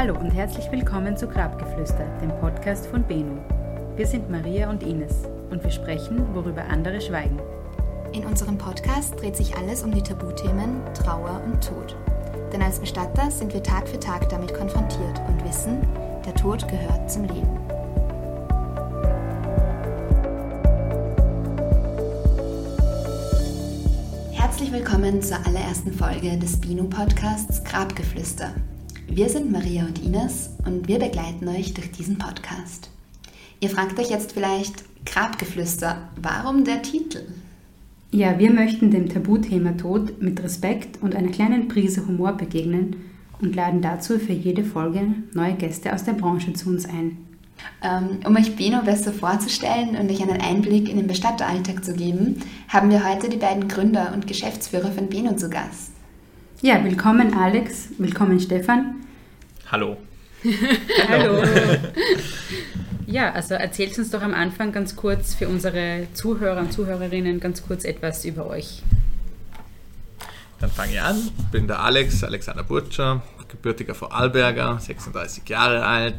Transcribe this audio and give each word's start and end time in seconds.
Hallo 0.00 0.18
und 0.18 0.30
herzlich 0.30 0.72
willkommen 0.72 1.14
zu 1.14 1.26
Grabgeflüster, 1.26 2.06
dem 2.22 2.30
Podcast 2.40 2.86
von 2.86 3.02
Beno. 3.02 3.36
Wir 3.96 4.06
sind 4.06 4.30
Maria 4.30 4.70
und 4.70 4.82
Ines 4.82 5.28
und 5.50 5.62
wir 5.62 5.70
sprechen, 5.70 6.34
worüber 6.34 6.64
andere 6.70 7.02
schweigen. 7.02 7.38
In 8.14 8.24
unserem 8.24 8.56
Podcast 8.56 9.20
dreht 9.20 9.36
sich 9.36 9.54
alles 9.58 9.82
um 9.82 9.92
die 9.92 10.02
Tabuthemen 10.02 10.80
Trauer 10.94 11.42
und 11.44 11.62
Tod. 11.62 11.94
Denn 12.50 12.62
als 12.62 12.78
Bestatter 12.78 13.30
sind 13.30 13.52
wir 13.52 13.62
Tag 13.62 13.86
für 13.86 14.00
Tag 14.00 14.26
damit 14.30 14.54
konfrontiert 14.54 15.20
und 15.28 15.44
wissen, 15.44 15.86
der 16.24 16.34
Tod 16.34 16.66
gehört 16.66 17.10
zum 17.10 17.24
Leben. 17.24 17.58
Herzlich 24.32 24.72
willkommen 24.72 25.20
zur 25.20 25.36
allerersten 25.44 25.92
Folge 25.92 26.38
des 26.38 26.58
Bino-Podcasts 26.58 27.62
Grabgeflüster. 27.64 28.54
Wir 29.12 29.28
sind 29.28 29.50
Maria 29.50 29.86
und 29.86 30.00
Ines 30.04 30.50
und 30.64 30.86
wir 30.86 31.00
begleiten 31.00 31.48
euch 31.48 31.74
durch 31.74 31.90
diesen 31.90 32.16
Podcast. 32.16 32.90
Ihr 33.58 33.68
fragt 33.68 33.98
euch 33.98 34.08
jetzt 34.08 34.30
vielleicht, 34.32 34.84
Grabgeflüster, 35.04 36.08
warum 36.22 36.62
der 36.62 36.80
Titel? 36.82 37.22
Ja, 38.12 38.38
wir 38.38 38.52
möchten 38.52 38.92
dem 38.92 39.08
Tabuthema 39.08 39.72
Tod 39.72 40.22
mit 40.22 40.40
Respekt 40.40 41.02
und 41.02 41.16
einer 41.16 41.32
kleinen 41.32 41.66
Prise 41.66 42.06
Humor 42.06 42.34
begegnen 42.34 42.96
und 43.40 43.56
laden 43.56 43.82
dazu 43.82 44.20
für 44.20 44.32
jede 44.32 44.62
Folge 44.62 45.02
neue 45.34 45.54
Gäste 45.54 45.92
aus 45.92 46.04
der 46.04 46.12
Branche 46.12 46.52
zu 46.52 46.68
uns 46.68 46.88
ein. 46.88 47.18
Ähm, 47.82 48.20
um 48.24 48.36
euch 48.36 48.54
Beno 48.54 48.80
besser 48.82 49.12
vorzustellen 49.12 49.96
und 49.96 50.08
euch 50.08 50.22
einen 50.22 50.40
Einblick 50.40 50.88
in 50.88 50.98
den 50.98 51.08
Bestatteralltag 51.08 51.84
zu 51.84 51.94
geben, 51.94 52.36
haben 52.68 52.90
wir 52.90 53.04
heute 53.04 53.28
die 53.28 53.38
beiden 53.38 53.66
Gründer 53.66 54.12
und 54.14 54.28
Geschäftsführer 54.28 54.92
von 54.92 55.08
Beno 55.08 55.34
zu 55.34 55.50
Gast. 55.50 55.90
Ja, 56.62 56.84
willkommen 56.84 57.34
Alex, 57.34 57.88
willkommen 57.98 58.38
Stefan. 58.38 59.00
Hallo. 59.72 59.96
Hallo. 61.08 61.42
Ja, 63.06 63.32
also 63.32 63.54
erzählt 63.54 63.98
uns 63.98 64.10
doch 64.10 64.22
am 64.22 64.34
Anfang 64.34 64.70
ganz 64.70 64.94
kurz 64.94 65.34
für 65.34 65.48
unsere 65.48 66.06
Zuhörer 66.14 66.60
und 66.60 66.72
Zuhörerinnen 66.72 67.40
ganz 67.40 67.66
kurz 67.66 67.82
etwas 67.82 68.24
über 68.24 68.46
euch. 68.46 68.84
Dann 70.60 70.70
fange 70.70 70.92
ich 70.92 71.00
an. 71.00 71.16
Ich 71.36 71.44
bin 71.46 71.66
der 71.66 71.80
Alex, 71.80 72.22
Alexander 72.22 72.62
Burtscher, 72.62 73.20
gebürtiger 73.48 73.96
Vorarlberger, 73.96 74.78
36 74.78 75.48
Jahre 75.48 75.84
alt, 75.84 76.14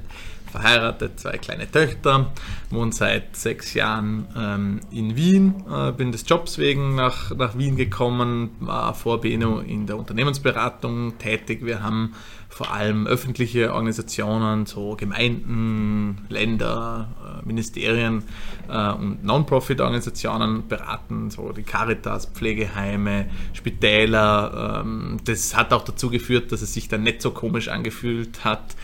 verheiratet, 0.51 1.19
zwei 1.19 1.37
kleine 1.37 1.69
Töchter, 1.69 2.31
wohne 2.69 2.91
seit 2.91 3.35
sechs 3.35 3.73
Jahren 3.73 4.27
ähm, 4.37 4.79
in 4.91 5.15
Wien, 5.15 5.63
äh, 5.71 5.91
bin 5.91 6.11
des 6.11 6.27
Jobs 6.27 6.57
wegen 6.57 6.95
nach, 6.95 7.35
nach 7.35 7.57
Wien 7.57 7.77
gekommen, 7.77 8.51
war 8.59 8.93
vor 8.93 9.21
Beno 9.21 9.59
in 9.59 9.87
der 9.87 9.97
Unternehmensberatung 9.97 11.17
tätig. 11.17 11.65
Wir 11.65 11.81
haben 11.81 12.13
vor 12.51 12.73
allem 12.73 13.07
öffentliche 13.07 13.73
Organisationen, 13.73 14.65
so 14.65 14.95
Gemeinden, 14.97 16.25
Länder, 16.27 17.07
äh, 17.41 17.47
Ministerien 17.47 18.23
äh, 18.69 18.91
und 18.91 19.23
Non-Profit-Organisationen 19.23 20.67
beraten, 20.67 21.31
so 21.31 21.53
die 21.53 21.63
Caritas, 21.63 22.25
Pflegeheime, 22.25 23.27
Spitäler. 23.53 24.81
Ähm, 24.83 25.17
das 25.23 25.55
hat 25.55 25.71
auch 25.71 25.83
dazu 25.85 26.09
geführt, 26.09 26.51
dass 26.51 26.61
es 26.61 26.73
sich 26.73 26.89
dann 26.89 27.03
nicht 27.03 27.21
so 27.21 27.31
komisch 27.31 27.69
angefühlt 27.69 28.43
hat, 28.43 28.75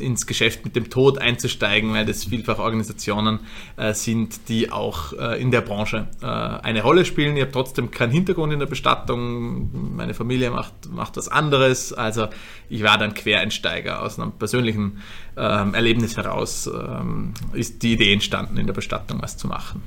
ins 0.00 0.26
Geschäft 0.26 0.64
mit 0.64 0.76
dem 0.76 0.90
Tod 0.90 1.18
einzusteigen, 1.18 1.92
weil 1.92 2.06
das 2.06 2.24
vielfach 2.24 2.58
Organisationen 2.58 3.40
äh, 3.76 3.94
sind, 3.94 4.48
die 4.48 4.72
auch 4.72 5.12
äh, 5.12 5.40
in 5.40 5.50
der 5.50 5.60
Branche 5.60 6.08
äh, 6.22 6.26
eine 6.26 6.82
Rolle 6.82 7.04
spielen. 7.04 7.36
Ich 7.36 7.42
habe 7.42 7.52
trotzdem 7.52 7.90
keinen 7.90 8.12
Hintergrund 8.12 8.52
in 8.52 8.58
der 8.58 8.66
Bestattung. 8.66 9.96
Meine 9.96 10.14
Familie 10.14 10.50
macht, 10.50 10.90
macht 10.90 11.16
was 11.16 11.28
anderes. 11.28 11.92
Also 11.92 12.28
ich 12.68 12.82
war 12.82 12.98
dann 12.98 13.14
Quereinsteiger 13.14 14.02
aus 14.02 14.18
einem 14.18 14.32
persönlichen 14.32 15.00
ähm, 15.36 15.74
Erlebnis 15.74 16.16
heraus. 16.16 16.66
Ähm, 16.66 17.34
ist 17.52 17.82
die 17.82 17.92
Idee 17.92 18.12
entstanden, 18.12 18.56
in 18.56 18.66
der 18.66 18.74
Bestattung 18.74 19.20
was 19.22 19.36
zu 19.36 19.46
machen. 19.46 19.82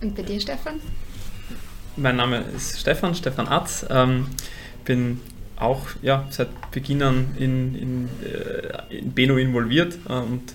Und 0.00 0.14
bei 0.14 0.22
dir, 0.22 0.40
Stefan? 0.40 0.80
Mein 1.96 2.16
Name 2.16 2.38
ist 2.56 2.80
Stefan, 2.80 3.14
Stefan 3.14 3.48
Atz. 3.48 3.84
Ähm, 3.90 4.26
bin 4.84 5.20
auch 5.60 5.86
ja, 6.02 6.26
seit 6.30 6.48
Beginn 6.70 7.02
an 7.02 7.28
in, 7.38 7.74
in, 7.74 8.08
äh, 8.24 8.98
in 8.98 9.12
Beno 9.12 9.36
involviert 9.36 9.98
äh, 10.08 10.12
und 10.12 10.54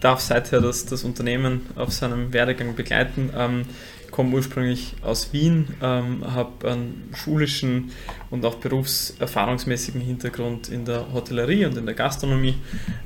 darf 0.00 0.20
seither 0.20 0.60
das, 0.60 0.86
das 0.86 1.04
Unternehmen 1.04 1.62
auf 1.76 1.92
seinem 1.92 2.32
Werdegang 2.32 2.74
begleiten. 2.74 3.30
Ähm, 3.36 3.66
komme 4.10 4.34
ursprünglich 4.34 4.96
aus 5.02 5.32
Wien, 5.32 5.68
ähm, 5.80 6.24
habe 6.34 6.68
einen 6.70 7.10
schulischen 7.14 7.92
und 8.30 8.44
auch 8.44 8.56
berufserfahrungsmäßigen 8.56 10.00
Hintergrund 10.00 10.68
in 10.68 10.84
der 10.84 11.12
Hotellerie 11.12 11.64
und 11.66 11.76
in 11.76 11.86
der 11.86 11.94
Gastronomie, 11.94 12.56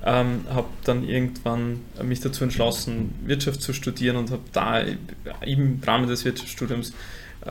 ähm, 0.04 0.40
habe 0.48 0.68
dann 0.84 1.06
irgendwann 1.06 1.80
mich 2.02 2.20
dazu 2.20 2.44
entschlossen, 2.44 3.14
Wirtschaft 3.24 3.60
zu 3.60 3.72
studieren 3.72 4.16
und 4.16 4.30
habe 4.30 4.42
da 4.52 4.82
im 5.42 5.80
Rahmen 5.86 6.08
des 6.08 6.24
Wirtschaftsstudiums 6.24 6.94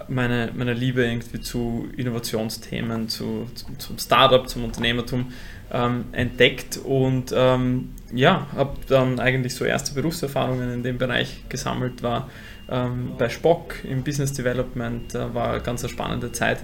meine, 0.07 0.51
meine 0.55 0.73
Liebe 0.73 1.05
irgendwie 1.05 1.41
zu 1.41 1.87
Innovationsthemen, 1.95 3.09
zu, 3.09 3.47
zum, 3.55 3.79
zum 3.79 3.97
Startup, 3.97 4.47
zum 4.47 4.63
Unternehmertum 4.63 5.31
ähm, 5.71 6.05
entdeckt 6.11 6.77
und 6.77 7.33
ähm, 7.35 7.89
ja, 8.13 8.47
habe 8.55 8.77
dann 8.87 9.19
eigentlich 9.19 9.55
so 9.55 9.65
erste 9.65 9.93
Berufserfahrungen 9.93 10.71
in 10.73 10.83
dem 10.83 10.97
Bereich 10.97 11.43
gesammelt, 11.49 12.03
war 12.03 12.29
ähm, 12.69 13.13
bei 13.17 13.29
Spock 13.29 13.83
im 13.83 14.03
Business 14.03 14.33
Development, 14.33 15.13
äh, 15.15 15.33
war 15.33 15.51
eine 15.51 15.61
ganz 15.61 15.87
spannende 15.89 16.31
Zeit 16.31 16.59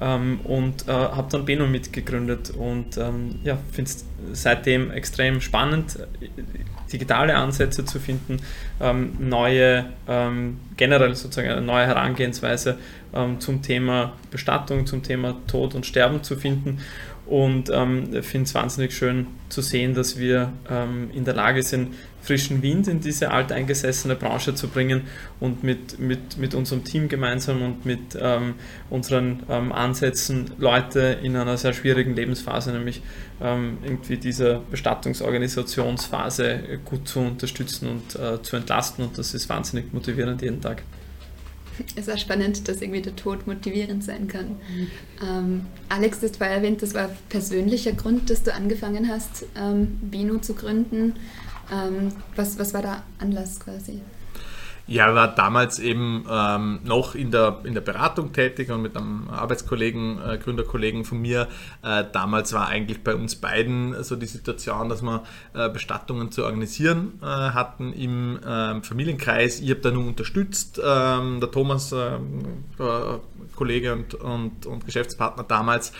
ähm, 0.00 0.40
und 0.44 0.88
äh, 0.88 0.92
habe 0.92 1.28
dann 1.30 1.44
Beno 1.44 1.66
mitgegründet 1.66 2.50
und 2.50 2.96
ähm, 2.98 3.40
ja, 3.44 3.58
finde 3.72 3.90
es 3.90 4.04
seitdem 4.32 4.90
extrem 4.90 5.40
spannend, 5.40 5.98
digitale 6.92 7.34
Ansätze 7.34 7.84
zu 7.84 7.98
finden, 7.98 8.38
ähm, 8.80 9.12
neue, 9.18 9.86
ähm, 10.08 10.58
generell 10.76 11.14
sozusagen 11.14 11.48
eine 11.48 11.60
neue 11.62 11.86
Herangehensweise 11.86 12.78
ähm, 13.14 13.40
zum 13.40 13.62
Thema 13.62 14.12
Bestattung, 14.30 14.86
zum 14.86 15.02
Thema 15.02 15.36
Tod 15.46 15.74
und 15.74 15.86
Sterben 15.86 16.22
zu 16.22 16.36
finden. 16.36 16.80
Und 17.26 17.70
ähm, 17.72 18.22
finde 18.22 18.46
es 18.46 18.54
wahnsinnig 18.54 18.92
schön 18.92 19.28
zu 19.50 19.62
sehen, 19.62 19.94
dass 19.94 20.18
wir 20.18 20.52
ähm, 20.68 21.10
in 21.14 21.24
der 21.24 21.34
Lage 21.34 21.62
sind, 21.62 21.94
frischen 22.22 22.62
Wind 22.62 22.88
in 22.88 23.00
diese 23.00 23.30
alteingesessene 23.30 24.16
Branche 24.16 24.54
zu 24.54 24.68
bringen 24.68 25.02
und 25.38 25.62
mit, 25.62 25.98
mit, 25.98 26.38
mit 26.38 26.54
unserem 26.54 26.84
Team 26.84 27.08
gemeinsam 27.08 27.62
und 27.62 27.86
mit 27.86 28.18
ähm, 28.20 28.54
unseren 28.90 29.42
ähm, 29.48 29.72
Ansätzen 29.72 30.50
Leute 30.58 31.18
in 31.22 31.36
einer 31.36 31.56
sehr 31.56 31.72
schwierigen 31.72 32.14
Lebensphase, 32.14 32.72
nämlich 32.72 33.02
ähm, 33.40 33.78
irgendwie 33.82 34.16
dieser 34.16 34.60
Bestattungsorganisationsphase 34.70 36.80
gut 36.84 37.08
zu 37.08 37.20
unterstützen 37.20 37.88
und 37.88 38.16
äh, 38.16 38.42
zu 38.42 38.56
entlasten 38.56 39.04
und 39.04 39.18
das 39.18 39.34
ist 39.34 39.48
wahnsinnig 39.48 39.92
motivierend 39.92 40.42
jeden 40.42 40.60
Tag. 40.60 40.82
Es 41.96 42.06
ist 42.06 42.12
auch 42.12 42.18
spannend, 42.18 42.68
dass 42.68 42.82
irgendwie 42.82 43.00
der 43.00 43.16
Tod 43.16 43.46
motivierend 43.46 44.04
sein 44.04 44.28
kann. 44.28 44.48
Mhm. 44.48 44.86
Ähm, 45.22 45.66
Alex, 45.88 46.20
das 46.20 46.38
war 46.40 46.48
erwähnt, 46.48 46.82
das 46.82 46.94
war 46.94 47.10
persönlicher 47.28 47.92
Grund, 47.92 48.30
dass 48.30 48.42
du 48.42 48.52
angefangen 48.52 49.08
hast, 49.08 49.46
ähm, 49.56 49.98
Bino 50.02 50.38
zu 50.38 50.54
gründen. 50.54 51.14
Ähm, 51.70 52.12
was, 52.36 52.58
was 52.58 52.74
war 52.74 52.82
der 52.82 53.02
Anlass 53.18 53.60
quasi? 53.60 54.00
Ja, 54.90 55.14
war 55.14 55.32
damals 55.32 55.78
eben 55.78 56.24
ähm, 56.28 56.80
noch 56.82 57.14
in 57.14 57.30
der, 57.30 57.60
in 57.62 57.74
der 57.74 57.80
Beratung 57.80 58.32
tätig 58.32 58.72
und 58.72 58.82
mit 58.82 58.96
einem 58.96 59.28
Arbeitskollegen, 59.30 60.18
äh, 60.20 60.36
Gründerkollegen 60.36 61.04
von 61.04 61.22
mir. 61.22 61.46
Äh, 61.84 62.06
damals 62.12 62.52
war 62.54 62.66
eigentlich 62.66 63.04
bei 63.04 63.14
uns 63.14 63.36
beiden 63.36 64.02
so 64.02 64.16
die 64.16 64.26
Situation, 64.26 64.88
dass 64.88 65.00
wir 65.02 65.22
äh, 65.54 65.68
Bestattungen 65.68 66.32
zu 66.32 66.44
organisieren 66.44 67.20
äh, 67.22 67.24
hatten 67.24 67.92
im 67.92 68.40
ähm, 68.44 68.82
Familienkreis. 68.82 69.60
Ich 69.60 69.70
habe 69.70 69.78
da 69.78 69.92
nur 69.92 70.04
unterstützt. 70.08 70.80
Ähm, 70.84 71.38
der 71.38 71.52
Thomas, 71.52 71.92
ähm, 71.92 72.64
Kollege 73.54 73.92
und, 73.92 74.14
und, 74.14 74.66
und 74.66 74.86
Geschäftspartner 74.86 75.44
damals, 75.44 75.92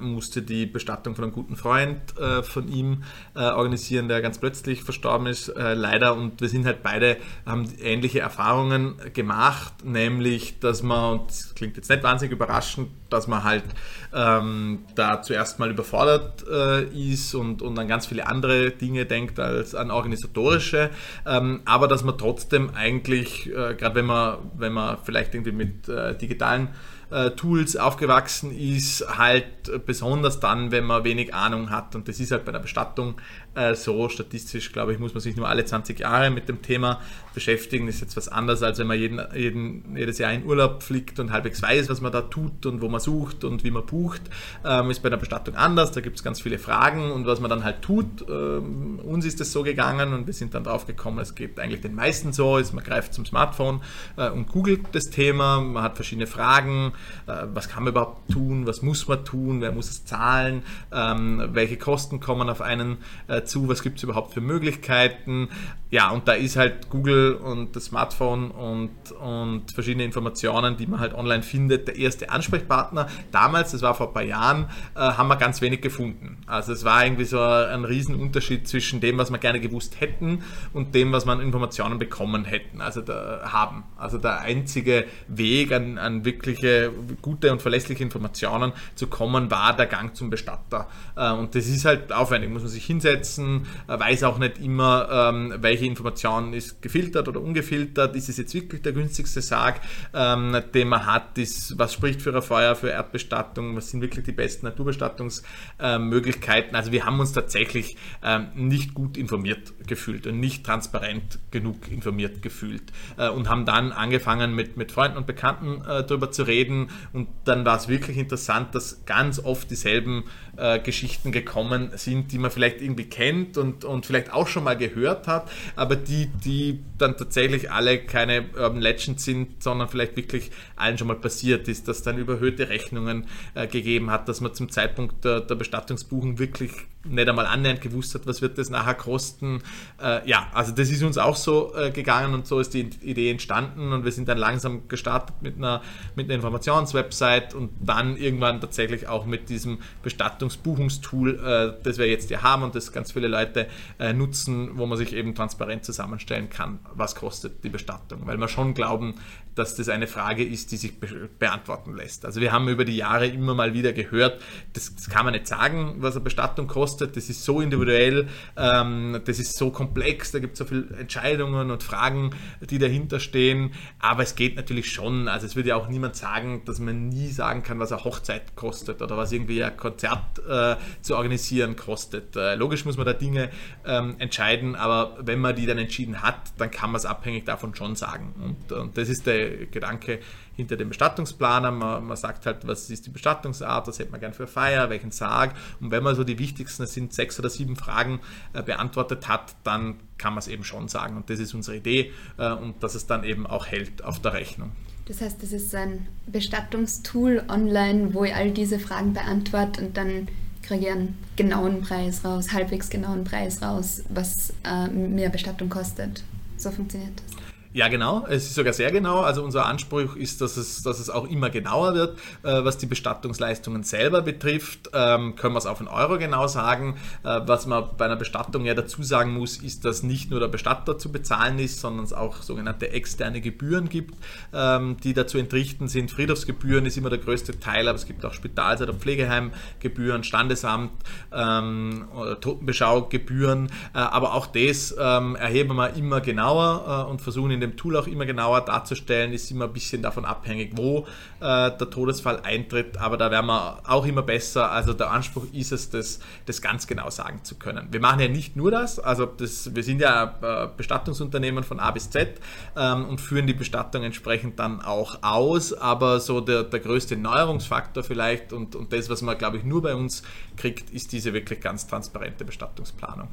musste 0.00 0.42
die 0.42 0.66
Bestattung 0.66 1.14
von 1.14 1.24
einem 1.24 1.32
guten 1.32 1.54
Freund 1.54 2.18
äh, 2.18 2.42
von 2.42 2.68
ihm 2.68 3.04
äh, 3.34 3.40
organisieren, 3.40 4.08
der 4.08 4.20
ganz 4.20 4.38
plötzlich 4.38 4.82
verstorben 4.82 5.28
ist, 5.28 5.52
leider. 5.56 6.16
Und 6.16 6.40
wir 6.40 6.48
sind 6.48 6.66
halt 6.66 6.82
beide, 6.82 7.18
haben 7.44 7.68
ähnliche 7.86 8.20
Erfahrungen 8.20 8.96
gemacht, 9.14 9.84
nämlich, 9.84 10.58
dass 10.58 10.82
man, 10.82 11.20
und 11.20 11.30
das 11.30 11.54
klingt 11.54 11.76
jetzt 11.76 11.88
nicht 11.88 12.02
wahnsinnig 12.02 12.32
überraschend, 12.32 12.88
dass 13.08 13.26
man 13.26 13.44
halt 13.44 13.64
ähm, 14.12 14.80
da 14.94 15.22
zuerst 15.22 15.58
mal 15.58 15.70
überfordert 15.70 16.44
äh, 16.48 16.84
ist 16.84 17.34
und, 17.34 17.62
und 17.62 17.78
an 17.78 17.88
ganz 17.88 18.06
viele 18.06 18.26
andere 18.26 18.72
Dinge 18.72 19.06
denkt 19.06 19.38
als 19.38 19.74
an 19.74 19.90
organisatorische, 19.90 20.90
ähm, 21.24 21.62
aber 21.64 21.88
dass 21.88 22.02
man 22.04 22.18
trotzdem 22.18 22.70
eigentlich, 22.74 23.46
äh, 23.46 23.74
gerade 23.74 23.94
wenn 23.94 24.06
man, 24.06 24.38
wenn 24.58 24.72
man 24.72 24.98
vielleicht 25.04 25.34
irgendwie 25.34 25.52
mit 25.52 25.88
äh, 25.88 26.16
digitalen 26.16 26.68
äh, 27.10 27.30
Tools 27.30 27.76
aufgewachsen 27.76 28.56
ist, 28.56 29.06
halt 29.16 29.86
besonders 29.86 30.40
dann, 30.40 30.72
wenn 30.72 30.84
man 30.84 31.04
wenig 31.04 31.34
Ahnung 31.34 31.70
hat. 31.70 31.94
Und 31.94 32.08
das 32.08 32.18
ist 32.18 32.32
halt 32.32 32.44
bei 32.44 32.52
der 32.52 32.58
Bestattung 32.58 33.20
äh, 33.56 33.74
so. 33.74 34.08
Statistisch, 34.08 34.72
glaube 34.72 34.92
ich, 34.92 34.98
muss 34.98 35.14
man 35.14 35.20
sich 35.20 35.36
nur 35.36 35.48
alle 35.48 35.64
20 35.64 35.98
Jahre 35.98 36.30
mit 36.30 36.48
dem 36.48 36.62
Thema 36.62 37.00
beschäftigen. 37.34 37.86
Das 37.86 37.96
ist 37.96 38.00
jetzt 38.00 38.16
was 38.16 38.28
anderes, 38.28 38.62
als 38.62 38.78
wenn 38.78 38.86
man 38.86 38.98
jeden, 38.98 39.20
jeden, 39.34 39.96
jedes 39.96 40.18
Jahr 40.18 40.32
in 40.32 40.44
Urlaub 40.44 40.82
fliegt 40.82 41.18
und 41.20 41.32
halbwegs 41.32 41.60
weiß, 41.62 41.88
was 41.88 42.00
man 42.00 42.12
da 42.12 42.22
tut 42.22 42.66
und 42.66 42.80
wo 42.80 42.88
man 42.88 43.00
sucht 43.00 43.44
und 43.44 43.64
wie 43.64 43.70
man 43.70 43.84
bucht. 43.84 44.22
Ähm, 44.64 44.90
ist 44.90 45.02
bei 45.02 45.10
der 45.10 45.16
Bestattung 45.16 45.56
anders. 45.56 45.92
Da 45.92 46.00
gibt 46.00 46.16
es 46.16 46.24
ganz 46.24 46.40
viele 46.40 46.58
Fragen 46.58 47.10
und 47.10 47.26
was 47.26 47.40
man 47.40 47.50
dann 47.50 47.64
halt 47.64 47.82
tut. 47.82 48.24
Ähm, 48.28 48.98
uns 49.00 49.24
ist 49.24 49.40
es 49.40 49.52
so 49.52 49.62
gegangen 49.62 50.12
und 50.12 50.26
wir 50.26 50.34
sind 50.34 50.54
dann 50.54 50.64
drauf 50.64 50.86
gekommen, 50.86 51.18
es 51.18 51.34
geht 51.34 51.58
eigentlich 51.58 51.80
den 51.80 51.94
meisten 51.94 52.32
so, 52.32 52.58
ist, 52.58 52.72
man 52.72 52.84
greift 52.84 53.14
zum 53.14 53.26
Smartphone 53.26 53.80
äh, 54.16 54.30
und 54.30 54.48
googelt 54.48 54.80
das 54.92 55.10
Thema. 55.10 55.60
Man 55.60 55.82
hat 55.82 55.96
verschiedene 55.96 56.26
Fragen. 56.26 56.92
Äh, 57.26 57.46
was 57.54 57.68
kann 57.68 57.84
man 57.84 57.92
überhaupt 57.92 58.30
tun? 58.30 58.66
Was 58.66 58.82
muss 58.82 59.08
man 59.08 59.24
tun? 59.24 59.60
Wer 59.60 59.72
muss 59.72 59.90
es 59.90 60.04
zahlen? 60.04 60.62
Ähm, 60.92 61.50
welche 61.52 61.76
Kosten 61.76 62.20
kommen 62.20 62.48
auf 62.48 62.60
einen 62.60 62.98
äh, 63.28 63.42
zu? 63.46 63.68
Was 63.68 63.82
gibt 63.82 63.98
es 63.98 64.02
überhaupt 64.02 64.34
für 64.34 64.40
Möglichkeiten? 64.40 65.48
Ja, 65.90 66.10
und 66.10 66.26
da 66.26 66.32
ist 66.32 66.56
halt 66.56 66.90
Google 66.90 67.34
und 67.34 67.76
das 67.76 67.86
Smartphone 67.86 68.50
und, 68.50 69.12
und 69.12 69.70
verschiedene 69.70 70.04
Informationen, 70.04 70.76
die 70.76 70.86
man 70.88 70.98
halt 70.98 71.14
online 71.14 71.44
findet, 71.44 71.86
der 71.86 71.96
erste 71.96 72.30
Ansprechpartner. 72.30 73.06
Damals, 73.30 73.70
das 73.70 73.82
war 73.82 73.94
vor 73.94 74.08
ein 74.08 74.12
paar 74.12 74.24
Jahren, 74.24 74.66
äh, 74.96 74.98
haben 74.98 75.28
wir 75.28 75.36
ganz 75.36 75.60
wenig 75.60 75.80
gefunden. 75.80 76.38
Also 76.46 76.72
es 76.72 76.84
war 76.84 77.04
irgendwie 77.04 77.24
so 77.24 77.40
ein 77.40 77.84
Riesenunterschied 77.84 78.66
zwischen 78.66 79.00
dem, 79.00 79.16
was 79.18 79.30
wir 79.30 79.38
gerne 79.38 79.60
gewusst 79.60 80.00
hätten 80.00 80.42
und 80.72 80.94
dem, 80.96 81.12
was 81.12 81.24
man 81.24 81.40
Informationen 81.40 82.00
bekommen 82.00 82.44
hätten, 82.44 82.80
also 82.80 83.00
da, 83.00 83.42
haben. 83.52 83.84
Also 83.96 84.18
der 84.18 84.40
einzige 84.40 85.04
Weg 85.28 85.72
an, 85.72 85.98
an 85.98 86.24
wirkliche 86.24 86.90
gute 87.22 87.52
und 87.52 87.62
verlässliche 87.62 88.02
Informationen 88.02 88.72
zu 88.96 89.06
kommen, 89.06 89.52
war 89.52 89.76
der 89.76 89.86
Gang 89.86 90.16
zum 90.16 90.30
Bestatter. 90.30 90.88
Äh, 91.14 91.30
und 91.30 91.54
das 91.54 91.68
ist 91.68 91.84
halt 91.84 92.12
aufwendig, 92.12 92.50
muss 92.50 92.62
man 92.62 92.70
sich 92.70 92.84
hinsetzen, 92.84 93.35
äh, 93.38 93.98
weiß 93.98 94.24
auch 94.24 94.38
nicht 94.38 94.58
immer, 94.58 95.08
ähm, 95.10 95.54
welche 95.58 95.86
Information 95.86 96.52
ist 96.52 96.82
gefiltert 96.82 97.28
oder 97.28 97.40
ungefiltert, 97.40 98.16
ist 98.16 98.28
es 98.28 98.36
jetzt 98.36 98.54
wirklich 98.54 98.82
der 98.82 98.92
günstigste 98.92 99.40
Sarg, 99.40 99.80
ähm, 100.14 100.56
den 100.74 100.88
man 100.88 101.06
hat, 101.06 101.38
ist, 101.38 101.78
was 101.78 101.92
spricht 101.92 102.22
für 102.22 102.34
ein 102.34 102.42
Feuer, 102.42 102.74
für 102.74 102.90
Erdbestattung, 102.90 103.76
was 103.76 103.90
sind 103.90 104.00
wirklich 104.00 104.24
die 104.24 104.32
besten 104.32 104.66
Naturbestattungsmöglichkeiten. 104.66 106.74
Also 106.74 106.92
wir 106.92 107.04
haben 107.04 107.20
uns 107.20 107.32
tatsächlich 107.32 107.96
ähm, 108.22 108.48
nicht 108.54 108.94
gut 108.94 109.16
informiert 109.16 109.74
gefühlt 109.86 110.26
und 110.26 110.40
nicht 110.40 110.64
transparent 110.64 111.38
genug 111.50 111.90
informiert 111.90 112.42
gefühlt 112.42 112.92
äh, 113.16 113.28
und 113.28 113.48
haben 113.48 113.64
dann 113.64 113.92
angefangen 113.92 114.54
mit, 114.54 114.76
mit 114.76 114.92
Freunden 114.92 115.16
und 115.16 115.26
Bekannten 115.26 115.82
darüber 115.86 116.30
zu 116.30 116.44
reden. 116.44 116.88
Und 117.12 117.28
dann 117.44 117.64
war 117.64 117.76
es 117.76 117.88
wirklich 117.88 118.16
interessant, 118.16 118.74
dass 118.74 119.04
ganz 119.04 119.38
oft 119.38 119.70
dieselben 119.70 120.24
äh, 120.56 120.78
Geschichten 120.78 121.32
gekommen 121.32 121.90
sind, 121.94 122.32
die 122.32 122.38
man 122.38 122.50
vielleicht 122.50 122.80
irgendwie 122.80 123.04
kennt 123.04 123.25
und, 123.58 123.84
und 123.84 124.06
vielleicht 124.06 124.32
auch 124.32 124.46
schon 124.46 124.64
mal 124.64 124.76
gehört 124.76 125.26
hat, 125.26 125.50
aber 125.74 125.96
die, 125.96 126.26
die 126.44 126.80
dann 126.98 127.16
tatsächlich 127.16 127.70
alle 127.70 127.98
keine 127.98 128.46
Urban 128.56 128.80
Legends 128.80 129.24
sind, 129.24 129.62
sondern 129.62 129.88
vielleicht 129.88 130.16
wirklich 130.16 130.50
allen 130.76 130.98
schon 130.98 131.08
mal 131.08 131.16
passiert 131.16 131.68
ist, 131.68 131.88
dass 131.88 132.02
dann 132.02 132.18
überhöhte 132.18 132.68
Rechnungen 132.68 133.26
äh, 133.54 133.66
gegeben 133.66 134.10
hat, 134.10 134.28
dass 134.28 134.40
man 134.40 134.54
zum 134.54 134.70
Zeitpunkt 134.70 135.24
der, 135.24 135.40
der 135.40 135.54
Bestattungsbuchung 135.54 136.38
wirklich 136.38 136.72
nicht 137.08 137.28
einmal 137.28 137.46
annähernd 137.46 137.80
gewusst 137.80 138.14
hat, 138.14 138.26
was 138.26 138.42
wird 138.42 138.58
das 138.58 138.70
nachher 138.70 138.94
kosten. 138.94 139.62
Äh, 140.02 140.28
ja, 140.28 140.48
also 140.52 140.72
das 140.72 140.90
ist 140.90 141.02
uns 141.02 141.18
auch 141.18 141.36
so 141.36 141.74
äh, 141.74 141.90
gegangen 141.90 142.34
und 142.34 142.46
so 142.46 142.60
ist 142.60 142.74
die 142.74 142.90
Idee 143.02 143.30
entstanden 143.30 143.92
und 143.92 144.04
wir 144.04 144.12
sind 144.12 144.28
dann 144.28 144.38
langsam 144.38 144.88
gestartet 144.88 145.36
mit 145.40 145.56
einer, 145.56 145.82
mit 146.14 146.26
einer 146.26 146.34
Informationswebsite 146.34 147.56
und 147.56 147.70
dann 147.80 148.16
irgendwann 148.16 148.60
tatsächlich 148.60 149.08
auch 149.08 149.26
mit 149.26 149.48
diesem 149.48 149.78
Bestattungsbuchungstool, 150.02 151.76
äh, 151.78 151.82
das 151.82 151.98
wir 151.98 152.08
jetzt 152.08 152.28
hier 152.28 152.42
haben 152.42 152.62
und 152.62 152.74
das 152.74 152.92
ganz 152.92 153.12
viele 153.12 153.28
Leute 153.28 153.66
äh, 153.98 154.12
nutzen, 154.12 154.70
wo 154.74 154.86
man 154.86 154.98
sich 154.98 155.12
eben 155.12 155.34
transparent 155.34 155.84
zusammenstellen 155.84 156.50
kann, 156.50 156.78
was 156.94 157.14
kostet 157.14 157.64
die 157.64 157.68
Bestattung, 157.68 158.26
weil 158.26 158.38
wir 158.38 158.48
schon 158.48 158.74
glauben, 158.74 159.14
dass 159.56 159.74
das 159.74 159.88
eine 159.88 160.06
Frage 160.06 160.44
ist, 160.44 160.70
die 160.70 160.76
sich 160.76 161.00
be 161.00 161.28
beantworten 161.38 161.94
lässt. 161.94 162.24
Also 162.24 162.40
wir 162.40 162.52
haben 162.52 162.68
über 162.68 162.84
die 162.84 162.96
Jahre 162.96 163.26
immer 163.26 163.54
mal 163.54 163.74
wieder 163.74 163.92
gehört, 163.92 164.40
das, 164.74 164.94
das 164.94 165.08
kann 165.08 165.24
man 165.24 165.34
nicht 165.34 165.46
sagen, 165.46 165.96
was 165.98 166.14
eine 166.14 166.24
Bestattung 166.24 166.66
kostet, 166.66 167.16
das 167.16 167.28
ist 167.28 167.42
so 167.42 167.60
individuell, 167.60 168.28
ähm, 168.56 169.20
das 169.24 169.38
ist 169.38 169.56
so 169.56 169.70
komplex, 169.70 170.30
da 170.32 170.38
gibt 170.38 170.52
es 170.54 170.58
so 170.58 170.64
viele 170.66 170.96
Entscheidungen 170.98 171.70
und 171.70 171.82
Fragen, 171.82 172.30
die 172.60 172.78
dahinter 172.78 173.18
stehen. 173.18 173.72
Aber 173.98 174.22
es 174.22 174.34
geht 174.34 174.56
natürlich 174.56 174.90
schon. 174.92 175.28
Also 175.28 175.46
es 175.46 175.56
würde 175.56 175.70
ja 175.70 175.76
auch 175.76 175.88
niemand 175.88 176.16
sagen, 176.16 176.62
dass 176.66 176.78
man 176.78 177.08
nie 177.08 177.28
sagen 177.28 177.62
kann, 177.62 177.78
was 177.78 177.92
eine 177.92 178.04
Hochzeit 178.04 178.56
kostet 178.56 179.00
oder 179.00 179.16
was 179.16 179.32
irgendwie 179.32 179.64
ein 179.64 179.76
Konzert 179.76 180.38
äh, 180.48 180.76
zu 181.00 181.16
organisieren 181.16 181.76
kostet. 181.76 182.36
Äh, 182.36 182.56
logisch 182.56 182.84
muss 182.84 182.96
man 182.96 183.06
da 183.06 183.14
Dinge 183.14 183.50
ähm, 183.86 184.16
entscheiden, 184.18 184.74
aber 184.74 185.16
wenn 185.20 185.40
man 185.40 185.56
die 185.56 185.66
dann 185.66 185.78
entschieden 185.78 186.22
hat, 186.22 186.36
dann 186.58 186.70
kann 186.70 186.90
man 186.90 186.96
es 186.96 187.06
abhängig 187.06 187.44
davon 187.44 187.74
schon 187.74 187.96
sagen. 187.96 188.34
Und, 188.42 188.72
und 188.72 188.98
das 188.98 189.08
ist 189.08 189.26
der 189.26 189.45
Gedanke 189.48 190.20
hinter 190.54 190.76
dem 190.76 190.88
Bestattungsplaner. 190.88 191.70
Man, 191.70 192.06
man, 192.06 192.16
sagt 192.16 192.46
halt, 192.46 192.66
was 192.66 192.90
ist 192.90 193.06
die 193.06 193.10
Bestattungsart, 193.10 193.86
was 193.86 193.98
hätte 193.98 194.10
man 194.10 194.20
gern 194.20 194.32
für 194.32 194.46
Feier, 194.46 194.90
welchen 194.90 195.10
Sarg. 195.10 195.54
Und 195.80 195.90
wenn 195.90 196.02
man 196.02 196.14
so 196.14 196.24
die 196.24 196.38
wichtigsten, 196.38 196.82
das 196.82 196.94
sind 196.94 197.12
sechs 197.12 197.38
oder 197.38 197.50
sieben 197.50 197.76
Fragen 197.76 198.20
äh, 198.52 198.62
beantwortet 198.62 199.28
hat, 199.28 199.54
dann 199.64 199.96
kann 200.18 200.32
man 200.32 200.38
es 200.38 200.48
eben 200.48 200.64
schon 200.64 200.88
sagen. 200.88 201.16
Und 201.16 201.30
das 201.30 201.38
ist 201.38 201.54
unsere 201.54 201.76
Idee 201.76 202.12
äh, 202.38 202.52
und 202.52 202.82
dass 202.82 202.94
es 202.94 203.06
dann 203.06 203.24
eben 203.24 203.46
auch 203.46 203.66
hält 203.66 204.04
auf 204.04 204.20
der 204.20 204.32
Rechnung. 204.32 204.72
Das 205.06 205.20
heißt, 205.20 205.40
das 205.42 205.52
ist 205.52 205.74
ein 205.74 206.08
Bestattungstool 206.26 207.44
online, 207.48 208.12
wo 208.12 208.24
ich 208.24 208.34
all 208.34 208.50
diese 208.50 208.80
Fragen 208.80 209.12
beantworte 209.12 209.84
und 209.84 209.96
dann 209.96 210.28
kriege 210.62 210.86
ich 210.86 210.90
einen 210.90 211.16
genauen 211.36 211.80
Preis 211.80 212.24
raus, 212.24 212.52
halbwegs 212.52 212.90
genauen 212.90 213.22
Preis 213.22 213.62
raus, 213.62 214.02
was 214.08 214.52
äh, 214.64 214.88
mehr 214.88 215.28
Bestattung 215.28 215.68
kostet. 215.68 216.24
So 216.56 216.70
funktioniert 216.70 217.12
das. 217.24 217.35
Ja, 217.76 217.88
genau. 217.88 218.24
Es 218.26 218.44
ist 218.46 218.54
sogar 218.54 218.72
sehr 218.72 218.90
genau. 218.90 219.20
Also 219.20 219.44
unser 219.44 219.66
Anspruch 219.66 220.16
ist, 220.16 220.40
dass 220.40 220.56
es, 220.56 220.82
dass 220.82 220.98
es 220.98 221.10
auch 221.10 221.28
immer 221.28 221.50
genauer 221.50 221.92
wird, 221.92 222.18
äh, 222.42 222.64
was 222.64 222.78
die 222.78 222.86
Bestattungsleistungen 222.86 223.82
selber 223.82 224.22
betrifft. 224.22 224.88
Ähm, 224.94 225.36
können 225.36 225.52
wir 225.52 225.58
es 225.58 225.66
auf 225.66 225.80
einen 225.80 225.88
Euro 225.88 226.16
genau 226.16 226.46
sagen. 226.46 226.96
Äh, 227.22 227.42
was 227.44 227.66
man 227.66 227.84
bei 227.98 228.06
einer 228.06 228.16
Bestattung 228.16 228.64
ja 228.64 228.72
dazu 228.72 229.02
sagen 229.02 229.34
muss, 229.34 229.58
ist, 229.58 229.84
dass 229.84 230.02
nicht 230.02 230.30
nur 230.30 230.40
der 230.40 230.48
Bestatter 230.48 230.96
zu 230.96 231.12
bezahlen 231.12 231.58
ist, 231.58 231.82
sondern 231.82 232.06
es 232.06 232.14
auch 232.14 232.40
sogenannte 232.40 232.92
externe 232.92 233.42
Gebühren 233.42 233.90
gibt, 233.90 234.14
ähm, 234.54 234.96
die 235.04 235.12
dazu 235.12 235.36
entrichten 235.36 235.88
sind. 235.88 236.10
Friedhofsgebühren 236.10 236.86
ist 236.86 236.96
immer 236.96 237.10
der 237.10 237.18
größte 237.18 237.60
Teil, 237.60 237.88
aber 237.88 237.96
es 237.96 238.06
gibt 238.06 238.24
auch 238.24 238.32
Spital- 238.32 238.80
oder 238.80 238.94
Pflegeheimgebühren, 238.94 240.24
Standesamt, 240.24 240.92
ähm, 241.30 242.06
Totenbeschaugebühren. 242.40 243.66
Äh, 243.92 243.98
aber 243.98 244.32
auch 244.32 244.46
das 244.46 244.96
ähm, 244.98 245.36
erheben 245.36 245.76
wir 245.76 245.92
immer 245.92 246.22
genauer 246.22 247.04
äh, 247.06 247.10
und 247.10 247.20
versuchen 247.20 247.50
in 247.50 247.60
den 247.60 247.65
dem 247.66 247.76
Tool 247.76 247.96
auch 247.96 248.06
immer 248.06 248.26
genauer 248.26 248.62
darzustellen, 248.62 249.32
ist 249.32 249.50
immer 249.50 249.66
ein 249.66 249.72
bisschen 249.72 250.02
davon 250.02 250.24
abhängig, 250.24 250.72
wo 250.74 251.06
äh, 251.40 251.70
der 251.70 251.90
Todesfall 251.90 252.40
eintritt, 252.42 252.98
aber 252.98 253.16
da 253.16 253.30
werden 253.30 253.46
wir 253.46 253.80
auch 253.86 254.06
immer 254.06 254.22
besser. 254.22 254.70
Also 254.70 254.92
der 254.92 255.10
Anspruch 255.10 255.46
ist 255.52 255.72
es, 255.72 255.90
das, 255.90 256.20
das 256.46 256.62
ganz 256.62 256.86
genau 256.86 257.10
sagen 257.10 257.44
zu 257.44 257.56
können. 257.56 257.88
Wir 257.90 258.00
machen 258.00 258.20
ja 258.20 258.28
nicht 258.28 258.56
nur 258.56 258.70
das, 258.70 258.98
also 258.98 259.26
das, 259.26 259.74
wir 259.74 259.82
sind 259.82 260.00
ja 260.00 260.34
äh, 260.42 260.68
Bestattungsunternehmen 260.76 261.64
von 261.64 261.80
A 261.80 261.90
bis 261.90 262.10
Z 262.10 262.40
ähm, 262.76 263.06
und 263.06 263.20
führen 263.20 263.46
die 263.46 263.54
Bestattung 263.54 264.02
entsprechend 264.02 264.58
dann 264.58 264.80
auch 264.80 265.22
aus, 265.22 265.72
aber 265.72 266.20
so 266.20 266.40
der, 266.40 266.64
der 266.64 266.80
größte 266.80 267.16
Neuerungsfaktor 267.16 268.02
vielleicht 268.02 268.52
und, 268.52 268.74
und 268.74 268.92
das, 268.92 269.10
was 269.10 269.22
man, 269.22 269.36
glaube 269.38 269.58
ich, 269.58 269.64
nur 269.64 269.82
bei 269.82 269.94
uns 269.94 270.22
kriegt, 270.56 270.90
ist 270.90 271.12
diese 271.12 271.32
wirklich 271.32 271.60
ganz 271.60 271.86
transparente 271.86 272.44
Bestattungsplanung. 272.44 273.28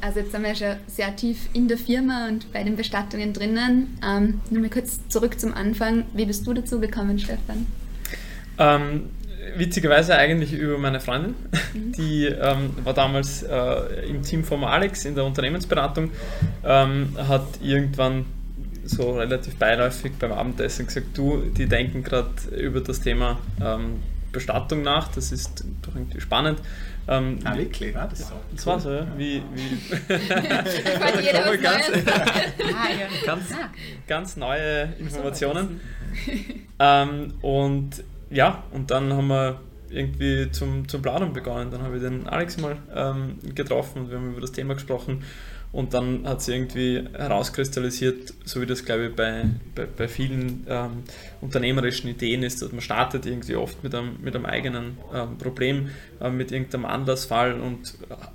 Also 0.00 0.20
jetzt 0.20 0.32
sind 0.32 0.42
wir 0.42 0.54
schon 0.54 0.76
sehr 0.86 1.14
tief 1.16 1.48
in 1.52 1.68
der 1.68 1.78
Firma 1.78 2.28
und 2.28 2.52
bei 2.52 2.62
den 2.62 2.76
Bestattungen 2.76 3.32
drinnen. 3.32 3.98
Ähm, 4.04 4.40
nur 4.50 4.62
mal 4.62 4.70
kurz 4.70 5.00
zurück 5.08 5.38
zum 5.38 5.54
Anfang. 5.54 6.04
Wie 6.12 6.26
bist 6.26 6.46
du 6.46 6.54
dazu 6.54 6.80
gekommen, 6.80 7.18
Stefan? 7.18 7.66
Ähm, 8.58 9.10
witzigerweise 9.56 10.16
eigentlich 10.16 10.52
über 10.52 10.78
meine 10.78 11.00
Freundin. 11.00 11.34
Mhm. 11.74 11.92
Die 11.92 12.26
ähm, 12.26 12.70
war 12.84 12.94
damals 12.94 13.42
äh, 13.42 14.08
im 14.08 14.22
Team 14.22 14.44
von 14.44 14.62
Alex 14.64 15.04
in 15.04 15.14
der 15.14 15.24
Unternehmensberatung, 15.24 16.10
ähm, 16.64 17.16
hat 17.16 17.46
irgendwann 17.62 18.26
so 18.84 19.18
relativ 19.18 19.56
beiläufig 19.56 20.12
beim 20.18 20.32
Abendessen 20.32 20.86
gesagt, 20.86 21.06
du, 21.14 21.42
die 21.56 21.66
denken 21.66 22.02
gerade 22.02 22.30
über 22.56 22.80
das 22.80 23.00
Thema 23.00 23.38
ähm, 23.60 24.00
Bestattung 24.32 24.82
nach, 24.82 25.08
das 25.08 25.32
ist 25.32 25.64
doch 25.82 25.94
irgendwie 25.94 26.20
spannend. 26.20 26.60
Ähm, 27.08 27.38
ah, 27.44 27.56
wirklich? 27.56 27.94
Ja, 27.94 28.06
das, 28.06 28.28
so 28.28 28.34
das 28.52 28.66
war 28.66 28.80
so, 28.80 28.92
ja. 28.92 29.06
Wie, 29.16 29.42
wie 29.54 29.78
ganz, 31.62 31.86
ganz, 33.24 33.44
ganz 34.08 34.36
neue 34.36 34.92
Informationen. 34.98 35.80
ähm, 36.78 37.34
und 37.42 38.02
ja, 38.30 38.64
und 38.72 38.90
dann 38.90 39.12
haben 39.12 39.28
wir 39.28 39.60
irgendwie 39.88 40.50
zum, 40.50 40.88
zum 40.88 41.02
Planen 41.02 41.32
begonnen. 41.32 41.70
Dann 41.70 41.82
habe 41.82 41.96
ich 41.96 42.02
den 42.02 42.28
Alex 42.28 42.58
mal 42.58 42.76
ähm, 42.94 43.38
getroffen 43.54 44.02
und 44.02 44.10
wir 44.10 44.18
haben 44.18 44.32
über 44.32 44.40
das 44.40 44.52
Thema 44.52 44.74
gesprochen. 44.74 45.22
Und 45.76 45.92
dann 45.92 46.26
hat 46.26 46.40
sich 46.40 46.54
irgendwie 46.54 47.04
herauskristallisiert, 47.12 48.32
so 48.46 48.62
wie 48.62 48.66
das 48.66 48.86
glaube 48.86 49.08
ich 49.08 49.14
bei, 49.14 49.44
bei, 49.74 49.84
bei 49.84 50.08
vielen 50.08 50.66
ähm, 50.70 51.02
unternehmerischen 51.42 52.08
Ideen 52.08 52.42
ist, 52.44 52.62
dass 52.62 52.72
man 52.72 52.80
startet 52.80 53.26
irgendwie 53.26 53.56
oft 53.56 53.84
mit 53.84 53.94
einem, 53.94 54.16
mit 54.22 54.34
einem 54.34 54.46
eigenen 54.46 54.96
ähm, 55.14 55.36
Problem, 55.36 55.90
äh, 56.18 56.30
mit 56.30 56.50
irgendeinem 56.50 56.86
Anlassfall 56.86 57.60
und 57.60 57.92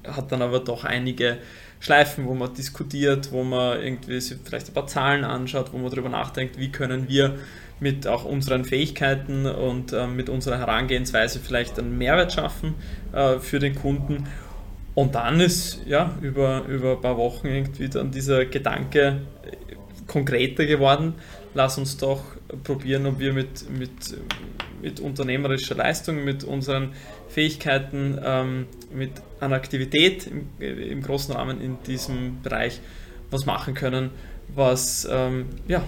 hat 0.07 0.31
dann 0.31 0.43
aber 0.43 0.59
doch 0.59 0.83
einige 0.83 1.39
Schleifen, 1.79 2.27
wo 2.27 2.35
man 2.35 2.53
diskutiert, 2.53 3.31
wo 3.31 3.43
man 3.43 3.81
irgendwie 3.81 4.21
vielleicht 4.21 4.67
ein 4.67 4.73
paar 4.75 4.85
Zahlen 4.85 5.23
anschaut, 5.23 5.73
wo 5.73 5.79
man 5.79 5.89
darüber 5.89 6.09
nachdenkt, 6.09 6.59
wie 6.59 6.71
können 6.71 7.09
wir 7.09 7.39
mit 7.79 8.05
auch 8.05 8.23
unseren 8.23 8.65
Fähigkeiten 8.65 9.47
und 9.47 9.93
äh, 9.93 10.05
mit 10.05 10.29
unserer 10.29 10.59
Herangehensweise 10.59 11.39
vielleicht 11.39 11.79
einen 11.79 11.97
Mehrwert 11.97 12.33
schaffen 12.33 12.75
äh, 13.13 13.39
für 13.39 13.57
den 13.57 13.73
Kunden. 13.73 14.27
Und 14.93 15.15
dann 15.15 15.39
ist 15.39 15.81
ja 15.85 16.15
über, 16.21 16.65
über 16.65 16.93
ein 16.93 17.01
paar 17.01 17.17
Wochen 17.17 17.47
irgendwie 17.47 17.87
dann 17.87 18.11
dieser 18.11 18.45
Gedanke 18.45 19.21
konkreter 20.07 20.65
geworden. 20.65 21.13
Lass 21.53 21.77
uns 21.77 21.97
doch 21.97 22.21
probieren, 22.63 23.05
ob 23.05 23.19
wir 23.19 23.33
mit, 23.33 23.69
mit, 23.69 23.91
mit 24.81 24.99
unternehmerischer 24.99 25.75
Leistung, 25.75 26.23
mit 26.23 26.43
unseren 26.43 26.93
Fähigkeiten, 27.29 28.19
ähm, 28.23 28.67
mit 28.93 29.11
einer 29.39 29.55
Aktivität 29.55 30.27
im, 30.27 30.47
im, 30.59 31.01
großen 31.01 31.33
Rahmen 31.33 31.61
in 31.61 31.77
diesem 31.83 32.41
Bereich 32.41 32.81
was 33.29 33.45
machen 33.45 33.73
können, 33.73 34.09
was 34.53 35.07
ähm, 35.09 35.45
ja, 35.67 35.83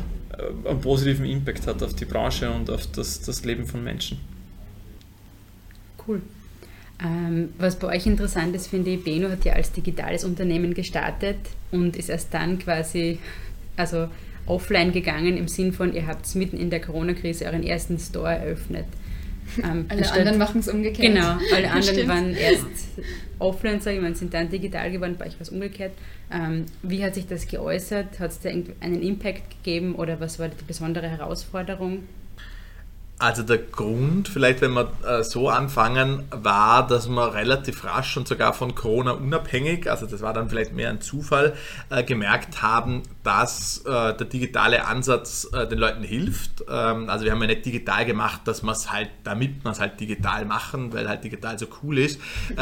einen 0.65 0.79
positiven 0.79 1.25
Impact 1.25 1.67
hat 1.67 1.83
auf 1.83 1.93
die 1.93 2.05
Branche 2.05 2.49
und 2.49 2.69
auf 2.69 2.87
das, 2.87 3.21
das 3.21 3.43
Leben 3.43 3.65
von 3.65 3.83
Menschen. 3.83 4.19
Cool. 6.07 6.21
Ähm, 7.01 7.49
was 7.57 7.77
bei 7.77 7.87
euch 7.87 8.05
interessant 8.05 8.55
ist, 8.55 8.67
finde 8.67 8.91
ich, 8.91 9.03
Beno 9.03 9.29
hat 9.29 9.45
ja 9.45 9.53
als 9.53 9.71
digitales 9.71 10.23
Unternehmen 10.23 10.73
gestartet 10.73 11.37
und 11.71 11.95
ist 11.95 12.09
erst 12.09 12.33
dann 12.33 12.59
quasi 12.59 13.19
also 13.75 14.07
offline 14.45 14.91
gegangen 14.91 15.37
im 15.37 15.47
Sinn 15.47 15.73
von, 15.73 15.93
ihr 15.93 16.07
habt 16.07 16.33
mitten 16.35 16.57
in 16.57 16.69
der 16.69 16.81
Corona-Krise 16.81 17.45
euren 17.45 17.63
ersten 17.63 17.99
Store 17.99 18.35
eröffnet. 18.35 18.85
Ähm, 19.61 19.85
alle 19.89 20.09
anderen 20.09 20.37
machen 20.37 20.61
es 20.61 20.69
umgekehrt. 20.69 21.13
Genau, 21.13 21.37
alle 21.53 21.69
anderen 21.71 22.07
waren 22.07 22.33
erst 22.33 22.65
offline, 23.39 23.81
sage 23.81 23.97
ich 23.97 24.01
mal, 24.01 24.15
sind 24.15 24.33
dann 24.33 24.49
digital 24.49 24.89
geworden, 24.89 25.15
bei 25.19 25.25
euch 25.25 25.33
war 25.33 25.41
es 25.41 25.49
umgekehrt. 25.49 25.91
Ähm, 26.31 26.65
wie 26.81 27.03
hat 27.03 27.13
sich 27.13 27.27
das 27.27 27.45
geäußert? 27.47 28.19
Hat 28.19 28.31
es 28.31 28.39
da 28.39 28.49
einen 28.49 29.01
Impact 29.01 29.49
gegeben 29.49 29.95
oder 29.95 30.21
was 30.21 30.39
war 30.39 30.47
die 30.47 30.63
besondere 30.65 31.09
Herausforderung? 31.09 32.03
Also 33.23 33.41
der 33.41 33.59
Grund, 33.59 34.27
vielleicht 34.27 34.59
wenn 34.59 34.73
wir 34.73 34.91
äh, 35.07 35.23
so 35.23 35.47
anfangen, 35.47 36.25
war, 36.29 36.85
dass 36.85 37.07
wir 37.07 37.33
relativ 37.33 37.85
rasch 37.85 38.17
und 38.17 38.27
sogar 38.27 38.51
von 38.51 38.75
Corona 38.75 39.11
unabhängig, 39.11 39.89
also 39.89 40.05
das 40.05 40.19
war 40.21 40.33
dann 40.33 40.49
vielleicht 40.49 40.73
mehr 40.73 40.89
ein 40.89 40.99
Zufall, 40.99 41.53
äh, 41.89 42.03
gemerkt 42.03 42.61
haben, 42.61 43.03
dass 43.23 43.77
äh, 43.85 44.13
der 44.13 44.25
digitale 44.25 44.85
Ansatz 44.85 45.49
den 45.71 45.79
Leuten 45.79 46.03
hilft. 46.03 46.65
Ähm, 46.69 47.09
also 47.09 47.23
wir 47.23 47.31
haben 47.31 47.39
ja 47.39 47.47
nicht 47.47 47.65
digital 47.65 48.05
gemacht, 48.05 48.41
dass 48.43 48.61
man 48.61 48.75
es 48.75 48.91
halt, 48.91 49.09
damit 49.23 49.63
man 49.63 49.71
es 49.71 49.79
halt 49.79 50.01
digital 50.01 50.43
machen, 50.43 50.91
weil 50.91 51.07
halt 51.07 51.23
digital 51.23 51.57
so 51.57 51.67
cool 51.81 51.99
ist, 51.99 52.19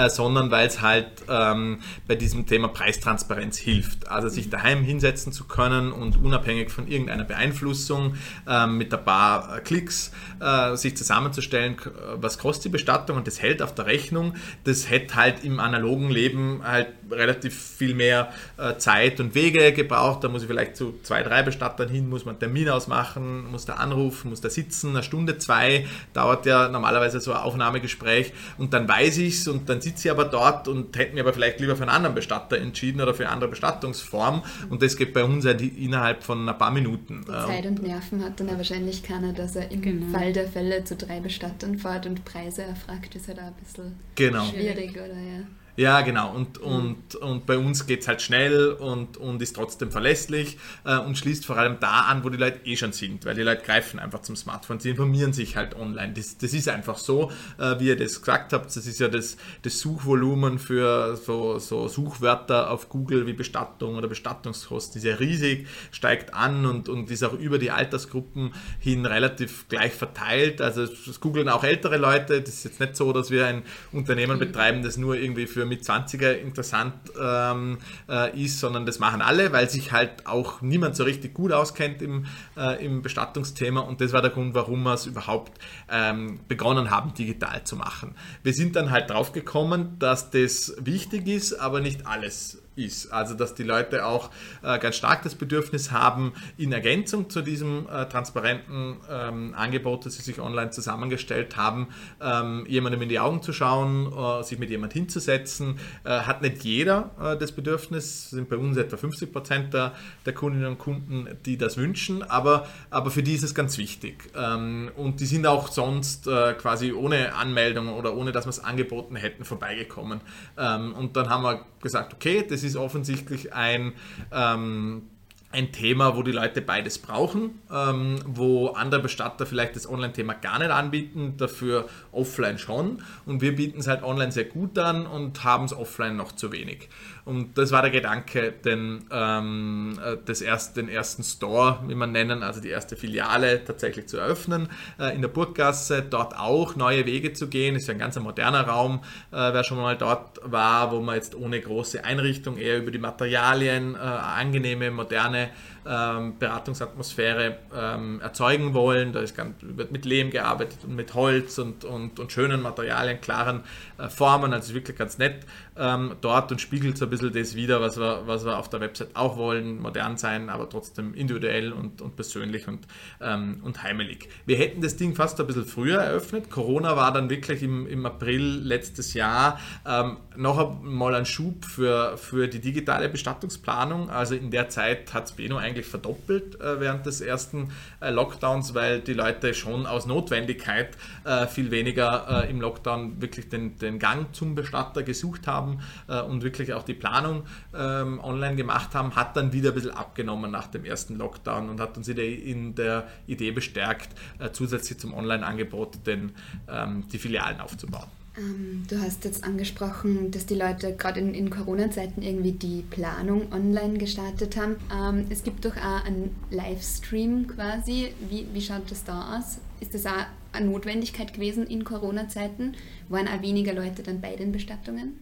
sondern 0.09 0.51
weil 0.51 0.67
es 0.67 0.81
halt 0.81 1.07
ähm, 1.27 1.79
bei 2.07 2.13
diesem 2.13 2.45
Thema 2.45 2.67
Preistransparenz 2.67 3.57
hilft. 3.57 4.07
Also 4.09 4.29
sich 4.29 4.51
daheim 4.51 4.83
hinsetzen 4.83 5.33
zu 5.33 5.45
können 5.45 5.91
und 5.91 6.17
unabhängig 6.23 6.69
von 6.69 6.87
irgendeiner 6.87 7.23
Beeinflussung 7.23 8.15
ähm, 8.47 8.77
mit 8.77 8.93
ein 8.93 9.03
paar 9.03 9.59
Klicks 9.61 10.11
äh, 10.51 10.77
sich 10.77 10.97
zusammenzustellen, 10.97 11.77
was 12.15 12.37
kostet 12.37 12.65
die 12.65 12.69
Bestattung 12.69 13.17
und 13.17 13.27
das 13.27 13.41
hält 13.41 13.61
auf 13.61 13.73
der 13.75 13.85
Rechnung. 13.85 14.35
Das 14.63 14.89
hätte 14.89 15.15
halt 15.15 15.43
im 15.43 15.59
analogen 15.59 16.09
Leben 16.09 16.61
halt 16.63 16.87
relativ 17.09 17.57
viel 17.57 17.93
mehr 17.93 18.31
äh, 18.57 18.77
Zeit 18.77 19.19
und 19.19 19.35
Wege 19.35 19.73
gebraucht. 19.73 20.23
Da 20.23 20.29
muss 20.29 20.41
ich 20.41 20.47
vielleicht 20.47 20.75
zu 20.75 20.99
zwei, 21.03 21.23
drei 21.23 21.43
Bestattern 21.43 21.89
hin, 21.89 22.09
muss 22.09 22.25
man 22.25 22.33
einen 22.33 22.39
Termin 22.39 22.69
ausmachen, 22.69 23.49
muss 23.51 23.65
da 23.65 23.73
anrufen, 23.73 24.29
muss 24.29 24.41
da 24.41 24.49
sitzen, 24.49 24.91
eine 24.91 25.03
Stunde, 25.03 25.37
zwei, 25.37 25.85
dauert 26.13 26.45
ja 26.45 26.69
normalerweise 26.69 27.19
so 27.19 27.31
ein 27.31 27.39
Aufnahmegespräch 27.39 28.33
und 28.57 28.73
dann 28.73 28.87
weiß 28.87 29.17
ich 29.19 29.35
es 29.35 29.47
und 29.47 29.69
dann 29.69 29.81
sitze 29.81 30.07
ich 30.07 30.11
aber 30.11 30.25
dort 30.25 30.67
und 30.67 30.97
hätte 30.97 31.13
mir 31.13 31.21
aber 31.21 31.33
vielleicht 31.33 31.59
lieber 31.59 31.75
für 31.75 31.83
einen 31.83 31.91
anderen 31.91 32.15
Bestatter 32.15 32.57
entschieden 32.57 33.01
oder 33.01 33.13
für 33.13 33.23
eine 33.23 33.33
andere 33.33 33.49
Bestattungsform 33.49 34.43
und 34.69 34.81
das 34.81 34.95
geht 34.95 35.13
bei 35.13 35.23
uns 35.23 35.45
halt 35.45 35.61
innerhalb 35.61 36.23
von 36.23 36.47
ein 36.47 36.57
paar 36.57 36.71
Minuten. 36.71 37.25
Die 37.27 37.31
Zeit 37.31 37.65
und 37.65 37.81
Nerven 37.81 38.23
hat 38.23 38.39
dann 38.39 38.47
ja 38.47 38.57
wahrscheinlich 38.57 39.03
keiner, 39.03 39.33
dass 39.33 39.55
er 39.55 39.71
im 39.71 39.81
genau. 39.81 40.17
Fall 40.17 40.30
der 40.33 40.47
Fälle 40.47 40.83
zu 40.83 40.95
drei 40.95 41.19
Bestattern 41.19 41.77
fährt 41.77 42.05
und 42.05 42.25
Preise 42.25 42.63
erfragt, 42.63 43.15
ist 43.15 43.27
halt 43.27 43.39
auch 43.39 43.45
ein 43.45 43.53
bisschen 43.53 43.99
genau. 44.15 44.45
schwierig, 44.45 44.91
oder 44.91 45.07
ja. 45.07 45.43
Ja, 45.75 46.01
genau. 46.01 46.33
Und, 46.33 46.59
mhm. 46.59 46.67
und, 46.67 47.15
und 47.15 47.45
bei 47.45 47.57
uns 47.57 47.87
geht 47.87 48.01
es 48.01 48.07
halt 48.07 48.21
schnell 48.21 48.71
und, 48.71 49.17
und 49.17 49.41
ist 49.41 49.55
trotzdem 49.55 49.91
verlässlich 49.91 50.57
äh, 50.83 50.97
und 50.97 51.17
schließt 51.17 51.45
vor 51.45 51.57
allem 51.57 51.77
da 51.79 52.01
an, 52.01 52.23
wo 52.23 52.29
die 52.29 52.37
Leute 52.37 52.65
eh 52.65 52.75
schon 52.75 52.91
sind, 52.91 53.25
weil 53.25 53.35
die 53.35 53.41
Leute 53.41 53.63
greifen 53.63 53.99
einfach 53.99 54.21
zum 54.21 54.35
Smartphone, 54.35 54.79
sie 54.79 54.89
informieren 54.89 55.33
sich 55.33 55.55
halt 55.55 55.75
online. 55.75 56.13
Das, 56.13 56.37
das 56.37 56.53
ist 56.53 56.67
einfach 56.67 56.97
so, 56.97 57.31
äh, 57.57 57.79
wie 57.79 57.87
ihr 57.87 57.97
das 57.97 58.19
gesagt 58.19 58.53
habt, 58.53 58.75
das 58.75 58.85
ist 58.85 58.99
ja 58.99 59.07
das, 59.07 59.37
das 59.61 59.79
Suchvolumen 59.79 60.59
für 60.59 61.15
so, 61.15 61.59
so 61.59 61.87
Suchwörter 61.87 62.69
auf 62.69 62.89
Google 62.89 63.25
wie 63.25 63.33
Bestattung 63.33 63.95
oder 63.95 64.07
Bestattungskosten 64.07 64.99
ist 64.99 65.05
ja 65.05 65.15
riesig, 65.15 65.67
steigt 65.91 66.33
an 66.33 66.65
und, 66.65 66.89
und 66.89 67.09
ist 67.09 67.23
auch 67.23 67.33
über 67.33 67.57
die 67.57 67.71
Altersgruppen 67.71 68.53
hin 68.79 69.05
relativ 69.05 69.67
gleich 69.69 69.93
verteilt. 69.93 70.61
Also 70.61 70.83
es 70.83 71.19
googeln 71.19 71.49
auch 71.49 71.63
ältere 71.63 71.97
Leute, 71.97 72.41
das 72.41 72.55
ist 72.55 72.63
jetzt 72.65 72.79
nicht 72.79 72.95
so, 72.95 73.13
dass 73.13 73.31
wir 73.31 73.47
ein 73.47 73.63
Unternehmen 73.91 74.35
mhm. 74.35 74.39
betreiben, 74.39 74.83
das 74.83 74.97
nur 74.97 75.15
irgendwie 75.15 75.47
für 75.47 75.60
mit 75.65 75.83
20er 75.83 76.33
interessant 76.33 76.93
ähm, 77.19 77.77
äh, 78.09 78.39
ist, 78.39 78.59
sondern 78.59 78.85
das 78.85 78.99
machen 78.99 79.21
alle, 79.21 79.51
weil 79.51 79.69
sich 79.69 79.91
halt 79.91 80.27
auch 80.27 80.61
niemand 80.61 80.95
so 80.95 81.03
richtig 81.03 81.33
gut 81.33 81.51
auskennt 81.51 82.01
im, 82.01 82.25
äh, 82.57 82.83
im 82.83 83.01
Bestattungsthema 83.01 83.81
und 83.81 84.01
das 84.01 84.13
war 84.13 84.21
der 84.21 84.31
Grund, 84.31 84.53
warum 84.53 84.83
wir 84.83 84.93
es 84.93 85.05
überhaupt 85.05 85.59
ähm, 85.89 86.39
begonnen 86.47 86.91
haben, 86.91 87.13
digital 87.13 87.63
zu 87.63 87.75
machen. 87.75 88.15
Wir 88.43 88.53
sind 88.53 88.75
dann 88.75 88.91
halt 88.91 89.09
drauf 89.09 89.31
gekommen, 89.31 89.97
dass 89.99 90.31
das 90.31 90.75
wichtig 90.79 91.27
ist, 91.27 91.53
aber 91.53 91.79
nicht 91.81 92.05
alles 92.05 92.61
ist. 92.75 93.11
Also 93.11 93.33
dass 93.33 93.53
die 93.53 93.63
Leute 93.63 94.05
auch 94.05 94.29
äh, 94.63 94.79
ganz 94.79 94.95
stark 94.95 95.23
das 95.23 95.35
Bedürfnis 95.35 95.91
haben, 95.91 96.33
in 96.57 96.71
Ergänzung 96.71 97.29
zu 97.29 97.41
diesem 97.41 97.87
äh, 97.87 98.05
transparenten 98.07 98.97
ähm, 99.09 99.53
Angebot, 99.55 100.05
das 100.05 100.15
sie 100.15 100.21
sich 100.21 100.39
online 100.39 100.71
zusammengestellt 100.71 101.57
haben, 101.57 101.87
ähm, 102.21 102.65
jemandem 102.67 103.01
in 103.01 103.09
die 103.09 103.19
Augen 103.19 103.41
zu 103.41 103.53
schauen, 103.53 104.11
äh, 104.11 104.43
sich 104.43 104.57
mit 104.57 104.69
jemand 104.69 104.93
hinzusetzen. 104.93 105.79
Äh, 106.03 106.21
hat 106.21 106.41
nicht 106.41 106.63
jeder 106.63 107.11
äh, 107.21 107.37
das 107.37 107.51
Bedürfnis, 107.51 108.29
sind 108.29 108.49
bei 108.49 108.57
uns 108.57 108.77
etwa 108.77 108.97
50 108.97 109.31
Prozent 109.31 109.73
der, 109.73 109.93
der, 110.25 110.33
Kundinnen 110.33 110.67
und 110.67 110.79
Kunden, 110.79 111.27
die 111.45 111.57
das 111.57 111.77
wünschen, 111.77 112.23
aber, 112.23 112.67
aber 112.89 113.11
für 113.11 113.21
die 113.21 113.33
ist 113.33 113.43
es 113.43 113.53
ganz 113.53 113.77
wichtig. 113.77 114.29
Ähm, 114.35 114.91
und 114.95 115.19
die 115.19 115.25
sind 115.25 115.45
auch 115.45 115.67
sonst 115.67 116.27
äh, 116.27 116.53
quasi 116.53 116.93
ohne 116.93 117.35
Anmeldung 117.35 117.89
oder 117.89 118.15
ohne 118.15 118.31
dass 118.31 118.45
wir 118.45 118.49
es 118.49 118.63
angeboten 118.63 119.15
hätten, 119.15 119.43
vorbeigekommen. 119.43 120.21
Ähm, 120.57 120.93
und 120.93 121.15
dann 121.17 121.29
haben 121.29 121.43
wir 121.43 121.65
gesagt, 121.81 122.13
okay, 122.13 122.45
das 122.47 122.63
ist 122.63 122.70
offensichtlich 122.75 123.53
ein 123.53 123.93
ähm, 124.31 125.03
ein 125.51 125.71
Thema, 125.71 126.15
wo 126.15 126.23
die 126.23 126.31
Leute 126.31 126.61
beides 126.61 126.97
brauchen, 126.97 127.61
ähm, 127.71 128.19
wo 128.25 128.67
andere 128.69 129.01
Bestatter 129.01 129.45
vielleicht 129.45 129.75
das 129.75 129.89
Online-Thema 129.89 130.33
gar 130.33 130.59
nicht 130.59 130.71
anbieten, 130.71 131.35
dafür 131.37 131.89
offline 132.11 132.57
schon. 132.57 133.01
Und 133.25 133.41
wir 133.41 133.55
bieten 133.55 133.79
es 133.79 133.87
halt 133.87 134.03
online 134.03 134.31
sehr 134.31 134.45
gut 134.45 134.77
an 134.79 135.05
und 135.05 135.43
haben 135.43 135.65
es 135.65 135.73
offline 135.73 136.15
noch 136.15 136.31
zu 136.31 136.51
wenig. 136.51 136.89
Und 137.23 137.57
das 137.57 137.71
war 137.71 137.81
der 137.81 137.91
Gedanke, 137.91 138.51
den, 138.51 139.05
ähm, 139.11 139.99
äh, 140.03 140.17
das 140.25 140.41
erst, 140.41 140.77
den 140.77 140.89
ersten 140.89 141.23
Store, 141.23 141.79
wie 141.87 141.95
man 141.95 142.11
nennen, 142.11 142.43
also 142.43 142.61
die 142.61 142.69
erste 142.69 142.95
Filiale 142.95 143.63
tatsächlich 143.63 144.07
zu 144.07 144.17
eröffnen 144.17 144.69
äh, 144.99 145.13
in 145.15 145.21
der 145.21 145.29
Burggasse, 145.29 146.01
dort 146.01 146.37
auch 146.37 146.75
neue 146.75 147.05
Wege 147.05 147.33
zu 147.33 147.47
gehen. 147.47 147.75
Ist 147.75 147.87
ja 147.87 147.93
ein 147.93 147.99
ganz 147.99 148.17
moderner 148.19 148.67
Raum, 148.67 149.01
äh, 149.31 149.35
wer 149.35 149.63
schon 149.63 149.77
mal 149.77 149.97
dort 149.97 150.39
war, 150.43 150.91
wo 150.91 150.99
man 150.99 151.15
jetzt 151.15 151.35
ohne 151.35 151.59
große 151.59 152.03
Einrichtung 152.03 152.57
eher 152.57 152.79
über 152.79 152.91
die 152.91 152.99
Materialien 152.99 153.95
äh, 153.95 153.97
angenehme, 153.97 154.91
moderne 154.91 155.49
ähm, 155.85 156.37
Beratungsatmosphäre 156.37 157.57
ähm, 157.75 158.21
erzeugen 158.21 158.73
wollen. 158.73 159.13
Da 159.13 159.21
ist 159.21 159.35
ganz, 159.35 159.55
wird 159.61 159.91
mit 159.91 160.05
Lehm 160.05 160.29
gearbeitet 160.29 160.79
und 160.83 160.95
mit 160.95 161.13
Holz 161.13 161.57
und, 161.57 161.85
und, 161.85 162.19
und 162.19 162.31
schönen 162.31 162.61
Materialien, 162.61 163.19
klaren 163.19 163.63
äh, 163.97 164.07
Formen. 164.09 164.53
Also 164.53 164.73
wirklich 164.73 164.97
ganz 164.97 165.17
nett 165.17 165.45
ähm, 165.75 166.15
dort 166.21 166.51
und 166.51 166.61
spiegelt 166.61 166.97
so 166.97 167.07
bisschen 167.11 167.31
das 167.31 167.55
wieder, 167.55 167.79
was 167.79 167.97
wir, 167.99 168.23
was 168.25 168.43
wir 168.43 168.57
auf 168.57 168.69
der 168.69 168.81
Website 168.81 169.15
auch 169.15 169.37
wollen. 169.37 169.79
Modern 169.79 170.17
sein, 170.17 170.49
aber 170.49 170.67
trotzdem 170.67 171.13
individuell 171.13 171.71
und, 171.71 172.01
und 172.01 172.15
persönlich 172.15 172.67
und, 172.67 172.87
ähm, 173.21 173.59
und 173.63 173.83
heimelig. 173.83 174.27
Wir 174.45 174.57
hätten 174.57 174.81
das 174.81 174.97
Ding 174.97 175.15
fast 175.15 175.39
ein 175.39 175.47
bisschen 175.47 175.65
früher 175.65 175.99
eröffnet. 175.99 176.49
Corona 176.49 176.95
war 176.95 177.13
dann 177.13 177.29
wirklich 177.29 177.63
im, 177.63 177.87
im 177.87 178.05
April 178.05 178.59
letztes 178.63 179.13
Jahr 179.13 179.59
ähm, 179.85 180.17
noch 180.35 180.57
einmal 180.57 181.13
ein 181.15 181.25
Schub 181.25 181.63
für, 181.65 182.17
für 182.17 182.47
die 182.47 182.59
digitale 182.59 183.07
Bestattungsplanung. 183.07 184.09
Also 184.09 184.33
in 184.33 184.49
der 184.49 184.69
Zeit 184.69 185.13
hat 185.13 185.21
hat 185.21 185.35
Beno 185.35 185.57
eigentlich 185.57 185.85
verdoppelt 185.85 186.59
äh, 186.59 186.79
während 186.79 187.05
des 187.05 187.21
ersten 187.21 187.71
äh, 187.99 188.09
Lockdowns, 188.09 188.73
weil 188.73 189.01
die 189.01 189.13
Leute 189.13 189.53
schon 189.53 189.85
aus 189.85 190.05
Notwendigkeit 190.05 190.97
äh, 191.23 191.47
viel 191.47 191.71
weniger 191.71 192.45
äh, 192.45 192.49
im 192.49 192.61
Lockdown 192.61 193.21
wirklich 193.21 193.49
den, 193.49 193.77
den 193.77 193.99
Gang 193.99 194.33
zum 194.33 194.55
Bestatter 194.55 195.03
gesucht 195.03 195.47
haben 195.47 195.79
äh, 196.07 196.21
und 196.21 196.43
wirklich 196.43 196.73
auch 196.73 196.83
die 196.83 196.93
Planung 197.01 197.43
ähm, 197.75 198.19
online 198.23 198.55
gemacht 198.55 198.93
haben, 198.93 199.15
hat 199.15 199.35
dann 199.35 199.51
wieder 199.53 199.69
ein 199.69 199.75
bisschen 199.75 199.91
abgenommen 199.91 200.51
nach 200.51 200.67
dem 200.67 200.85
ersten 200.85 201.17
Lockdown 201.17 201.69
und 201.69 201.81
hat 201.81 201.97
uns 201.97 202.07
wieder 202.07 202.23
in 202.23 202.75
der 202.75 203.07
Idee 203.25 203.51
bestärkt, 203.51 204.09
äh, 204.37 204.51
zusätzlich 204.51 204.99
zum 204.99 205.13
Online-Angebot 205.13 205.97
ähm, 206.07 207.03
die 207.11 207.17
Filialen 207.17 207.59
aufzubauen. 207.59 208.07
Ähm, 208.37 208.83
du 208.87 209.01
hast 209.01 209.25
jetzt 209.25 209.43
angesprochen, 209.43 210.31
dass 210.31 210.45
die 210.45 210.55
Leute 210.55 210.95
gerade 210.95 211.19
in, 211.19 211.33
in 211.33 211.49
Corona-Zeiten 211.49 212.21
irgendwie 212.21 212.53
die 212.53 212.83
Planung 212.89 213.51
online 213.51 213.97
gestartet 213.97 214.55
haben. 214.57 214.75
Ähm, 214.93 215.25
es 215.29 215.43
gibt 215.43 215.65
doch 215.65 215.75
auch 215.75 216.05
einen 216.05 216.35
Livestream 216.51 217.47
quasi. 217.47 218.13
Wie, 218.29 218.45
wie 218.53 218.61
schaut 218.61 218.89
das 218.89 219.03
da 219.03 219.37
aus? 219.37 219.57
Ist 219.79 219.95
das 219.95 220.05
auch 220.05 220.25
eine 220.53 220.67
Notwendigkeit 220.67 221.33
gewesen 221.33 221.65
in 221.65 221.83
Corona-Zeiten? 221.83 222.75
Waren 223.09 223.27
auch 223.27 223.41
weniger 223.41 223.73
Leute 223.73 224.03
dann 224.03 224.21
bei 224.21 224.35
den 224.35 224.51
Bestattungen? 224.51 225.19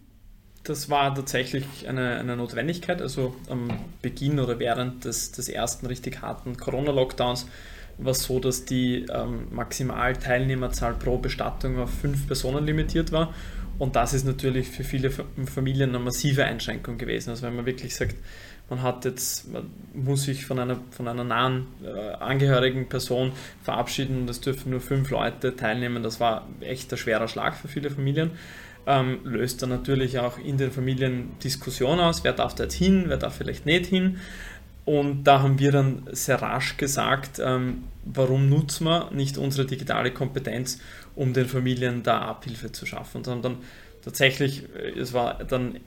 Das 0.64 0.90
war 0.90 1.16
tatsächlich 1.16 1.88
eine, 1.88 2.20
eine 2.20 2.36
Notwendigkeit. 2.36 3.02
Also 3.02 3.36
am 3.50 3.70
Beginn 4.02 4.40
oder 4.40 4.60
während 4.60 5.06
des, 5.06 5.32
des 5.32 5.50
ersten 5.50 5.86
richtig 5.86 6.22
harten 6.22 6.58
Corona-Lockdowns 6.58 7.48
war 7.98 8.12
es 8.12 8.24
so, 8.24 8.40
dass 8.40 8.66
die 8.66 9.06
ähm, 9.12 9.48
Maximalteilnehmerzahl 9.52 10.94
pro 10.94 11.18
Bestattung 11.18 11.80
auf 11.80 11.90
fünf 11.90 12.28
Personen 12.28 12.66
limitiert 12.66 13.12
war. 13.12 13.34
Und 13.78 13.96
das 13.96 14.14
ist 14.14 14.26
natürlich 14.26 14.68
für 14.68 14.84
viele 14.84 15.10
Familien 15.10 15.90
eine 15.90 16.00
massive 16.00 16.44
Einschränkung 16.44 16.98
gewesen. 16.98 17.30
Also 17.30 17.44
wenn 17.48 17.56
man 17.56 17.66
wirklich 17.66 17.96
sagt, 17.96 18.16
man 18.70 18.84
hat 18.84 19.06
jetzt, 19.06 19.52
man 19.52 19.70
muss 19.94 20.24
sich 20.24 20.46
von 20.46 20.60
einer, 20.60 20.80
von 20.92 21.08
einer 21.08 21.24
nahen 21.24 21.68
äh, 21.84 22.14
angehörigen 22.16 22.88
Person 22.88 23.32
verabschieden 23.64 24.22
und 24.22 24.30
es 24.30 24.42
dürfen 24.42 24.72
nur 24.72 24.82
fünf 24.82 25.10
Leute 25.10 25.56
teilnehmen, 25.56 26.04
das 26.04 26.20
war 26.20 26.48
echt 26.62 26.92
ein 26.92 26.98
schwerer 26.98 27.28
Schlag 27.28 27.56
für 27.56 27.68
viele 27.68 27.90
Familien. 27.90 28.32
Ähm, 28.92 29.20
löst 29.24 29.62
dann 29.62 29.70
natürlich 29.70 30.18
auch 30.18 30.40
in 30.40 30.58
den 30.58 30.72
Familien 30.72 31.38
Diskussion 31.44 32.00
aus, 32.00 32.24
wer 32.24 32.34
darf 32.34 32.56
da 32.56 32.64
jetzt 32.64 32.74
hin, 32.74 33.04
wer 33.06 33.18
darf 33.18 33.36
vielleicht 33.36 33.68
nicht 33.68 33.86
hin. 33.86 34.18
Und 34.84 35.26
da 35.26 35.44
haben 35.44 35.60
wir 35.60 35.72
dann 35.72 36.08
sehr 36.12 36.42
rasch 36.42 36.76
gesagt, 36.78 37.40
ähm, 37.40 37.84
warum 38.04 38.50
nutzen 38.50 38.86
wir 38.86 39.12
nicht 39.12 39.38
unsere 39.38 39.68
digitale 39.68 40.10
Kompetenz, 40.10 40.80
um 41.16 41.34
den 41.34 41.46
Familien 41.46 42.02
da 42.02 42.22
Abhilfe 42.22 42.72
zu 42.72 42.88
schaffen. 42.88 43.22
Dann 43.22 43.58
tatsächlich, 44.04 44.64
äh, 44.76 45.00
es 45.00 45.14
war 45.14 45.44
dann 45.44 45.80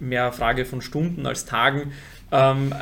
mehr 0.00 0.24
eine 0.24 0.32
Frage 0.32 0.64
von 0.64 0.82
Stunden 0.82 1.26
als 1.26 1.44
Tagen, 1.44 1.92
ähm, 2.30 2.74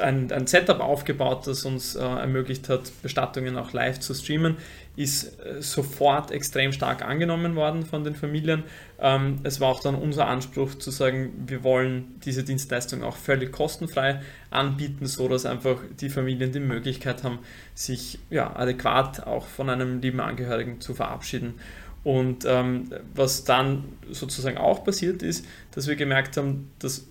ein, 0.00 0.32
ein, 0.32 0.46
Setup 0.46 0.80
aufgebaut, 0.80 1.46
das 1.46 1.64
uns 1.64 1.94
äh, 1.94 2.00
ermöglicht 2.00 2.68
hat, 2.68 2.90
Bestattungen 3.02 3.56
auch 3.56 3.72
live 3.72 4.00
zu 4.00 4.14
streamen, 4.14 4.56
ist 4.96 5.38
äh, 5.40 5.60
sofort 5.60 6.30
extrem 6.30 6.72
stark 6.72 7.02
angenommen 7.02 7.54
worden 7.54 7.84
von 7.84 8.02
den 8.02 8.14
Familien. 8.14 8.64
Ähm, 8.98 9.40
es 9.42 9.60
war 9.60 9.68
auch 9.68 9.80
dann 9.80 9.94
unser 9.94 10.26
Anspruch 10.26 10.74
zu 10.74 10.90
sagen, 10.90 11.44
wir 11.46 11.62
wollen 11.62 12.18
diese 12.24 12.42
Dienstleistung 12.42 13.02
auch 13.04 13.16
völlig 13.16 13.52
kostenfrei 13.52 14.22
anbieten, 14.50 15.06
so 15.06 15.28
dass 15.28 15.44
einfach 15.44 15.76
die 16.00 16.08
Familien 16.08 16.50
die 16.52 16.60
Möglichkeit 16.60 17.22
haben, 17.24 17.40
sich 17.74 18.18
ja, 18.30 18.56
adäquat 18.56 19.26
auch 19.26 19.46
von 19.46 19.68
einem 19.68 20.00
lieben 20.00 20.20
Angehörigen 20.20 20.80
zu 20.80 20.94
verabschieden. 20.94 21.54
Und 22.02 22.44
ähm, 22.46 22.90
was 23.14 23.44
dann 23.44 23.84
sozusagen 24.10 24.56
auch 24.56 24.84
passiert 24.84 25.22
ist, 25.22 25.44
dass 25.72 25.88
wir 25.88 25.96
gemerkt 25.96 26.36
haben, 26.36 26.70
dass 26.78 27.06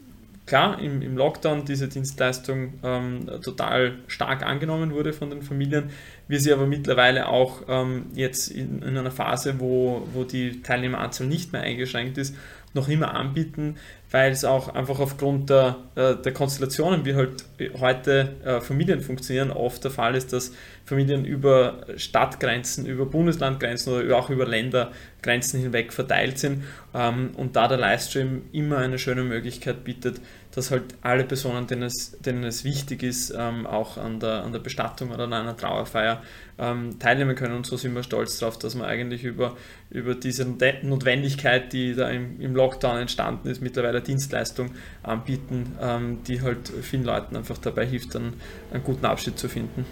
klar 0.46 0.80
im, 0.80 1.02
im 1.02 1.18
Lockdown 1.18 1.66
diese 1.66 1.88
Dienstleistung 1.88 2.74
ähm, 2.84 3.28
total 3.44 4.00
stark 4.08 4.44
angenommen 4.44 4.92
wurde 4.92 5.14
von 5.14 5.30
den 5.30 5.42
Familien, 5.42 5.90
wir 6.28 6.40
sie 6.40 6.54
aber 6.54 6.68
mittlerweile 6.68 7.28
auch 7.28 7.64
ähm, 7.68 8.08
jetzt 8.14 8.50
in, 8.50 8.82
in, 8.82 8.98
einer 8.98 9.12
Phase, 9.12 9.60
wo, 9.60 10.08
wo 10.14 10.24
die 10.24 10.62
Teilnehmeranzahl 10.62 11.28
nicht 11.28 11.52
mehr 11.52 11.62
eingeschränkt 11.62 12.18
ist, 12.18 12.36
noch 12.74 12.90
immer 12.90 13.16
anbieten, 13.16 13.78
weil 14.16 14.32
es 14.32 14.46
auch 14.46 14.74
einfach 14.74 15.02
aufgrund 15.02 15.50
der, 15.50 15.76
äh, 15.96 16.16
der 16.16 16.32
Konstellationen, 16.32 17.04
wie 17.04 17.16
halt 17.16 17.44
heute 17.82 18.30
äh, 18.46 18.62
Familien 18.62 19.02
funktionieren, 19.02 19.52
oft 19.52 19.84
der 19.84 19.92
Fall 19.92 20.16
ist, 20.16 20.32
dass 20.32 20.54
Familien 20.86 21.26
über 21.26 21.86
Stadtgrenzen, 21.98 22.86
über 22.86 23.06
Bundeslandgrenzen 23.06 23.92
oder 23.92 24.16
auch 24.18 24.30
über 24.30 24.46
Ländergrenzen 24.48 25.60
hinweg 25.60 25.92
verteilt 25.92 26.40
sind 26.40 26.64
ähm, 26.94 27.32
und 27.36 27.58
da 27.58 27.68
der 27.68 27.78
Livestream 27.78 28.44
immer 28.54 28.78
eine 28.78 29.00
schöne 29.00 29.24
Möglichkeit 29.24 29.84
bietet, 29.84 30.22
dass 30.56 30.72
halt 30.72 30.84
alle 31.02 31.26
Personen, 31.26 31.68
denen 31.68 31.84
es, 31.84 32.18
denen 32.22 32.46
es 32.46 32.64
wichtig 32.64 33.04
ist, 33.04 33.34
ähm, 33.38 33.68
auch 33.68 33.98
an 33.98 34.22
der, 34.22 34.44
an 34.44 34.54
der 34.54 34.60
Bestattung 34.60 35.12
oder 35.12 35.26
an 35.26 35.34
einer 35.34 35.58
Trauerfeier 35.58 36.24
ähm, 36.58 36.98
teilnehmen 36.98 37.36
können. 37.36 37.56
Und 37.56 37.66
so 37.66 37.76
sind 37.76 37.94
wir 37.94 38.04
stolz 38.04 38.40
darauf, 38.40 38.58
dass 38.58 38.76
wir 38.76 38.88
eigentlich 38.88 39.26
über, 39.26 39.58
über 39.90 40.16
diese 40.16 40.46
Notwendigkeit, 40.46 41.74
die 41.74 41.94
da 41.94 42.10
im, 42.10 42.40
im 42.40 42.56
Lockdown 42.56 43.00
entstanden 43.00 43.50
ist, 43.50 43.62
mittlerweile 43.62 44.02
Dienstleistung 44.02 44.72
anbieten, 45.04 45.76
ähm, 45.82 46.20
die 46.26 46.42
halt 46.42 46.72
vielen 46.82 47.04
Leuten 47.04 47.36
einfach 47.36 47.58
dabei 47.58 47.86
hilft, 47.86 48.16
dann 48.16 48.34
einen 48.72 48.84
guten 48.84 49.06
Abschied 49.06 49.38
zu 49.38 49.50
finden. 49.50 49.86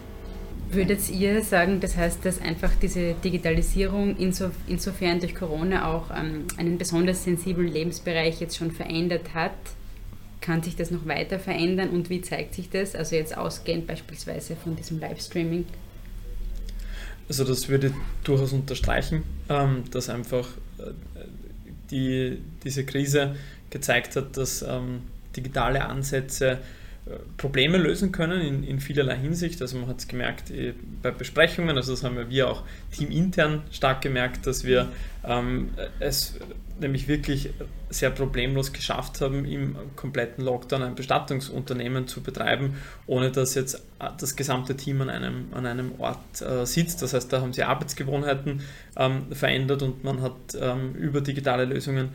Würdet 0.72 1.08
ihr 1.10 1.44
sagen, 1.44 1.82
das 1.82 1.98
heißt, 1.98 2.26
dass 2.26 2.42
einfach 2.42 2.72
diese 2.82 3.14
Digitalisierung 3.16 4.16
inso, 4.16 4.50
insofern 4.68 5.20
durch 5.20 5.36
Corona 5.36 5.94
auch 5.94 6.10
ähm, 6.10 6.46
einen 6.58 6.78
besonders 6.78 7.26
sensiblen 7.26 7.68
Lebensbereich 7.68 8.40
jetzt 8.40 8.58
schon 8.58 8.72
verändert 8.72 9.34
hat? 9.34 9.52
Kann 10.44 10.62
sich 10.62 10.76
das 10.76 10.92
noch 10.92 11.06
weiter 11.06 11.40
verändern 11.40 11.92
und 11.92 12.10
wie 12.10 12.20
zeigt 12.20 12.54
sich 12.54 12.70
das? 12.70 12.96
Also 12.96 13.16
jetzt 13.16 13.38
ausgehend 13.38 13.88
beispielsweise 13.88 14.58
von 14.58 14.76
diesem 14.76 15.00
Livestreaming. 15.00 15.64
Also 17.30 17.46
das 17.46 17.70
würde 17.70 17.88
ich 17.88 17.94
durchaus 18.26 18.52
unterstreichen, 18.52 19.24
ähm, 19.48 19.86
dass 19.92 20.10
einfach 20.10 20.50
äh, 20.80 20.92
die, 21.90 22.42
diese 22.62 22.86
Krise 22.86 23.38
gezeigt 23.70 24.18
hat, 24.18 24.36
dass 24.36 24.64
ähm, 24.64 25.04
digitale 25.34 25.86
Ansätze 25.86 26.60
Probleme 27.36 27.78
lösen 27.78 28.14
können 28.14 28.42
in, 28.42 28.64
in 28.64 28.80
vielerlei 28.80 29.18
Hinsicht. 29.18 29.62
Also 29.62 29.78
man 29.78 29.90
hat 29.90 30.00
es 30.00 30.08
gemerkt 30.08 30.52
eh, 30.52 30.74
bei 31.02 31.12
Besprechungen, 31.12 31.76
also 31.76 31.92
das 31.92 32.04
haben 32.04 32.30
wir 32.30 32.50
auch 32.50 32.64
teamintern 32.92 33.64
stark 33.72 34.02
gemerkt, 34.02 34.48
dass 34.48 34.64
wir 34.64 34.88
ähm, 35.26 35.72
es 36.00 36.40
nämlich 36.80 37.08
wirklich 37.08 37.50
sehr 37.90 38.10
problemlos 38.10 38.72
geschafft 38.74 39.22
haben, 39.22 39.46
im 39.46 39.76
kompletten 39.96 40.44
Lockdown 40.44 40.82
ein 40.82 40.96
Bestattungsunternehmen 40.96 42.08
zu 42.08 42.22
betreiben, 42.22 42.78
ohne 43.06 43.32
dass 43.32 43.54
jetzt 43.56 43.84
das 44.18 44.36
gesamte 44.36 44.76
Team 44.76 45.02
an 45.02 45.10
einem, 45.10 45.48
an 45.52 45.66
einem 45.66 45.92
Ort 46.00 46.42
äh, 46.42 46.66
sitzt. 46.66 47.02
Das 47.02 47.14
heißt, 47.14 47.32
da 47.32 47.42
haben 47.42 47.54
sie 47.54 47.64
Arbeitsgewohnheiten 47.64 48.62
ähm, 48.98 49.26
verändert 49.32 49.84
und 49.84 50.04
man 50.04 50.22
hat 50.22 50.34
ähm, 50.60 50.96
über 50.96 51.22
digitale 51.22 51.66
Lösungen 51.66 52.10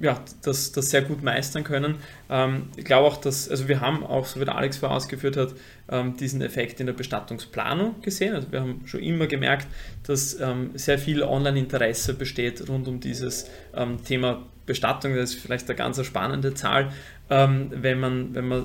ja, 0.00 0.20
das, 0.42 0.72
das 0.72 0.90
sehr 0.90 1.02
gut 1.02 1.22
meistern 1.22 1.64
können. 1.64 1.96
Ähm, 2.30 2.68
ich 2.76 2.84
glaube 2.84 3.06
auch, 3.06 3.16
dass, 3.16 3.48
also 3.48 3.68
wir 3.68 3.80
haben 3.80 4.04
auch, 4.04 4.26
so 4.26 4.40
wie 4.40 4.44
der 4.44 4.56
Alex 4.56 4.78
vorher 4.78 4.96
ausgeführt 4.96 5.36
hat, 5.36 5.54
ähm, 5.90 6.16
diesen 6.16 6.42
Effekt 6.42 6.80
in 6.80 6.86
der 6.86 6.92
Bestattungsplanung 6.92 8.00
gesehen. 8.02 8.34
Also 8.34 8.50
wir 8.50 8.60
haben 8.60 8.82
schon 8.86 9.00
immer 9.00 9.26
gemerkt, 9.26 9.68
dass 10.06 10.38
ähm, 10.40 10.70
sehr 10.74 10.98
viel 10.98 11.22
Online-Interesse 11.22 12.14
besteht 12.14 12.68
rund 12.68 12.88
um 12.88 13.00
dieses 13.00 13.48
ähm, 13.74 14.02
Thema 14.04 14.42
Bestattung. 14.66 15.14
Das 15.14 15.34
ist 15.34 15.40
vielleicht 15.40 15.68
eine 15.68 15.76
ganz 15.76 16.04
spannende 16.04 16.54
Zahl. 16.54 16.92
Ähm, 17.30 17.70
wenn, 17.70 18.00
man, 18.00 18.34
wenn 18.34 18.48
man 18.48 18.64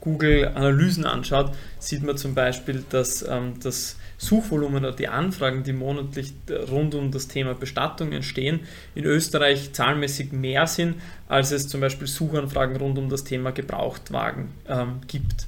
Google-Analysen 0.00 1.04
anschaut, 1.04 1.52
sieht 1.78 2.02
man 2.02 2.16
zum 2.16 2.34
Beispiel, 2.34 2.84
dass 2.90 3.22
ähm, 3.22 3.54
das 3.62 3.97
Suchvolumen 4.18 4.84
oder 4.84 4.94
die 4.94 5.08
Anfragen, 5.08 5.62
die 5.62 5.72
monatlich 5.72 6.34
rund 6.70 6.94
um 6.94 7.10
das 7.10 7.28
Thema 7.28 7.54
Bestattung 7.54 8.12
entstehen, 8.12 8.60
in 8.94 9.04
Österreich 9.04 9.72
zahlenmäßig 9.72 10.32
mehr 10.32 10.66
sind, 10.66 10.96
als 11.28 11.52
es 11.52 11.68
zum 11.68 11.80
Beispiel 11.80 12.08
Suchanfragen 12.08 12.76
rund 12.76 12.98
um 12.98 13.08
das 13.08 13.24
Thema 13.24 13.52
Gebrauchtwagen 13.52 14.48
ähm, 14.68 15.00
gibt. 15.06 15.46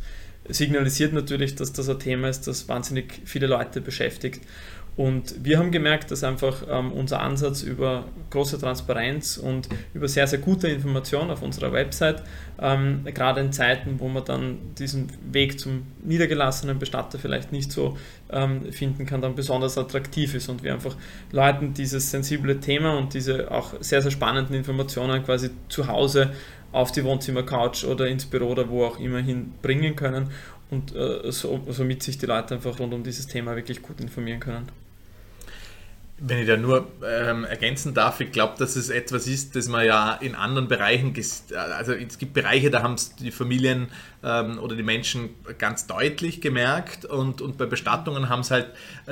Signalisiert 0.48 1.12
natürlich, 1.12 1.54
dass 1.54 1.72
das 1.72 1.88
ein 1.88 1.98
Thema 1.98 2.28
ist, 2.28 2.46
das 2.46 2.68
wahnsinnig 2.68 3.22
viele 3.24 3.46
Leute 3.46 3.80
beschäftigt. 3.80 4.40
Und 4.96 5.44
wir 5.44 5.58
haben 5.58 5.70
gemerkt, 5.70 6.10
dass 6.10 6.24
einfach 6.24 6.62
ähm, 6.68 6.92
unser 6.92 7.20
Ansatz 7.20 7.62
über 7.62 8.04
große 8.30 8.58
Transparenz 8.58 9.38
und 9.38 9.68
über 9.94 10.08
sehr, 10.08 10.26
sehr 10.26 10.40
gute 10.40 10.68
Information 10.68 11.30
auf 11.30 11.42
unserer 11.42 11.72
Website, 11.72 12.22
ähm, 12.60 13.04
gerade 13.04 13.40
in 13.40 13.52
Zeiten, 13.52 13.98
wo 13.98 14.08
man 14.08 14.24
dann 14.24 14.58
diesen 14.78 15.08
Weg 15.32 15.58
zum 15.58 15.86
niedergelassenen 16.02 16.78
Bestatter 16.78 17.18
vielleicht 17.18 17.52
nicht 17.52 17.72
so 17.72 17.96
ähm, 18.30 18.72
finden 18.72 19.06
kann, 19.06 19.22
dann 19.22 19.34
besonders 19.34 19.78
attraktiv 19.78 20.34
ist 20.34 20.48
und 20.48 20.62
wir 20.62 20.74
einfach 20.74 20.96
Leuten 21.32 21.72
dieses 21.72 22.10
sensible 22.10 22.60
Thema 22.60 22.98
und 22.98 23.14
diese 23.14 23.50
auch 23.50 23.74
sehr, 23.80 24.02
sehr 24.02 24.10
spannenden 24.10 24.54
Informationen 24.54 25.24
quasi 25.24 25.50
zu 25.68 25.86
Hause 25.86 26.32
auf 26.72 26.92
die 26.92 27.04
Wohnzimmercouch 27.04 27.84
oder 27.84 28.06
ins 28.06 28.26
Büro 28.26 28.48
oder 28.48 28.68
wo 28.68 28.84
auch 28.84 28.98
immer 28.98 29.20
hin 29.20 29.54
bringen 29.62 29.96
können 29.96 30.30
und 30.70 30.94
äh, 30.94 31.30
so, 31.32 31.60
somit 31.68 32.02
sich 32.02 32.18
die 32.18 32.26
Leute 32.26 32.54
einfach 32.54 32.78
rund 32.78 32.94
um 32.94 33.02
dieses 33.02 33.26
Thema 33.26 33.56
wirklich 33.56 33.82
gut 33.82 34.00
informieren 34.00 34.40
können. 34.40 34.68
Wenn 36.22 36.38
ich 36.38 36.46
da 36.46 36.56
nur 36.56 36.86
ähm, 37.02 37.44
ergänzen 37.44 37.94
darf, 37.94 38.20
ich 38.20 38.30
glaube, 38.30 38.54
dass 38.58 38.76
es 38.76 38.90
etwas 38.90 39.26
ist, 39.26 39.56
das 39.56 39.68
man 39.68 39.86
ja 39.86 40.12
in 40.14 40.34
anderen 40.34 40.68
Bereichen, 40.68 41.14
also 41.54 41.92
es 41.92 42.18
gibt 42.18 42.34
Bereiche, 42.34 42.70
da 42.70 42.82
haben 42.82 42.94
es 42.94 43.16
die 43.16 43.30
Familien 43.30 43.88
ähm, 44.22 44.58
oder 44.58 44.76
die 44.76 44.82
Menschen 44.82 45.30
ganz 45.58 45.86
deutlich 45.86 46.42
gemerkt 46.42 47.06
und, 47.06 47.40
und 47.40 47.56
bei 47.56 47.64
Bestattungen 47.64 48.28
haben 48.28 48.40
es 48.40 48.50
halt 48.50 48.68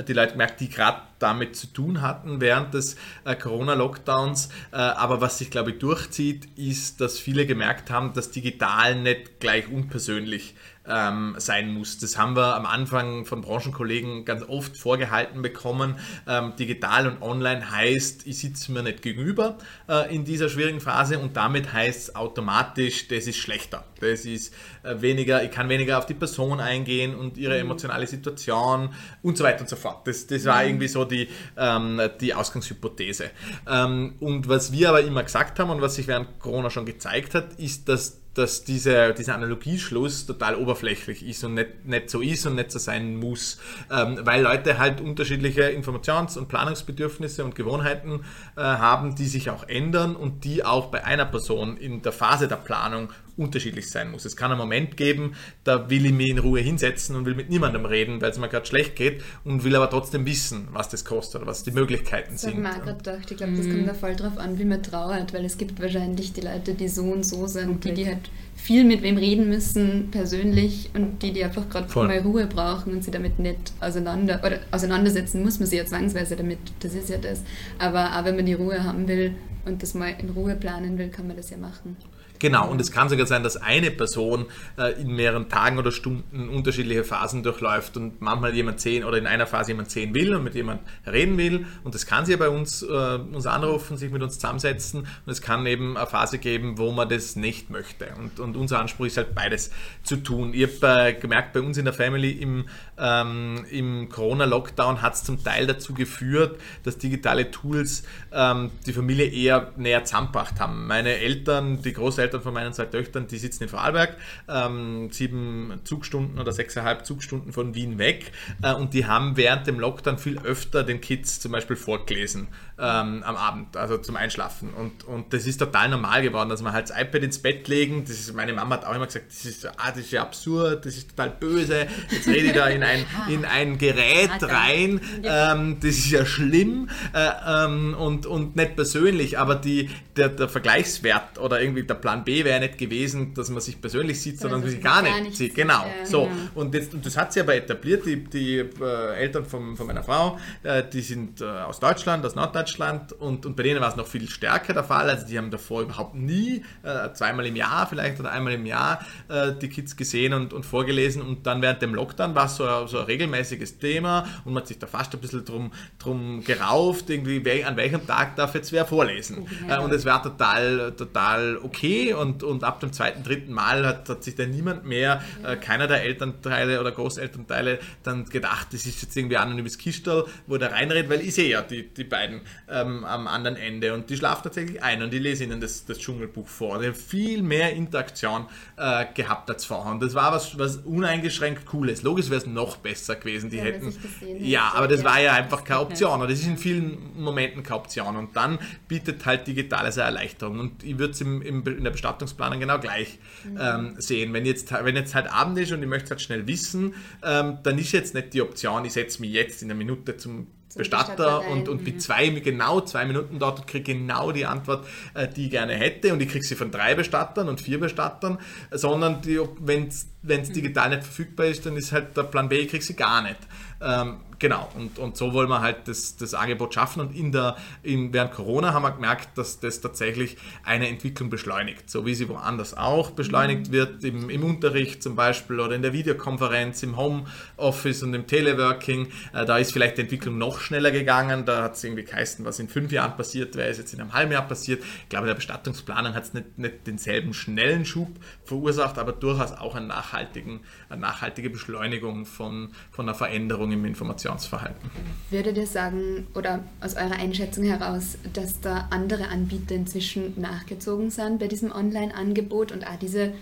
die 0.07 0.13
Leute 0.13 0.33
gemerkt, 0.33 0.59
die 0.61 0.69
gerade 0.69 1.01
damit 1.19 1.55
zu 1.55 1.67
tun 1.67 2.01
hatten 2.01 2.41
während 2.41 2.73
des 2.73 2.95
äh, 3.25 3.35
Corona-Lockdowns. 3.35 4.49
Äh, 4.71 4.77
aber 4.77 5.21
was 5.21 5.37
sich, 5.37 5.51
glaube 5.51 5.71
ich, 5.71 5.79
durchzieht, 5.79 6.47
ist, 6.57 7.01
dass 7.01 7.19
viele 7.19 7.45
gemerkt 7.45 7.91
haben, 7.91 8.13
dass 8.13 8.31
digital 8.31 8.95
nicht 8.95 9.39
gleich 9.39 9.67
unpersönlich 9.67 10.55
ähm, 10.89 11.35
sein 11.37 11.73
muss. 11.73 11.99
Das 11.99 12.17
haben 12.17 12.35
wir 12.35 12.55
am 12.55 12.65
Anfang 12.65 13.25
von 13.25 13.41
Branchenkollegen 13.41 14.25
ganz 14.25 14.43
oft 14.47 14.75
vorgehalten 14.77 15.41
bekommen. 15.41 15.95
Ähm, 16.27 16.53
digital 16.57 17.07
und 17.07 17.21
online 17.21 17.71
heißt, 17.71 18.25
ich 18.27 18.39
sitze 18.39 18.71
mir 18.71 18.83
nicht 18.83 19.01
gegenüber 19.01 19.57
äh, 19.87 20.13
in 20.13 20.25
dieser 20.25 20.49
schwierigen 20.49 20.81
Phase 20.81 21.19
und 21.19 21.37
damit 21.37 21.71
heißt 21.71 22.09
es 22.09 22.15
automatisch, 22.15 23.07
das 23.07 23.27
ist 23.27 23.37
schlechter. 23.37 23.85
Das 23.99 24.25
ist 24.25 24.53
äh, 24.83 25.01
weniger, 25.01 25.43
ich 25.43 25.51
kann 25.51 25.69
weniger 25.69 25.97
auf 25.97 26.05
die 26.05 26.13
Person 26.13 26.59
eingehen 26.59 27.15
und 27.15 27.37
ihre 27.37 27.55
mhm. 27.55 27.61
emotionale 27.61 28.07
Situation 28.07 28.93
und 29.21 29.37
so 29.37 29.43
weiter 29.43 29.61
und 29.61 29.69
so 29.69 29.75
fort. 29.75 30.07
Das, 30.07 30.27
das 30.27 30.45
war 30.45 30.61
mhm. 30.63 30.69
irgendwie 30.69 30.87
so 30.87 31.05
die, 31.05 31.29
ähm, 31.57 32.01
die 32.19 32.33
Ausgangshypothese. 32.33 33.29
Ähm, 33.67 34.15
und 34.19 34.47
was 34.47 34.71
wir 34.71 34.89
aber 34.89 35.01
immer 35.01 35.23
gesagt 35.23 35.59
haben 35.59 35.69
und 35.69 35.81
was 35.81 35.95
sich 35.95 36.07
während 36.07 36.39
Corona 36.39 36.69
schon 36.69 36.85
gezeigt 36.85 37.35
hat, 37.35 37.53
ist, 37.59 37.89
dass 37.89 38.19
dass 38.39 38.63
diese, 38.63 39.13
dieser 39.13 39.35
Analogieschluss 39.35 40.25
total 40.25 40.55
oberflächlich 40.55 41.25
ist 41.25 41.43
und 41.43 41.55
nicht, 41.55 41.85
nicht 41.85 42.09
so 42.09 42.21
ist 42.21 42.45
und 42.45 42.55
nicht 42.55 42.71
so 42.71 42.79
sein 42.79 43.17
muss, 43.17 43.59
ähm, 43.91 44.19
weil 44.23 44.41
Leute 44.41 44.77
halt 44.77 45.01
unterschiedliche 45.01 45.63
Informations- 45.69 46.37
und 46.37 46.47
Planungsbedürfnisse 46.47 47.43
und 47.43 47.55
Gewohnheiten 47.55 48.21
äh, 48.55 48.61
haben, 48.61 49.15
die 49.15 49.27
sich 49.27 49.49
auch 49.49 49.67
ändern 49.67 50.15
und 50.15 50.43
die 50.45 50.63
auch 50.63 50.87
bei 50.87 51.03
einer 51.03 51.25
Person 51.25 51.77
in 51.77 52.01
der 52.01 52.13
Phase 52.13 52.47
der 52.47 52.55
Planung 52.55 53.09
unterschiedlich 53.39 53.89
sein 53.89 54.11
muss. 54.11 54.25
Es 54.25 54.35
kann 54.35 54.51
einen 54.51 54.59
Moment 54.59 54.97
geben, 54.97 55.35
da 55.63 55.89
will 55.89 56.05
ich 56.05 56.11
mich 56.11 56.29
in 56.29 56.39
Ruhe 56.39 56.59
hinsetzen 56.59 57.15
und 57.15 57.25
will 57.25 57.35
mit 57.35 57.49
niemandem 57.49 57.85
reden, 57.85 58.21
weil 58.21 58.31
es 58.31 58.37
mir 58.37 58.49
gerade 58.49 58.65
schlecht 58.65 58.95
geht 58.95 59.23
und 59.43 59.63
will 59.63 59.75
aber 59.75 59.89
trotzdem 59.89 60.25
wissen, 60.25 60.67
was 60.71 60.89
das 60.89 61.05
kostet 61.05 61.41
oder 61.41 61.49
was 61.49 61.63
die 61.63 61.71
Möglichkeiten 61.71 62.33
das 62.33 62.41
sind. 62.41 62.59
Ich 62.59 62.65
habe 62.65 62.93
gedacht, 62.93 63.31
ich 63.31 63.37
glaube, 63.37 63.53
das 63.53 63.67
kommt 63.67 63.87
da 63.87 63.93
voll 63.93 64.15
drauf 64.15 64.37
an, 64.37 64.59
wie 64.59 64.65
man 64.65 64.83
trauert, 64.83 65.33
weil 65.33 65.45
es 65.45 65.57
gibt 65.57 65.81
wahrscheinlich 65.81 66.33
die 66.33 66.41
Leute, 66.41 66.73
die 66.73 66.87
so 66.87 67.03
und 67.03 67.25
so 67.25 67.47
sind, 67.47 67.69
okay. 67.69 67.89
die, 67.89 67.93
die 68.03 68.07
halt 68.07 68.29
viel 68.55 68.83
mit 68.83 69.01
wem 69.01 69.17
reden 69.17 69.47
müssen, 69.49 70.09
persönlich, 70.11 70.89
und 70.93 71.23
die, 71.23 71.31
die 71.31 71.43
einfach 71.43 71.69
gerade 71.69 71.87
mal 71.95 72.19
Ruhe 72.19 72.45
brauchen 72.45 72.93
und 72.93 73.03
sie 73.03 73.11
damit 73.11 73.39
nicht 73.39 73.71
auseinander 73.79 74.41
oder 74.45 74.59
auseinandersetzen 74.71 75.43
muss 75.43 75.59
man 75.59 75.67
sie 75.67 75.77
ja 75.77 75.85
zwangsweise 75.85 76.35
damit, 76.35 76.59
das 76.81 76.93
ist 76.93 77.09
ja 77.09 77.17
das. 77.17 77.43
Aber 77.77 78.17
auch 78.17 78.25
wenn 78.25 78.35
man 78.35 78.45
die 78.45 78.53
Ruhe 78.53 78.83
haben 78.83 79.07
will 79.07 79.33
und 79.65 79.81
das 79.81 79.93
mal 79.93 80.13
in 80.19 80.29
Ruhe 80.29 80.55
planen 80.55 80.97
will, 80.97 81.09
kann 81.09 81.27
man 81.27 81.37
das 81.37 81.49
ja 81.49 81.57
machen. 81.57 81.95
Genau, 82.39 82.69
und 82.69 82.79
es 82.79 82.91
kann 82.91 83.09
sogar 83.09 83.25
sein, 83.25 83.43
dass 83.43 83.57
eine 83.57 83.91
Person 83.91 84.45
äh, 84.77 84.99
in 85.01 85.13
mehreren 85.13 85.49
Tagen 85.49 85.77
oder 85.77 85.91
Stunden 85.91 86.47
unterschiedliche 86.47 87.03
Phasen 87.03 87.43
durchläuft 87.43 87.97
und 87.97 88.21
manchmal 88.21 88.55
jemand 88.55 88.79
sehen 88.79 89.03
oder 89.03 89.17
in 89.17 89.27
einer 89.27 89.45
Phase 89.45 89.71
jemand 89.71 89.91
sehen 89.91 90.15
will 90.15 90.33
und 90.33 90.45
mit 90.45 90.55
jemand 90.55 90.81
reden 91.05 91.37
will. 91.37 91.65
Und 91.83 91.95
das 91.95 92.05
kann 92.05 92.25
sie 92.25 92.31
ja 92.31 92.37
bei 92.37 92.47
uns, 92.47 92.81
äh, 92.81 92.85
uns 92.85 93.45
anrufen, 93.45 93.97
sich 93.97 94.09
mit 94.09 94.23
uns 94.23 94.35
zusammensetzen. 94.35 95.01
Und 95.01 95.31
es 95.31 95.41
kann 95.41 95.65
eben 95.65 95.97
eine 95.97 96.07
Phase 96.07 96.37
geben, 96.37 96.77
wo 96.77 96.91
man 96.91 97.09
das 97.09 97.35
nicht 97.35 97.69
möchte. 97.69 98.07
Und, 98.17 98.39
und 98.39 98.55
unser 98.55 98.79
Anspruch 98.79 99.07
ist 99.07 99.17
halt 99.17 99.35
beides 99.35 99.71
zu 100.03 100.15
tun. 100.15 100.53
Ich 100.53 100.81
habe 100.81 101.09
äh, 101.09 101.13
gemerkt, 101.13 101.51
bei 101.51 101.59
uns 101.59 101.77
in 101.77 101.83
der 101.83 101.93
Family 101.93 102.31
im, 102.31 102.69
ähm, 102.97 103.65
im 103.69 104.07
Corona-Lockdown 104.07 105.01
hat 105.01 105.15
es 105.15 105.25
zum 105.25 105.43
Teil 105.43 105.67
dazu 105.67 105.93
geführt, 105.93 106.57
dass 106.83 106.97
digitale 106.97 107.51
Tools 107.51 108.03
ähm, 108.31 108.71
die 108.85 108.93
Familie 108.93 109.25
eher 109.25 109.73
näher 109.75 110.05
zusammengebracht 110.05 110.57
haben. 110.61 110.87
Meine 110.87 111.17
Eltern, 111.17 111.81
die 111.81 111.91
Großeltern, 111.91 112.28
Eltern 112.29 112.41
von 112.41 112.53
meinen 112.53 112.73
zwei 112.73 112.85
Töchtern, 112.85 113.25
die 113.25 113.39
sitzen 113.39 113.63
in 113.63 113.69
Vorarlberg, 113.69 114.15
ähm, 114.47 115.09
sieben 115.11 115.81
Zugstunden 115.83 116.39
oder 116.39 116.51
sechseinhalb 116.51 117.03
Zugstunden 117.03 117.53
von 117.53 117.73
Wien 117.73 117.97
weg 117.97 118.31
äh, 118.61 118.73
und 118.73 118.93
die 118.93 119.07
haben 119.07 119.35
während 119.35 119.65
dem 119.65 119.79
Lockdown 119.79 120.19
viel 120.19 120.37
öfter 120.39 120.83
den 120.83 121.01
Kids 121.01 121.39
zum 121.39 121.51
Beispiel 121.51 121.75
vorgelesen 121.75 122.49
ähm, 122.79 123.23
am 123.23 123.35
Abend, 123.35 123.75
also 123.75 123.97
zum 123.97 124.15
Einschlafen 124.15 124.73
und, 124.73 125.03
und 125.03 125.33
das 125.33 125.45
ist 125.45 125.57
total 125.57 125.89
normal 125.89 126.21
geworden, 126.21 126.49
dass 126.49 126.61
man 126.61 126.73
halt 126.73 126.89
das 126.89 126.97
iPad 126.97 127.23
ins 127.23 127.39
Bett 127.39 127.67
legen, 127.67 128.05
das 128.05 128.19
ist, 128.19 128.33
meine 128.33 128.53
Mama 128.53 128.75
hat 128.75 128.85
auch 128.85 128.95
immer 128.95 129.05
gesagt, 129.05 129.25
das 129.29 129.45
ist, 129.45 129.65
ah, 129.65 129.89
das 129.89 129.99
ist 129.99 130.11
ja 130.11 130.21
absurd, 130.21 130.85
das 130.85 130.95
ist 130.95 131.09
total 131.09 131.31
böse, 131.31 131.87
jetzt 132.09 132.27
rede 132.27 132.47
ich 132.47 132.53
da 132.53 132.67
in 132.67 132.83
ein, 132.83 133.05
in 133.29 133.45
ein 133.45 133.77
Gerät 133.77 134.41
rein, 134.41 135.01
ähm, 135.23 135.77
das 135.81 135.91
ist 135.91 136.11
ja 136.11 136.25
schlimm 136.25 136.89
äh, 137.13 137.65
ähm, 137.65 137.95
und, 137.95 138.25
und 138.25 138.55
nicht 138.55 138.75
persönlich, 138.75 139.37
aber 139.37 139.55
die, 139.55 139.89
der, 140.15 140.29
der 140.29 140.47
Vergleichswert 140.47 141.37
oder 141.39 141.61
irgendwie 141.61 141.83
der 141.83 141.95
Plan 141.95 142.23
B 142.23 142.45
wäre 142.45 142.59
nicht 142.59 142.77
gewesen, 142.77 143.33
dass 143.33 143.49
man 143.49 143.61
sich 143.61 143.81
persönlich 143.81 144.21
sieht, 144.21 144.39
sondern 144.39 144.61
dass 144.61 144.67
man 144.67 144.75
sich 144.75 144.83
gar, 144.83 145.03
gar 145.03 145.21
nicht 145.21 145.35
sieht. 145.35 145.55
Genau. 145.55 145.85
Ja, 145.85 146.05
so. 146.05 146.23
Ja. 146.23 146.31
Und, 146.55 146.73
jetzt, 146.73 146.93
und 146.93 147.05
das 147.05 147.17
hat 147.17 147.33
sich 147.33 147.41
aber 147.41 147.55
etabliert. 147.55 148.05
Die, 148.05 148.23
die 148.23 148.57
äh, 148.57 149.15
Eltern 149.15 149.45
von, 149.45 149.75
von 149.75 149.87
meiner 149.87 150.03
Frau, 150.03 150.37
äh, 150.63 150.83
die 150.91 151.01
sind 151.01 151.41
äh, 151.41 151.45
aus 151.45 151.79
Deutschland, 151.79 152.25
aus 152.25 152.35
Norddeutschland 152.35 152.68
und, 152.77 153.45
und 153.45 153.55
bei 153.55 153.63
denen 153.63 153.81
war 153.81 153.89
es 153.89 153.95
noch 153.95 154.07
viel 154.07 154.29
stärker 154.29 154.73
der 154.73 154.83
Fall. 154.83 155.09
Also 155.09 155.27
die 155.27 155.37
haben 155.37 155.51
davor 155.51 155.81
überhaupt 155.81 156.15
nie, 156.15 156.63
äh, 156.83 157.11
zweimal 157.13 157.45
im 157.45 157.55
Jahr 157.55 157.87
vielleicht 157.87 158.19
oder 158.19 158.31
einmal 158.31 158.53
im 158.53 158.65
Jahr, 158.65 159.05
äh, 159.27 159.53
die 159.53 159.69
Kids 159.69 159.95
gesehen 159.95 160.33
und, 160.33 160.53
und 160.53 160.65
vorgelesen. 160.65 161.21
Und 161.21 161.45
dann 161.45 161.61
während 161.61 161.81
dem 161.81 161.95
Lockdown 161.95 162.35
war 162.35 162.45
es 162.45 162.55
so, 162.55 162.87
so 162.87 162.99
ein 162.99 163.05
regelmäßiges 163.05 163.79
Thema 163.79 164.25
und 164.45 164.53
man 164.53 164.61
hat 164.61 164.67
sich 164.67 164.79
da 164.79 164.87
fast 164.87 165.13
ein 165.13 165.21
bisschen 165.21 165.45
drum, 165.45 165.71
drum 165.97 166.43
gerauft, 166.43 167.09
irgendwie, 167.09 167.63
an 167.63 167.77
welchem 167.77 168.05
Tag 168.05 168.35
darf 168.35 168.55
jetzt 168.55 168.71
wer 168.71 168.85
vorlesen. 168.85 169.47
Ja. 169.67 169.77
Äh, 169.77 169.83
und 169.83 169.93
es 169.93 170.05
war 170.05 170.21
total, 170.21 170.93
total 170.95 171.57
okay 171.57 172.13
und, 172.13 172.43
und 172.43 172.63
ab 172.63 172.79
dem 172.79 172.93
zweiten, 172.93 173.23
dritten 173.23 173.53
Mal 173.53 173.85
hat, 173.85 174.09
hat 174.09 174.23
sich 174.23 174.35
dann 174.35 174.51
niemand 174.51 174.85
mehr, 174.85 175.21
äh, 175.43 175.55
keiner 175.55 175.87
der 175.87 176.03
Elternteile 176.03 176.79
oder 176.79 176.91
Großelternteile, 176.91 177.79
dann 178.03 178.25
gedacht, 178.25 178.67
das 178.71 178.85
ist 178.85 179.01
jetzt 179.01 179.15
irgendwie 179.15 179.37
anonymes 179.37 179.77
Kistel, 179.77 180.25
wo 180.47 180.57
der 180.57 180.71
reinredet, 180.71 181.09
weil 181.09 181.21
ich 181.21 181.35
sehe 181.35 181.49
ja 181.49 181.61
die, 181.61 181.87
die 181.93 182.03
beiden 182.03 182.41
ähm, 182.69 183.03
am 183.05 183.27
anderen 183.27 183.55
Ende 183.57 183.93
und 183.93 184.09
die 184.09 184.17
schlafen 184.17 184.43
tatsächlich 184.43 184.83
ein 184.83 185.01
und 185.01 185.13
ich 185.13 185.21
lese 185.21 185.43
ihnen 185.43 185.61
das, 185.61 185.85
das 185.85 185.99
Dschungelbuch 185.99 186.47
vor. 186.47 186.77
Und 186.77 186.81
ich 186.81 186.87
habe 186.87 186.97
viel 186.97 187.41
mehr 187.41 187.73
Interaktion 187.73 188.45
äh, 188.77 189.05
gehabt 189.13 189.49
als 189.49 189.65
vorher 189.65 189.91
und 189.91 190.01
das 190.01 190.13
war 190.13 190.31
was, 190.31 190.57
was 190.57 190.77
uneingeschränkt 190.77 191.65
Cooles. 191.65 192.03
Logisch 192.03 192.29
wäre 192.29 192.41
es 192.41 192.47
noch 192.47 192.77
besser 192.77 193.15
gewesen, 193.15 193.49
die 193.49 193.57
ja, 193.57 193.63
hätten. 193.63 193.93
Ja, 194.39 194.71
aber 194.75 194.87
das 194.87 195.03
war 195.03 195.19
ja 195.19 195.33
einfach 195.33 195.63
keine 195.63 195.81
Option 195.81 196.21
und 196.21 196.29
das 196.29 196.39
ist 196.39 196.47
in 196.47 196.57
vielen 196.57 197.19
Momenten 197.21 197.63
keine 197.63 197.79
Option 197.79 198.15
und 198.15 198.35
dann 198.35 198.59
bietet 198.87 199.25
halt 199.25 199.47
digitales 199.47 199.97
eine 199.97 200.05
Erleichterung 200.05 200.59
und 200.59 200.83
ich 200.83 200.97
würde 200.97 201.13
es 201.13 201.21
in 201.21 201.63
der 201.83 201.91
Bestattungsplanung 201.91 202.59
genau 202.59 202.79
gleich 202.79 203.19
ähm, 203.59 203.95
sehen. 203.97 204.33
Wenn 204.33 204.45
jetzt, 204.45 204.71
wenn 204.71 204.95
jetzt 204.95 205.15
halt 205.15 205.31
Abend 205.31 205.57
ist 205.57 205.71
und 205.71 205.81
ich 205.81 205.89
möchte 205.89 206.05
es 206.05 206.11
halt 206.11 206.21
schnell 206.21 206.47
wissen, 206.47 206.93
ähm, 207.23 207.59
dann 207.63 207.77
ist 207.77 207.91
jetzt 207.91 208.13
nicht 208.13 208.33
die 208.33 208.41
Option, 208.41 208.85
ich 208.85 208.93
setze 208.93 209.21
mich 209.21 209.31
jetzt 209.31 209.61
in 209.61 209.69
einer 209.69 209.77
Minute 209.77 210.17
zum 210.17 210.47
Bestatter, 210.75 211.15
Bestatter 211.15 211.51
und, 211.51 211.67
und 211.67 211.83
bin 211.83 211.99
zwei, 211.99 212.29
genau 212.29 212.81
zwei 212.81 213.05
Minuten 213.05 213.39
dort 213.39 213.59
und 213.59 213.67
kriege 213.67 213.93
genau 213.93 214.31
die 214.31 214.45
Antwort, 214.45 214.85
äh, 215.13 215.27
die 215.27 215.45
ich 215.45 215.51
gerne 215.51 215.73
hätte. 215.73 216.13
Und 216.13 216.21
ich 216.21 216.29
kriege 216.29 216.45
sie 216.45 216.55
von 216.55 216.71
drei 216.71 216.95
Bestattern 216.95 217.49
und 217.49 217.59
vier 217.59 217.79
Bestattern, 217.79 218.37
sondern 218.71 219.21
wenn 219.59 219.87
es 219.87 220.07
mhm. 220.21 220.53
digital 220.53 220.89
nicht 220.89 221.03
verfügbar 221.03 221.47
ist, 221.47 221.65
dann 221.65 221.75
ist 221.75 221.91
halt 221.91 222.15
der 222.15 222.23
Plan 222.23 222.49
B, 222.49 222.59
ich 222.59 222.69
kriege 222.69 222.83
sie 222.83 222.95
gar 222.95 223.21
nicht. 223.21 223.39
Ähm, 223.81 224.17
genau, 224.39 224.69
und, 224.75 224.97
und 224.97 225.17
so 225.17 225.33
wollen 225.33 225.49
wir 225.49 225.61
halt 225.61 225.87
das, 225.87 226.15
das 226.15 226.33
Angebot 226.33 226.73
schaffen. 226.73 227.01
Und 227.01 227.15
in 227.15 227.31
der, 227.31 227.57
in, 227.83 228.13
während 228.13 228.31
Corona 228.31 228.73
haben 228.73 228.83
wir 228.83 228.91
gemerkt, 228.91 229.37
dass 229.37 229.59
das 229.59 229.81
tatsächlich 229.81 230.37
eine 230.63 230.87
Entwicklung 230.87 231.29
beschleunigt, 231.29 231.89
so 231.89 232.05
wie 232.05 232.15
sie 232.15 232.29
woanders 232.29 232.75
auch 232.75 233.11
beschleunigt 233.11 233.67
mhm. 233.67 233.71
wird, 233.71 234.03
im, 234.03 234.29
im 234.29 234.43
Unterricht 234.43 235.03
zum 235.03 235.15
Beispiel 235.15 235.59
oder 235.59 235.75
in 235.75 235.81
der 235.81 235.93
Videokonferenz, 235.93 236.81
im 236.83 236.97
Homeoffice 236.97 238.03
und 238.03 238.13
im 238.13 238.25
Teleworking. 238.25 239.07
Äh, 239.33 239.45
da 239.45 239.57
ist 239.57 239.73
vielleicht 239.73 239.97
die 239.97 240.01
Entwicklung 240.01 240.37
noch 240.37 240.59
schneller 240.59 240.91
gegangen. 240.91 241.45
Da 241.45 241.63
hat 241.63 241.75
es 241.75 241.83
irgendwie 241.83 242.03
geheißen, 242.03 242.45
was 242.45 242.59
in 242.59 242.69
fünf 242.69 242.91
Jahren 242.91 243.15
passiert 243.17 243.55
wäre, 243.55 243.69
ist 243.69 243.77
jetzt 243.77 243.93
in 243.93 244.01
einem 244.01 244.13
halben 244.13 244.31
Jahr 244.31 244.47
passiert. 244.47 244.81
Ich 245.03 245.09
glaube, 245.09 245.27
der 245.27 245.35
Bestattungsplanung 245.35 246.15
hat 246.15 246.23
es 246.23 246.33
nicht, 246.33 246.57
nicht 246.57 246.87
denselben 246.87 247.33
schnellen 247.33 247.85
Schub 247.85 248.09
verursacht, 248.43 248.97
aber 248.97 249.11
durchaus 249.11 249.51
auch 249.51 249.75
einen 249.75 249.87
nachhaltigen, 249.87 250.61
eine 250.89 251.01
nachhaltige 251.01 251.49
Beschleunigung 251.49 252.25
von, 252.25 252.69
von 252.91 253.07
einer 253.07 253.15
Veränderung 253.15 253.71
im 253.71 253.85
Informationsverhalten. 254.29 254.89
Würdet 255.29 255.57
ihr 255.57 255.67
sagen, 255.67 256.27
oder 256.35 256.63
aus 256.81 256.95
eurer 256.95 257.17
Einschätzung 257.19 257.63
heraus, 257.65 258.17
dass 258.33 258.61
da 258.61 258.87
andere 258.91 259.27
Anbieter 259.27 259.75
inzwischen 259.75 260.39
nachgezogen 260.39 261.09
sind 261.09 261.39
bei 261.39 261.47
diesem 261.47 261.71
Online-Angebot 261.71 262.71
und 262.71 262.85
auch 262.87 262.97
diese 262.97 263.33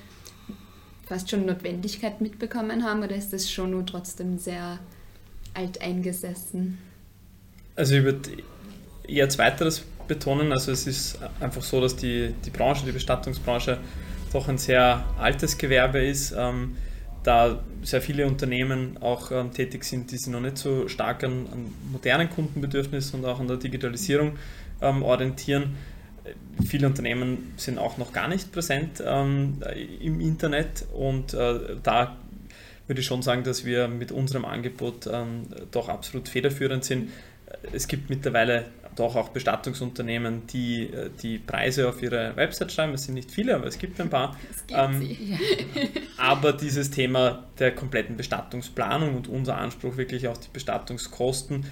fast 1.08 1.30
schon 1.30 1.45
Notwendigkeit 1.45 2.19
mitbekommen 2.19 2.84
haben, 2.84 3.04
oder 3.04 3.15
ist 3.15 3.32
das 3.32 3.50
schon 3.50 3.71
nur 3.71 3.86
trotzdem 3.86 4.38
sehr 4.38 4.80
alteingesessen? 5.54 6.78
Also 7.76 7.95
ich 7.95 8.04
würde 8.04 8.30
eher 9.08 9.30
zweiteres 9.30 9.84
betonen. 10.08 10.52
Also 10.52 10.71
es 10.71 10.88
ist 10.88 11.19
einfach 11.39 11.62
so, 11.62 11.80
dass 11.82 11.95
die, 11.95 12.34
die 12.45 12.50
Branche, 12.50 12.86
die 12.86 12.91
Bestattungsbranche 12.91 13.78
doch 14.34 14.47
ein 14.47 14.58
sehr 14.58 15.06
altes 15.17 15.58
Gewerbe 15.58 16.04
ist. 16.04 16.34
Ähm, 16.38 16.76
da 17.27 17.59
sehr 17.83 18.01
viele 18.01 18.25
Unternehmen 18.25 18.97
auch 19.01 19.31
ähm, 19.31 19.51
tätig 19.51 19.83
sind, 19.83 20.11
die 20.11 20.17
sich 20.17 20.31
noch 20.31 20.39
nicht 20.39 20.57
so 20.57 20.87
stark 20.87 21.25
an, 21.25 21.45
an 21.51 21.73
modernen 21.91 22.29
Kundenbedürfnissen 22.29 23.19
und 23.19 23.25
auch 23.25 23.41
an 23.41 23.49
der 23.49 23.57
Digitalisierung 23.57 24.37
ähm, 24.81 25.03
orientieren. 25.03 25.75
Viele 26.65 26.87
Unternehmen 26.87 27.53
sind 27.57 27.79
auch 27.79 27.97
noch 27.97 28.13
gar 28.13 28.29
nicht 28.29 28.53
präsent 28.53 29.03
ähm, 29.05 29.61
im 29.99 30.21
Internet 30.21 30.85
und 30.93 31.33
äh, 31.33 31.59
da 31.83 32.15
würde 32.87 33.01
ich 33.01 33.05
schon 33.05 33.21
sagen, 33.21 33.43
dass 33.43 33.65
wir 33.65 33.89
mit 33.89 34.13
unserem 34.13 34.45
Angebot 34.45 35.07
ähm, 35.11 35.47
doch 35.71 35.89
absolut 35.89 36.29
federführend 36.29 36.85
sind. 36.85 37.09
Es 37.73 37.89
gibt 37.89 38.09
mittlerweile 38.09 38.65
doch 38.99 39.15
auch 39.15 39.29
Bestattungsunternehmen, 39.29 40.47
die 40.47 40.91
äh, 40.91 41.10
die 41.21 41.38
Preise 41.38 41.88
auf 41.88 42.01
ihre 42.01 42.36
Website 42.36 42.71
schreiben. 42.71 42.93
Es 42.93 43.05
sind 43.05 43.13
nicht 43.13 43.31
viele, 43.31 43.55
aber 43.55 43.67
es 43.67 43.77
gibt 43.77 43.99
ein 44.01 44.10
paar. 44.10 44.36
Gibt 44.67 44.79
ähm, 44.79 45.17
aber 46.17 46.53
dieses 46.53 46.91
Thema 46.91 47.45
der 47.60 47.73
kompletten 47.73 48.17
Bestattungsplanung 48.17 49.15
und 49.15 49.27
unser 49.27 49.57
Anspruch 49.57 49.97
wirklich 49.97 50.27
auch 50.27 50.38
die 50.38 50.49
Bestattungskosten, 50.51 51.65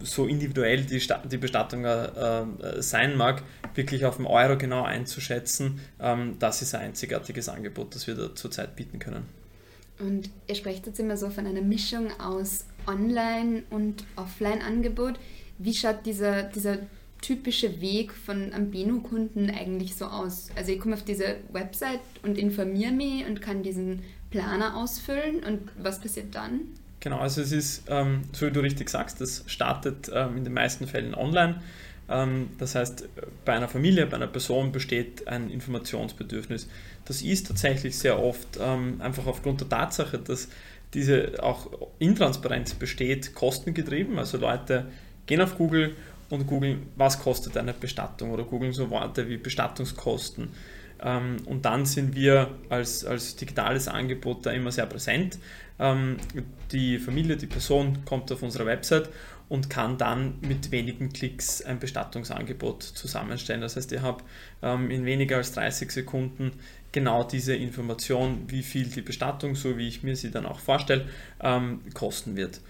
so 0.00 0.26
individuell 0.26 0.82
die, 0.82 1.02
die 1.30 1.38
Bestattung 1.38 1.84
äh, 1.84 2.06
äh, 2.06 2.82
sein 2.82 3.16
mag, 3.16 3.42
wirklich 3.74 4.04
auf 4.04 4.16
den 4.16 4.26
Euro 4.26 4.56
genau 4.56 4.82
einzuschätzen, 4.82 5.80
ähm, 6.00 6.36
das 6.38 6.62
ist 6.62 6.74
ein 6.74 6.82
einzigartiges 6.82 7.48
Angebot, 7.48 7.94
das 7.94 8.06
wir 8.06 8.14
da 8.14 8.34
zurzeit 8.34 8.76
bieten 8.76 8.98
können. 8.98 9.26
Und 9.98 10.30
ihr 10.48 10.54
sprecht 10.54 10.86
jetzt 10.86 10.98
immer 10.98 11.16
so 11.16 11.30
von 11.30 11.46
einer 11.46 11.62
Mischung 11.62 12.08
aus 12.18 12.66
Online- 12.86 13.62
und 13.70 14.04
Offline-Angebot. 14.16 15.18
Wie 15.58 15.74
schaut 15.74 16.04
dieser, 16.06 16.44
dieser 16.44 16.78
typische 17.20 17.80
Weg 17.80 18.12
von 18.12 18.52
einem 18.52 18.70
Beno-Kunden 18.70 19.50
eigentlich 19.50 19.96
so 19.96 20.06
aus? 20.06 20.48
Also 20.56 20.72
ich 20.72 20.80
komme 20.80 20.94
auf 20.94 21.04
diese 21.04 21.36
Website 21.52 22.00
und 22.22 22.38
informiere 22.38 22.92
mich 22.92 23.26
und 23.26 23.40
kann 23.40 23.62
diesen 23.62 24.02
Planer 24.30 24.76
ausfüllen 24.76 25.42
und 25.44 25.60
was 25.78 26.00
passiert 26.00 26.34
dann? 26.34 26.60
Genau, 27.00 27.18
also 27.18 27.40
es 27.40 27.52
ist, 27.52 27.84
ähm, 27.88 28.22
so 28.32 28.46
wie 28.46 28.50
du 28.50 28.60
richtig 28.60 28.88
sagst, 28.88 29.20
das 29.20 29.44
startet 29.46 30.10
ähm, 30.12 30.38
in 30.38 30.44
den 30.44 30.52
meisten 30.52 30.86
Fällen 30.86 31.14
online. 31.14 31.60
Ähm, 32.08 32.48
das 32.58 32.74
heißt, 32.74 33.08
bei 33.44 33.54
einer 33.54 33.68
Familie, 33.68 34.06
bei 34.06 34.16
einer 34.16 34.26
Person 34.26 34.72
besteht 34.72 35.28
ein 35.28 35.50
Informationsbedürfnis. 35.50 36.68
Das 37.04 37.22
ist 37.22 37.46
tatsächlich 37.46 37.98
sehr 37.98 38.22
oft 38.22 38.58
ähm, 38.60 39.00
einfach 39.00 39.26
aufgrund 39.26 39.60
der 39.60 39.68
Tatsache, 39.68 40.18
dass 40.18 40.48
diese 40.94 41.42
auch 41.42 41.70
Intransparenz 41.98 42.74
besteht, 42.74 43.34
kostengetrieben. 43.34 44.18
Also 44.18 44.38
Leute 44.38 44.86
gehen 45.26 45.40
auf 45.40 45.56
Google 45.56 45.96
und 46.30 46.46
googeln, 46.46 46.86
was 46.96 47.20
kostet 47.20 47.56
eine 47.56 47.72
Bestattung 47.72 48.30
oder 48.30 48.44
googeln 48.44 48.72
so 48.72 48.90
Worte 48.90 49.28
wie 49.28 49.36
Bestattungskosten. 49.36 50.50
Ähm, 51.02 51.36
und 51.46 51.64
dann 51.64 51.86
sind 51.86 52.14
wir 52.14 52.50
als, 52.68 53.04
als 53.04 53.36
digitales 53.36 53.88
Angebot 53.88 54.46
da 54.46 54.50
immer 54.52 54.72
sehr 54.72 54.86
präsent. 54.86 55.38
Ähm, 55.78 56.16
die 56.72 56.98
Familie, 56.98 57.36
die 57.36 57.46
Person 57.46 58.04
kommt 58.04 58.30
auf 58.32 58.42
unsere 58.42 58.66
Website 58.66 59.08
und 59.48 59.68
kann 59.68 59.98
dann 59.98 60.36
mit 60.40 60.70
wenigen 60.70 61.12
Klicks 61.12 61.62
ein 61.62 61.78
Bestattungsangebot 61.78 62.82
zusammenstellen. 62.82 63.60
Das 63.60 63.76
heißt, 63.76 63.92
ihr 63.92 64.02
habt 64.02 64.24
ähm, 64.62 64.90
in 64.90 65.04
weniger 65.04 65.36
als 65.36 65.52
30 65.52 65.90
Sekunden 65.90 66.52
genau 66.92 67.24
diese 67.24 67.54
Information, 67.54 68.44
wie 68.46 68.62
viel 68.62 68.86
die 68.86 69.02
Bestattung, 69.02 69.56
so 69.56 69.76
wie 69.76 69.88
ich 69.88 70.02
mir 70.04 70.14
sie 70.14 70.30
dann 70.30 70.46
auch 70.46 70.60
vorstelle, 70.60 71.08
kosten 71.92 72.36
wird. 72.36 72.60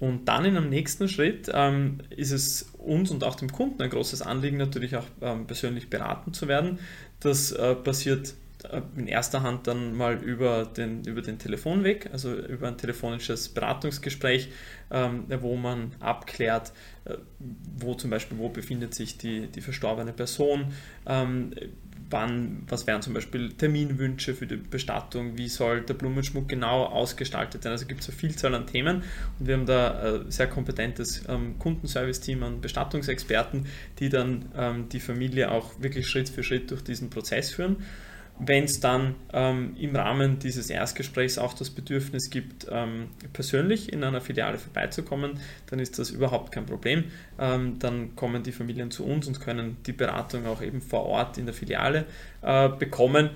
Und 0.00 0.24
dann 0.28 0.46
in 0.46 0.56
einem 0.56 0.70
nächsten 0.70 1.08
Schritt 1.08 1.50
ähm, 1.52 1.98
ist 2.08 2.30
es 2.30 2.72
uns 2.78 3.10
und 3.10 3.22
auch 3.22 3.34
dem 3.34 3.52
Kunden 3.52 3.82
ein 3.82 3.90
großes 3.90 4.22
Anliegen, 4.22 4.56
natürlich 4.56 4.96
auch 4.96 5.04
ähm, 5.20 5.46
persönlich 5.46 5.90
beraten 5.90 6.32
zu 6.32 6.48
werden. 6.48 6.78
Das 7.20 7.52
äh, 7.52 7.74
passiert 7.74 8.32
äh, 8.64 8.80
in 8.96 9.06
erster 9.06 9.42
Hand 9.42 9.66
dann 9.66 9.94
mal 9.94 10.14
über 10.14 10.64
den, 10.64 11.04
über 11.04 11.20
den 11.20 11.38
Telefonweg, 11.38 12.08
also 12.12 12.34
über 12.34 12.68
ein 12.68 12.78
telefonisches 12.78 13.50
Beratungsgespräch, 13.50 14.48
ähm, 14.90 15.24
wo 15.40 15.56
man 15.56 15.92
abklärt, 16.00 16.72
äh, 17.04 17.16
wo 17.76 17.92
zum 17.92 18.08
Beispiel, 18.08 18.38
wo 18.38 18.48
befindet 18.48 18.94
sich 18.94 19.18
die, 19.18 19.48
die 19.48 19.60
verstorbene 19.60 20.14
Person, 20.14 20.72
ähm, 21.06 21.52
wann, 22.10 22.62
was 22.68 22.86
wären 22.86 23.02
zum 23.02 23.14
Beispiel 23.14 23.52
Terminwünsche 23.52 24.34
für 24.34 24.46
die 24.46 24.56
Bestattung, 24.56 25.36
wie 25.38 25.48
soll 25.48 25.82
der 25.82 25.94
Blumenschmuck 25.94 26.48
genau 26.48 26.84
ausgestaltet 26.84 27.62
sein. 27.62 27.72
Also 27.72 27.86
gibt 27.86 28.00
es 28.00 28.08
eine 28.08 28.18
Vielzahl 28.18 28.54
an 28.54 28.66
Themen 28.66 29.02
und 29.38 29.46
wir 29.46 29.54
haben 29.54 29.66
da 29.66 30.00
ein 30.00 30.28
äh, 30.28 30.30
sehr 30.30 30.48
kompetentes 30.48 31.22
ähm, 31.28 31.58
Kundenservice-Team 31.58 32.42
an 32.42 32.60
Bestattungsexperten, 32.60 33.66
die 33.98 34.08
dann 34.08 34.50
ähm, 34.56 34.88
die 34.88 35.00
Familie 35.00 35.50
auch 35.50 35.80
wirklich 35.80 36.08
Schritt 36.08 36.28
für 36.28 36.42
Schritt 36.42 36.70
durch 36.70 36.82
diesen 36.82 37.10
Prozess 37.10 37.50
führen. 37.50 37.76
Wenn 38.42 38.64
es 38.64 38.80
dann 38.80 39.16
ähm, 39.34 39.76
im 39.78 39.94
Rahmen 39.94 40.38
dieses 40.38 40.70
Erstgesprächs 40.70 41.36
auch 41.36 41.52
das 41.52 41.68
Bedürfnis 41.68 42.30
gibt, 42.30 42.66
ähm, 42.70 43.08
persönlich 43.34 43.92
in 43.92 44.02
einer 44.02 44.22
Filiale 44.22 44.56
vorbeizukommen, 44.56 45.38
dann 45.66 45.78
ist 45.78 45.98
das 45.98 46.10
überhaupt 46.10 46.50
kein 46.50 46.64
Problem. 46.64 47.04
Ähm, 47.38 47.78
dann 47.78 48.16
kommen 48.16 48.42
die 48.42 48.52
Familien 48.52 48.90
zu 48.90 49.04
uns 49.04 49.28
und 49.28 49.40
können 49.40 49.76
die 49.84 49.92
Beratung 49.92 50.46
auch 50.46 50.62
eben 50.62 50.80
vor 50.80 51.04
Ort 51.04 51.36
in 51.36 51.44
der 51.44 51.54
Filiale 51.54 52.06
äh, 52.40 52.70
bekommen. 52.70 53.30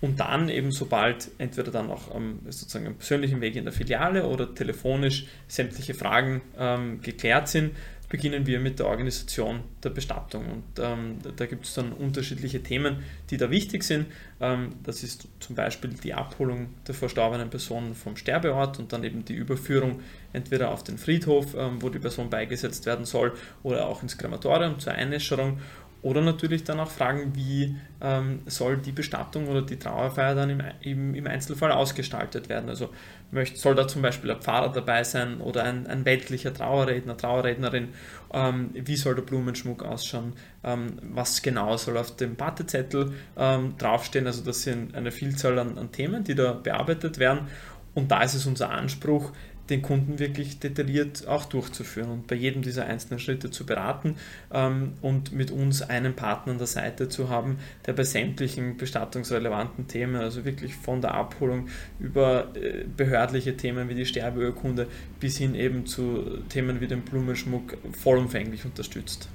Und 0.00 0.20
dann 0.20 0.50
eben 0.50 0.70
sobald 0.70 1.30
entweder 1.38 1.70
dann 1.70 1.90
auch 1.90 2.14
ähm, 2.14 2.40
sozusagen 2.44 2.86
am 2.86 2.94
persönlichen 2.96 3.40
Weg 3.40 3.56
in 3.56 3.64
der 3.64 3.72
Filiale 3.72 4.26
oder 4.26 4.54
telefonisch 4.54 5.26
sämtliche 5.48 5.94
Fragen 5.94 6.42
ähm, 6.58 7.00
geklärt 7.00 7.48
sind, 7.48 7.72
beginnen 8.14 8.46
wir 8.46 8.60
mit 8.60 8.78
der 8.78 8.86
Organisation 8.86 9.64
der 9.82 9.90
Bestattung. 9.90 10.44
Und 10.48 10.62
ähm, 10.78 11.18
da 11.36 11.46
gibt 11.46 11.64
es 11.64 11.74
dann 11.74 11.92
unterschiedliche 11.92 12.62
Themen, 12.62 13.02
die 13.28 13.36
da 13.36 13.50
wichtig 13.50 13.82
sind. 13.82 14.06
Ähm, 14.40 14.76
das 14.84 15.02
ist 15.02 15.26
zum 15.40 15.56
Beispiel 15.56 15.90
die 15.94 16.14
Abholung 16.14 16.68
der 16.86 16.94
verstorbenen 16.94 17.50
Person 17.50 17.92
vom 17.96 18.16
Sterbeort 18.16 18.78
und 18.78 18.92
dann 18.92 19.02
eben 19.02 19.24
die 19.24 19.34
Überführung 19.34 20.00
entweder 20.32 20.70
auf 20.70 20.84
den 20.84 20.96
Friedhof, 20.96 21.56
ähm, 21.58 21.82
wo 21.82 21.88
die 21.88 21.98
Person 21.98 22.30
beigesetzt 22.30 22.86
werden 22.86 23.04
soll, 23.04 23.32
oder 23.64 23.88
auch 23.88 24.00
ins 24.04 24.16
Krematorium 24.16 24.78
zur 24.78 24.92
Einäscherung 24.92 25.58
oder 26.04 26.20
natürlich 26.20 26.64
dann 26.64 26.80
auch 26.80 26.90
fragen, 26.90 27.34
wie 27.34 27.76
ähm, 28.02 28.40
soll 28.44 28.76
die 28.76 28.92
Bestattung 28.92 29.48
oder 29.48 29.62
die 29.62 29.78
Trauerfeier 29.78 30.34
dann 30.34 30.50
im, 30.50 30.62
im, 30.82 31.14
im 31.14 31.26
Einzelfall 31.26 31.72
ausgestaltet 31.72 32.50
werden. 32.50 32.68
Also 32.68 32.90
möchte, 33.30 33.58
soll 33.58 33.74
da 33.74 33.88
zum 33.88 34.02
Beispiel 34.02 34.30
ein 34.30 34.42
Pfarrer 34.42 34.70
dabei 34.70 35.02
sein 35.02 35.40
oder 35.40 35.64
ein, 35.64 35.86
ein 35.86 36.04
weltlicher 36.04 36.52
Trauerredner, 36.52 37.16
Trauerrednerin. 37.16 37.88
Ähm, 38.34 38.68
wie 38.74 38.96
soll 38.96 39.14
der 39.14 39.22
Blumenschmuck 39.22 39.82
ausschauen? 39.82 40.34
Ähm, 40.62 40.98
was 41.14 41.40
genau 41.40 41.78
soll 41.78 41.96
auf 41.96 42.14
dem 42.16 42.38
Wartezettel 42.38 43.14
ähm, 43.38 43.78
draufstehen? 43.78 44.26
Also 44.26 44.44
das 44.44 44.62
sind 44.62 44.94
eine 44.94 45.10
Vielzahl 45.10 45.58
an, 45.58 45.78
an 45.78 45.90
Themen, 45.90 46.22
die 46.22 46.34
da 46.34 46.52
bearbeitet 46.52 47.18
werden. 47.18 47.48
Und 47.94 48.10
da 48.10 48.22
ist 48.22 48.34
es 48.34 48.44
unser 48.44 48.70
Anspruch, 48.70 49.32
den 49.70 49.80
Kunden 49.80 50.18
wirklich 50.18 50.58
detailliert 50.58 51.26
auch 51.26 51.46
durchzuführen 51.46 52.10
und 52.10 52.26
bei 52.26 52.36
jedem 52.36 52.62
dieser 52.62 52.84
einzelnen 52.84 53.18
Schritte 53.18 53.50
zu 53.50 53.64
beraten 53.64 54.16
ähm, 54.52 54.92
und 55.00 55.32
mit 55.32 55.50
uns 55.50 55.82
einen 55.82 56.14
Partner 56.14 56.52
an 56.52 56.58
der 56.58 56.66
Seite 56.66 57.08
zu 57.08 57.30
haben, 57.30 57.58
der 57.86 57.94
bei 57.94 58.04
sämtlichen 58.04 58.76
bestattungsrelevanten 58.76 59.88
Themen, 59.88 60.16
also 60.16 60.44
wirklich 60.44 60.74
von 60.74 61.00
der 61.00 61.14
Abholung 61.14 61.68
über 61.98 62.54
äh, 62.54 62.84
behördliche 62.84 63.56
Themen 63.56 63.88
wie 63.88 63.94
die 63.94 64.06
Sterbeurkunde 64.06 64.86
bis 65.18 65.38
hin 65.38 65.54
eben 65.54 65.86
zu 65.86 66.38
Themen 66.50 66.80
wie 66.80 66.86
dem 66.86 67.00
Blumenschmuck 67.02 67.78
vollumfänglich 67.92 68.64
unterstützt. 68.64 69.28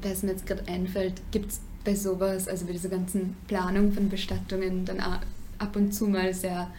Was 0.00 0.22
mir 0.22 0.30
jetzt 0.30 0.46
gerade 0.46 0.66
einfällt, 0.68 1.20
gibt 1.32 1.50
es 1.50 1.60
bei 1.84 1.94
sowas, 1.94 2.48
also 2.48 2.66
bei 2.66 2.72
dieser 2.72 2.88
ganzen 2.88 3.36
Planung 3.46 3.92
von 3.92 4.08
Bestattungen, 4.08 4.84
dann 4.84 5.00
ab 5.00 5.76
und 5.76 5.92
zu 5.92 6.06
mal 6.06 6.32
sehr 6.32 6.70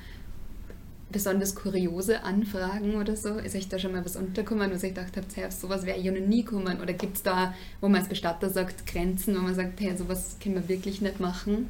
besonders 1.12 1.56
kuriose 1.56 2.24
Anfragen 2.24 2.95
oder 2.95 3.15
so? 3.15 3.36
Ist 3.36 3.56
euch 3.56 3.67
da 3.67 3.80
schon 3.80 3.91
mal 3.91 4.06
was 4.06 4.15
untergekommen, 4.15 4.72
was 4.72 4.84
ich 4.84 4.93
gedacht 4.93 5.13
hey, 5.36 5.45
auf 5.45 5.52
sowas 5.52 5.86
wäre 5.86 6.00
ja 6.00 6.12
noch 6.12 6.26
nie 6.26 6.43
gekommen? 6.43 6.80
Oder 6.82 6.93
gibt 6.93 7.17
es 7.17 7.24
da, 7.24 7.54
wo 7.82 7.88
man 7.88 8.00
als 8.02 8.10
Bestatter 8.10 8.50
sagt, 8.50 8.86
Grenzen, 8.86 9.36
wo 9.36 9.41
man 9.41 9.56
sagt, 9.56 9.80
hey, 9.80 9.95
sowas 9.98 10.38
können 10.41 10.56
wir 10.56 10.69
wirklich 10.69 11.02
nicht 11.02 11.19
machen? 11.19 11.69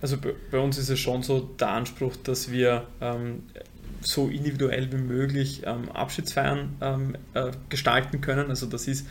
Also 0.00 0.16
bei 0.50 0.58
uns 0.58 0.78
ist 0.78 0.90
es 0.90 0.98
schon 0.98 1.22
so 1.22 1.40
der 1.40 1.68
Anspruch, 1.68 2.16
dass 2.16 2.50
wir 2.50 2.86
ähm, 3.00 3.44
so 4.00 4.28
individuell 4.28 4.92
wie 4.92 4.98
möglich 4.98 5.62
ähm, 5.64 5.90
Abschiedsfeiern 5.90 6.76
ähm, 6.80 7.16
äh, 7.34 7.50
gestalten 7.68 8.20
können. 8.20 8.50
Also 8.50 8.66
das 8.66 8.88
ist 8.88 9.06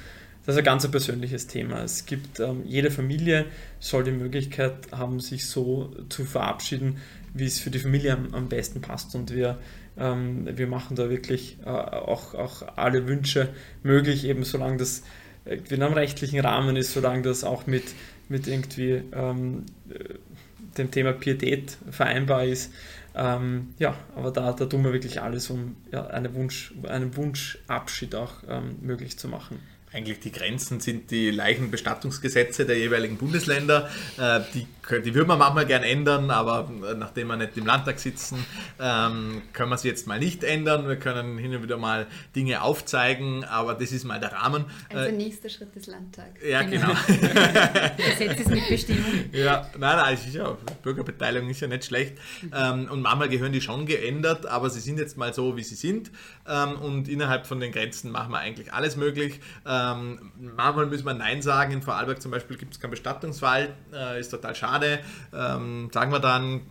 das 0.45 0.53
ist 0.53 0.59
ein 0.59 0.65
ganz 0.65 0.87
persönliches 0.87 1.47
Thema. 1.47 1.81
Es 1.81 2.05
gibt, 2.05 2.39
ähm, 2.39 2.61
jede 2.65 2.91
Familie 2.91 3.45
soll 3.79 4.03
die 4.03 4.11
Möglichkeit 4.11 4.91
haben, 4.91 5.19
sich 5.19 5.47
so 5.47 5.91
zu 6.09 6.23
verabschieden, 6.23 6.97
wie 7.35 7.45
es 7.45 7.59
für 7.59 7.69
die 7.69 7.79
Familie 7.79 8.13
am, 8.13 8.33
am 8.33 8.49
besten 8.49 8.81
passt. 8.81 9.13
Und 9.13 9.33
wir, 9.33 9.59
ähm, 9.97 10.47
wir 10.57 10.67
machen 10.67 10.95
da 10.95 11.09
wirklich 11.09 11.57
äh, 11.63 11.69
auch, 11.69 12.33
auch 12.33 12.63
alle 12.77 13.07
Wünsche 13.07 13.49
möglich, 13.83 14.25
eben 14.25 14.43
solange 14.43 14.77
das 14.77 15.03
in 15.45 15.83
einem 15.83 15.93
rechtlichen 15.93 16.39
Rahmen 16.39 16.75
ist, 16.75 16.93
solange 16.93 17.21
das 17.21 17.43
auch 17.43 17.67
mit, 17.67 17.83
mit 18.29 18.47
irgendwie 18.47 19.03
ähm, 19.13 19.65
dem 20.77 20.89
Thema 20.89 21.13
Pietät 21.13 21.77
vereinbar 21.91 22.45
ist. 22.45 22.73
Ähm, 23.13 23.73
ja, 23.77 23.95
aber 24.15 24.31
da, 24.31 24.51
da 24.53 24.65
tun 24.65 24.83
wir 24.83 24.91
wirklich 24.91 25.21
alles, 25.21 25.49
um 25.49 25.75
ja, 25.91 26.07
eine 26.07 26.33
Wunsch, 26.33 26.73
einen 26.87 27.15
Wunschabschied 27.15 28.15
auch 28.15 28.33
ähm, 28.49 28.77
möglich 28.81 29.17
zu 29.19 29.27
machen. 29.27 29.59
Eigentlich 29.95 30.19
die 30.19 30.31
Grenzen 30.31 30.79
sind 30.81 31.09
die 31.09 31.31
Leichenbestattungsgesetze 31.31 32.65
der 32.65 32.77
jeweiligen 32.77 33.17
Bundesländer. 33.17 33.89
Äh, 34.17 34.41
die, 34.53 34.67
die 35.01 35.15
würde 35.15 35.27
man 35.27 35.39
manchmal 35.39 35.65
gern 35.65 35.83
ändern, 35.83 36.29
aber 36.29 36.69
nachdem 36.97 37.27
wir 37.27 37.37
nicht 37.37 37.55
im 37.55 37.65
Landtag 37.65 37.99
sitzen, 37.99 38.45
ähm, 38.79 39.41
können 39.53 39.69
wir 39.69 39.77
sie 39.77 39.87
jetzt 39.87 40.05
mal 40.05 40.19
nicht 40.19 40.43
ändern. 40.43 40.87
Wir 40.87 40.97
können 40.97 41.37
hin 41.37 41.55
und 41.55 41.63
wieder 41.63 41.77
mal 41.77 42.07
Dinge 42.35 42.61
aufzeigen, 42.61 43.45
aber 43.45 43.73
das 43.73 43.91
ist 43.93 44.03
mal 44.03 44.19
der 44.19 44.33
Rahmen. 44.33 44.65
Also 44.89 45.15
nächster 45.15 45.49
Schritt 45.49 45.73
des 45.75 45.87
Landtags. 45.87 46.43
Ja, 46.45 46.61
genau. 46.63 46.89
Gesetz 47.97 48.41
ist 48.41 48.49
mit 48.49 48.67
Bestimmung. 48.67 49.05
Ja, 49.31 49.69
nein, 49.77 49.97
nein, 49.97 50.13
ist 50.15 50.33
ja, 50.33 50.57
Bürgerbeteiligung 50.83 51.49
ist 51.49 51.61
ja 51.61 51.67
nicht 51.67 51.85
schlecht. 51.85 52.17
Ähm, 52.53 52.89
und 52.91 53.01
manchmal 53.01 53.29
gehören 53.29 53.53
die 53.53 53.61
schon 53.61 53.85
geändert, 53.85 54.45
aber 54.45 54.69
sie 54.69 54.81
sind 54.81 54.99
jetzt 54.99 55.17
mal 55.17 55.33
so, 55.33 55.55
wie 55.55 55.63
sie 55.63 55.75
sind. 55.75 56.11
Ähm, 56.47 56.73
und 56.79 57.07
innerhalb 57.07 57.47
von 57.47 57.59
den 57.59 57.71
Grenzen 57.71 58.11
machen 58.11 58.31
wir 58.31 58.39
eigentlich 58.39 58.73
alles 58.73 58.97
möglich. 58.97 59.39
Ähm, 59.91 60.31
manchmal 60.55 60.85
müssen 60.85 61.05
wir 61.05 61.13
Nein 61.13 61.41
sagen. 61.41 61.71
In 61.71 61.81
Vorarlberg 61.81 62.21
zum 62.21 62.31
Beispiel 62.31 62.57
gibt 62.57 62.73
es 62.73 62.79
keinen 62.79 62.91
Bestattungsfall, 62.91 63.73
äh, 63.93 64.19
ist 64.19 64.29
total 64.29 64.55
schade. 64.55 64.99
Ähm, 65.33 65.89
sagen 65.93 66.11
wir 66.11 66.19
dann, 66.19 66.61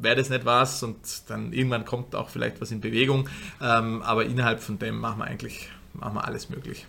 wäre 0.00 0.16
das 0.16 0.30
nicht 0.30 0.44
was 0.44 0.82
und 0.82 0.96
dann 1.28 1.52
irgendwann 1.52 1.84
kommt 1.84 2.14
auch 2.14 2.28
vielleicht 2.28 2.60
was 2.60 2.70
in 2.70 2.80
Bewegung. 2.80 3.28
Ähm, 3.60 4.02
aber 4.02 4.24
innerhalb 4.24 4.60
von 4.60 4.78
dem 4.78 4.98
machen 4.98 5.18
wir 5.18 5.24
eigentlich 5.24 5.68
machen 5.94 6.14
wir 6.14 6.24
alles 6.24 6.50
möglich. 6.50 6.86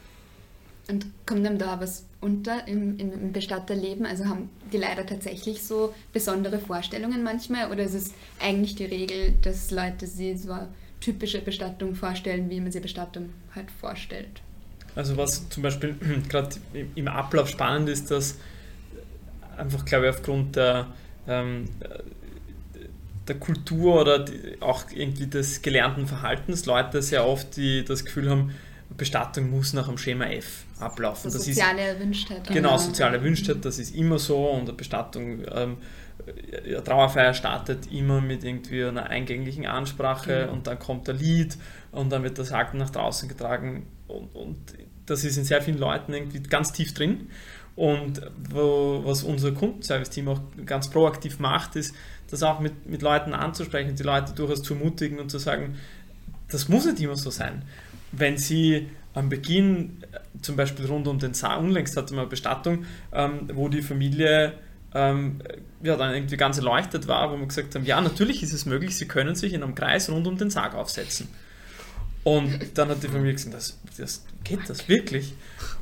Und 0.87 1.07
kommt 1.25 1.45
einem 1.45 1.57
da 1.57 1.79
was 1.79 2.05
unter 2.21 2.67
im, 2.67 2.97
im 2.99 3.31
Bestatterleben? 3.31 4.05
Also 4.05 4.25
haben 4.25 4.49
die 4.71 4.77
leider 4.77 5.05
tatsächlich 5.05 5.63
so 5.63 5.95
besondere 6.13 6.59
Vorstellungen 6.59 7.23
manchmal? 7.23 7.71
Oder 7.71 7.83
ist 7.83 7.95
es 7.95 8.13
eigentlich 8.39 8.75
die 8.75 8.85
Regel, 8.85 9.33
dass 9.41 9.71
Leute 9.71 10.05
sich 10.05 10.41
so 10.41 10.51
eine 10.51 10.67
typische 11.01 11.41
Bestattung 11.41 11.95
vorstellen, 11.95 12.49
wie 12.49 12.61
man 12.61 12.71
sich 12.71 12.81
Bestattung 12.81 13.31
halt 13.55 13.71
vorstellt? 13.71 14.41
Also 14.95 15.17
was 15.17 15.49
zum 15.49 15.63
Beispiel 15.63 15.95
gerade 16.29 16.55
im 16.95 17.07
Ablauf 17.07 17.49
spannend 17.49 17.89
ist, 17.89 18.11
dass 18.11 18.37
einfach, 19.57 19.85
glaube 19.85 20.05
ich, 20.05 20.15
aufgrund 20.15 20.55
der, 20.55 20.87
ähm, 21.27 21.69
der 23.27 23.35
Kultur 23.35 24.01
oder 24.01 24.19
die, 24.19 24.61
auch 24.61 24.85
irgendwie 24.93 25.27
des 25.27 25.61
gelernten 25.61 26.07
Verhaltens 26.07 26.65
Leute 26.65 27.01
sehr 27.01 27.25
oft 27.25 27.57
die, 27.57 27.83
das 27.83 28.05
Gefühl 28.05 28.29
haben, 28.29 28.51
Bestattung 28.97 29.49
muss 29.49 29.73
nach 29.73 29.87
dem 29.87 29.97
Schema 29.97 30.25
F 30.25 30.63
ablaufen. 30.79 31.29
So 31.31 31.39
soziale 31.39 31.81
ist, 31.81 31.95
Erwünschtheit. 31.95 32.47
Genau, 32.47 32.77
soziale 32.77 33.17
Erwünschtheit, 33.17 33.65
das 33.65 33.79
ist 33.79 33.95
immer 33.95 34.19
so 34.19 34.49
und 34.51 34.61
eine 34.61 34.73
Bestattung, 34.73 35.43
ähm, 35.51 35.77
eine 36.65 36.83
Trauerfeier 36.83 37.33
startet 37.33 37.91
immer 37.91 38.21
mit 38.21 38.43
irgendwie 38.43 38.83
einer 38.83 39.07
eingänglichen 39.07 39.65
Ansprache 39.65 40.45
mhm. 40.47 40.53
und 40.53 40.67
dann 40.67 40.79
kommt 40.79 41.07
der 41.07 41.15
Lied 41.15 41.57
und 41.91 42.11
dann 42.11 42.23
wird 42.23 42.37
das 42.39 42.51
Haken 42.51 42.77
nach 42.77 42.89
draußen 42.89 43.27
getragen 43.27 43.85
und, 44.15 44.35
und 44.35 44.57
das 45.05 45.23
ist 45.23 45.37
in 45.37 45.43
sehr 45.43 45.61
vielen 45.61 45.77
Leuten 45.77 46.13
irgendwie 46.13 46.41
ganz 46.41 46.71
tief 46.71 46.93
drin. 46.93 47.29
Und 47.75 48.21
wo, 48.49 49.01
was 49.03 49.23
unser 49.23 49.51
Kundenservice-Team 49.51 50.29
auch 50.29 50.39
ganz 50.65 50.89
proaktiv 50.89 51.39
macht, 51.39 51.75
ist, 51.75 51.93
das 52.29 52.41
auch 52.41 52.59
mit, 52.59 52.87
mit 52.89 53.01
Leuten 53.01 53.33
anzusprechen, 53.33 53.95
die 53.95 54.03
Leute 54.03 54.33
durchaus 54.33 54.63
zu 54.63 54.73
ermutigen 54.73 55.19
und 55.19 55.29
zu 55.29 55.37
sagen, 55.37 55.75
das 56.49 56.69
muss 56.69 56.85
nicht 56.85 56.99
immer 57.01 57.15
so 57.15 57.29
sein. 57.29 57.63
Wenn 58.11 58.37
sie 58.37 58.89
am 59.13 59.29
Beginn, 59.29 60.03
äh, 60.11 60.19
zum 60.41 60.55
Beispiel 60.55 60.85
rund 60.85 61.07
um 61.07 61.19
den 61.19 61.33
Sarg, 61.33 61.59
unlängst 61.59 61.97
hatte 61.97 62.13
man 62.13 62.21
eine 62.21 62.29
Bestattung, 62.29 62.85
ähm, 63.11 63.49
wo 63.53 63.67
die 63.67 63.81
Familie 63.81 64.53
ähm, 64.93 65.41
ja, 65.83 65.97
dann 65.97 66.13
irgendwie 66.13 66.37
ganz 66.37 66.57
erleuchtet 66.57 67.07
war, 67.07 67.31
wo 67.31 67.37
wir 67.37 67.45
gesagt 67.45 67.75
haben, 67.75 67.85
ja, 67.85 67.99
natürlich 67.99 68.41
ist 68.41 68.53
es 68.53 68.65
möglich, 68.65 68.95
sie 68.95 69.07
können 69.07 69.35
sich 69.35 69.53
in 69.53 69.61
einem 69.61 69.75
Kreis 69.75 70.09
rund 70.09 70.25
um 70.27 70.37
den 70.37 70.49
Sarg 70.49 70.73
aufsetzen. 70.73 71.27
Und 72.25 72.71
dann 72.73 72.89
hat 72.89 73.03
die 73.03 73.07
Familie 73.07 73.33
gesagt, 73.33 73.53
das, 73.53 73.77
das 73.99 74.25
geht 74.43 74.67
das 74.67 74.89
wirklich? 74.89 75.35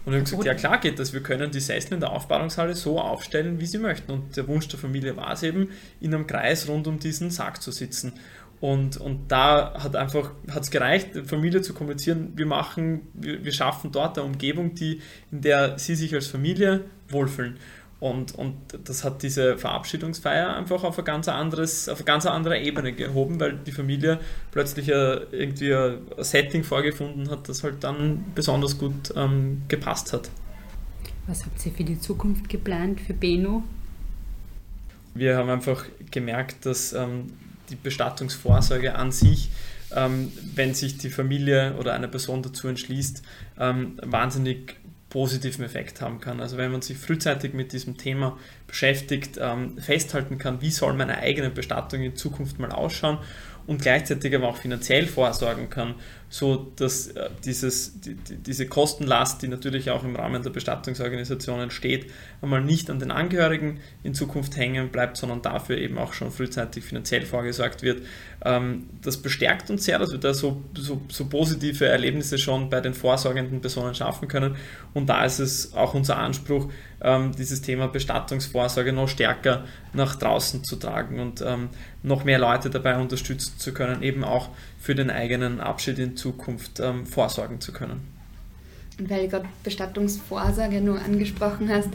Und 0.04 0.12
ich 0.12 0.20
habe 0.20 0.24
gesagt, 0.24 0.44
ja 0.44 0.54
klar 0.54 0.78
geht 0.78 1.00
das, 1.00 1.14
wir 1.14 1.24
können 1.24 1.52
die 1.52 1.62
Sessel 1.62 1.94
in 1.94 2.02
der 2.02 2.12
Aufbahrungshalle 2.12 2.76
so 2.76 3.00
aufstellen, 3.00 3.62
wie 3.62 3.66
sie 3.66 3.78
möchten. 3.78 4.12
Und 4.12 4.36
der 4.36 4.46
Wunsch 4.50 4.68
der 4.68 4.78
Familie 4.78 5.16
war 5.16 5.32
es 5.32 5.44
eben, 5.44 5.70
in 6.02 6.14
einem 6.14 6.28
Kreis 6.28 6.68
rund 6.68 6.86
um 6.86 7.00
diesen 7.00 7.32
Sarg 7.32 7.62
zu 7.62 7.72
sitzen. 7.72 8.12
Und, 8.60 8.98
und 8.98 9.32
da 9.32 9.74
hat 9.82 9.96
einfach 9.96 10.32
hat's 10.52 10.70
gereicht, 10.70 11.16
der 11.16 11.24
Familie 11.24 11.62
zu 11.62 11.74
kommunizieren, 11.74 12.34
wir 12.36 12.46
machen, 12.46 13.08
wir, 13.14 13.46
wir 13.46 13.52
schaffen 13.54 13.94
dort 13.94 14.18
eine 14.18 14.28
Umgebung, 14.28 14.76
die, 14.76 15.02
in 15.32 15.40
der 15.40 15.80
sie 15.80 15.96
sich 15.96 16.14
als 16.14 16.28
Familie 16.28 16.84
wohlfühlen. 17.08 17.58
Und, 18.04 18.36
und 18.36 18.58
das 18.84 19.06
hat 19.06 19.24
diese 19.24 19.58
Verabschiedungsfeier 19.58 20.58
einfach 20.58 20.84
auf, 20.84 21.00
ein 21.00 21.06
ganz 21.06 21.30
anderes, 21.30 21.88
auf 21.88 22.00
eine 22.00 22.06
ganz 22.06 22.26
andere 22.26 22.60
Ebene 22.60 22.92
gehoben, 22.92 23.40
weil 23.40 23.54
die 23.54 23.72
Familie 23.72 24.20
plötzlich 24.52 24.90
irgendwie 24.90 25.74
ein 25.74 26.00
Setting 26.18 26.66
vorgefunden 26.66 27.30
hat, 27.30 27.48
das 27.48 27.64
halt 27.64 27.82
dann 27.86 28.26
besonders 28.36 28.78
gut 28.78 29.14
ähm, 29.16 29.62
gepasst 29.70 30.12
hat. 30.12 30.30
Was 31.28 31.46
habt 31.46 31.66
ihr 31.66 31.72
für 31.72 31.86
die 31.86 31.98
Zukunft 31.98 32.50
geplant 32.50 33.00
für 33.00 33.14
Beno? 33.14 33.64
Wir 35.14 35.38
haben 35.38 35.50
einfach 35.50 35.86
gemerkt, 36.12 36.66
dass 36.66 36.92
ähm, 36.92 37.32
die 37.70 37.78
Bestattungsvorsorge 37.78 38.96
an 38.96 39.14
sich, 39.14 39.50
ähm, 39.96 40.30
wenn 40.56 40.74
sich 40.74 40.98
die 40.98 41.10
Familie 41.10 41.76
oder 41.80 41.94
eine 41.94 42.10
Person 42.10 42.44
dazu 42.44 42.68
entschließt, 42.68 43.24
ähm, 43.62 43.98
wahnsinnig 44.04 44.76
positiven 45.14 45.64
Effekt 45.64 46.02
haben 46.02 46.20
kann. 46.20 46.42
Also 46.42 46.58
wenn 46.58 46.72
man 46.72 46.82
sich 46.82 46.98
frühzeitig 46.98 47.54
mit 47.54 47.72
diesem 47.72 47.98
Thema 47.98 48.36
beschäftigt, 48.66 49.38
ähm, 49.40 49.78
festhalten 49.78 50.40
kann, 50.40 50.60
wie 50.62 50.72
soll 50.72 50.94
meine 50.94 51.20
eigene 51.20 51.52
Bestattung 51.52 52.02
in 52.02 52.16
Zukunft 52.16 52.58
mal 52.58 52.72
ausschauen 52.72 53.20
und 53.68 53.80
gleichzeitig 53.80 54.34
aber 54.34 54.48
auch 54.48 54.58
finanziell 54.58 55.06
vorsorgen 55.06 55.70
kann, 55.70 55.94
so 56.34 56.72
dass 56.78 57.10
äh, 57.10 57.30
dieses, 57.46 58.02
die, 58.02 58.16
die, 58.16 58.38
diese 58.38 58.66
Kostenlast, 58.66 59.44
die 59.44 59.48
natürlich 59.48 59.92
auch 59.92 60.04
im 60.04 60.16
Rahmen 60.16 60.42
der 60.42 60.50
Bestattungsorganisation 60.50 61.60
entsteht, 61.60 62.12
einmal 62.42 62.64
nicht 62.64 62.90
an 62.90 62.98
den 62.98 63.12
Angehörigen 63.12 63.82
in 64.02 64.16
Zukunft 64.16 64.58
hängen 64.58 64.90
bleibt, 64.90 65.16
sondern 65.16 65.44
dafür 65.44 65.78
eben 65.78 66.00
auch 66.00 66.14
schon 66.14 66.32
frühzeitig 66.32 66.86
finanziell 66.86 67.22
vorgesorgt 67.28 67.84
wird. 67.84 68.02
Ähm, 68.44 68.90
das 69.04 69.18
bestärkt 69.18 69.70
uns 69.70 69.86
sehr, 69.86 70.00
dass 70.00 70.12
wir 70.12 70.18
da 70.18 70.34
so, 70.34 70.64
so, 70.76 71.02
so 71.08 71.26
positive 71.26 71.86
Erlebnisse 71.86 72.40
schon 72.40 72.68
bei 72.68 72.82
den 72.82 72.96
vorsorgenden 72.96 73.62
Personen 73.62 73.94
schaffen 73.94 74.28
können. 74.28 74.56
Und 74.96 75.10
da 75.10 75.24
ist 75.26 75.38
es 75.38 75.76
auch 75.76 75.94
unser 75.94 76.18
Anspruch, 76.18 76.68
ähm, 77.04 77.32
dieses 77.38 77.62
Thema 77.62 77.90
Bestattungsvorsorge 77.90 78.92
noch 78.92 79.08
stärker 79.08 79.66
nach 79.94 80.16
draußen 80.16 80.64
zu 80.64 80.78
tragen 80.78 81.20
und 81.20 81.44
ähm, 81.46 81.70
noch 82.02 82.24
mehr 82.24 82.40
Leute 82.40 82.72
dabei 82.72 82.98
unterstützen 82.98 83.54
zu 83.60 83.72
können, 83.72 84.02
eben 84.02 84.24
auch 84.24 84.50
für 84.84 84.96
den 84.96 85.10
eigenen 85.10 85.62
Abschied 85.62 85.98
in 85.98 86.18
Zukunft 86.18 86.82
ähm, 86.82 87.06
vorsorgen 87.06 87.62
zu 87.62 87.72
können. 87.72 88.02
Und 89.00 89.10
weil 89.10 89.24
du 89.24 89.30
gerade 89.30 89.46
Bestattungsvorsorge 89.64 90.82
nur 90.82 91.00
angesprochen 91.00 91.70
hast, 91.70 91.88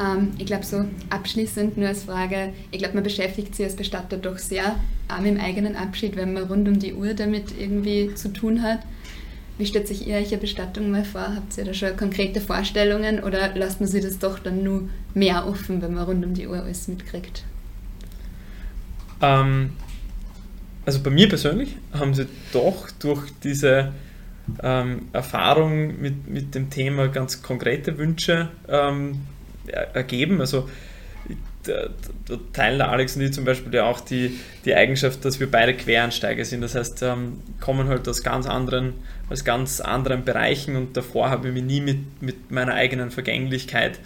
ähm, 0.00 0.30
ich 0.38 0.46
glaube 0.46 0.64
so 0.64 0.86
abschließend 1.10 1.76
nur 1.76 1.88
als 1.88 2.04
Frage, 2.04 2.54
ich 2.70 2.78
glaube 2.78 2.94
man 2.94 3.04
beschäftigt 3.04 3.54
sich 3.54 3.66
als 3.66 3.76
Bestatter 3.76 4.16
doch 4.16 4.38
sehr 4.38 4.76
ähm, 5.14 5.26
im 5.26 5.38
eigenen 5.38 5.76
Abschied, 5.76 6.16
wenn 6.16 6.32
man 6.32 6.44
rund 6.44 6.66
um 6.66 6.78
die 6.78 6.94
Uhr 6.94 7.12
damit 7.12 7.52
irgendwie 7.58 8.14
zu 8.14 8.32
tun 8.32 8.62
hat. 8.62 8.80
Wie 9.58 9.66
stellt 9.66 9.86
sich 9.86 10.06
ihr 10.06 10.16
euch 10.16 10.28
eine 10.28 10.38
Bestattung 10.38 10.90
mal 10.90 11.04
vor? 11.04 11.34
Habt 11.34 11.58
ihr 11.58 11.66
da 11.66 11.74
schon 11.74 11.94
konkrete 11.98 12.40
Vorstellungen 12.40 13.22
oder 13.22 13.54
lasst 13.54 13.80
man 13.80 13.88
sich 13.90 14.02
das 14.02 14.18
doch 14.18 14.38
dann 14.38 14.64
nur 14.64 14.88
mehr 15.12 15.46
offen, 15.46 15.82
wenn 15.82 15.92
man 15.92 16.04
rund 16.04 16.24
um 16.24 16.32
die 16.32 16.46
Uhr 16.46 16.62
alles 16.62 16.88
mitkriegt? 16.88 17.44
Ähm, 19.20 19.72
also 20.90 21.04
bei 21.04 21.10
mir 21.10 21.28
persönlich 21.28 21.76
haben 21.92 22.14
sie 22.14 22.26
doch 22.52 22.90
durch 22.98 23.30
diese 23.44 23.92
ähm, 24.60 25.02
Erfahrung 25.12 26.00
mit, 26.00 26.28
mit 26.28 26.56
dem 26.56 26.68
Thema 26.68 27.06
ganz 27.06 27.42
konkrete 27.42 27.96
Wünsche 27.96 28.48
ähm, 28.68 29.20
ergeben. 29.94 30.40
Also 30.40 30.68
der, 31.64 31.90
der 32.28 32.38
teilen 32.52 32.78
der 32.78 32.90
Alex 32.90 33.14
und 33.14 33.22
ich 33.22 33.32
zum 33.32 33.44
Beispiel 33.44 33.72
ja 33.72 33.84
auch 33.84 34.00
die, 34.00 34.40
die 34.64 34.74
Eigenschaft, 34.74 35.24
dass 35.24 35.38
wir 35.38 35.48
beide 35.48 35.74
Quereinsteiger 35.74 36.44
sind. 36.44 36.60
Das 36.62 36.74
heißt, 36.74 37.04
ähm, 37.04 37.40
kommen 37.60 37.86
halt 37.86 38.08
aus 38.08 38.24
ganz 38.24 38.48
anderen, 38.48 38.94
aus 39.28 39.44
ganz 39.44 39.80
anderen 39.80 40.24
Bereichen 40.24 40.74
und 40.74 40.96
davor 40.96 41.30
habe 41.30 41.46
ich 41.46 41.54
mich 41.54 41.62
nie 41.62 41.80
mit, 41.80 42.20
mit 42.20 42.50
meiner 42.50 42.74
eigenen 42.74 43.12
Vergänglichkeit 43.12 44.00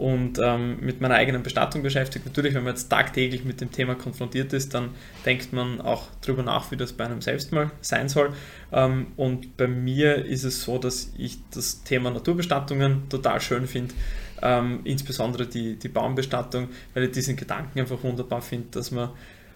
und 0.00 0.38
ähm, 0.42 0.78
mit 0.80 1.02
meiner 1.02 1.16
eigenen 1.16 1.42
Bestattung 1.42 1.82
beschäftigt. 1.82 2.24
Natürlich, 2.24 2.54
wenn 2.54 2.64
man 2.64 2.72
jetzt 2.72 2.88
tagtäglich 2.88 3.44
mit 3.44 3.60
dem 3.60 3.70
Thema 3.70 3.94
konfrontiert 3.94 4.54
ist, 4.54 4.72
dann 4.72 4.88
denkt 5.26 5.52
man 5.52 5.82
auch 5.82 6.08
darüber 6.22 6.42
nach, 6.42 6.70
wie 6.70 6.78
das 6.78 6.94
bei 6.94 7.04
einem 7.04 7.20
selbst 7.20 7.52
mal 7.52 7.70
sein 7.82 8.08
soll. 8.08 8.32
Ähm, 8.72 9.08
und 9.18 9.58
bei 9.58 9.68
mir 9.68 10.24
ist 10.24 10.44
es 10.44 10.62
so, 10.62 10.78
dass 10.78 11.12
ich 11.18 11.36
das 11.50 11.84
Thema 11.84 12.10
Naturbestattungen 12.10 13.10
total 13.10 13.42
schön 13.42 13.66
finde, 13.66 13.94
ähm, 14.40 14.80
insbesondere 14.84 15.46
die, 15.46 15.76
die 15.76 15.88
Baumbestattung, 15.88 16.68
weil 16.94 17.04
ich 17.04 17.10
diesen 17.10 17.36
Gedanken 17.36 17.78
einfach 17.78 18.02
wunderbar 18.02 18.40
finde, 18.40 18.68
dass 18.70 18.90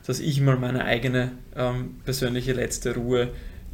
dass 0.07 0.21
ich 0.21 0.43
mal 0.43 0.59
meine 0.59 0.85
eigene 0.85 1.33
ähm, 1.57 2.01
persönliche 2.05 2.53
letzte 2.53 2.95
Ruhe 2.95 3.31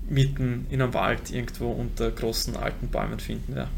mitten 0.09 0.67
in 0.71 0.81
einem 0.81 0.95
Wald 0.95 1.33
irgendwo 1.33 1.73
unter 1.73 2.13
großen 2.13 2.55
alten 2.57 2.87
Bäumen 2.87 3.19
finden 3.19 3.57
werde 3.57 3.71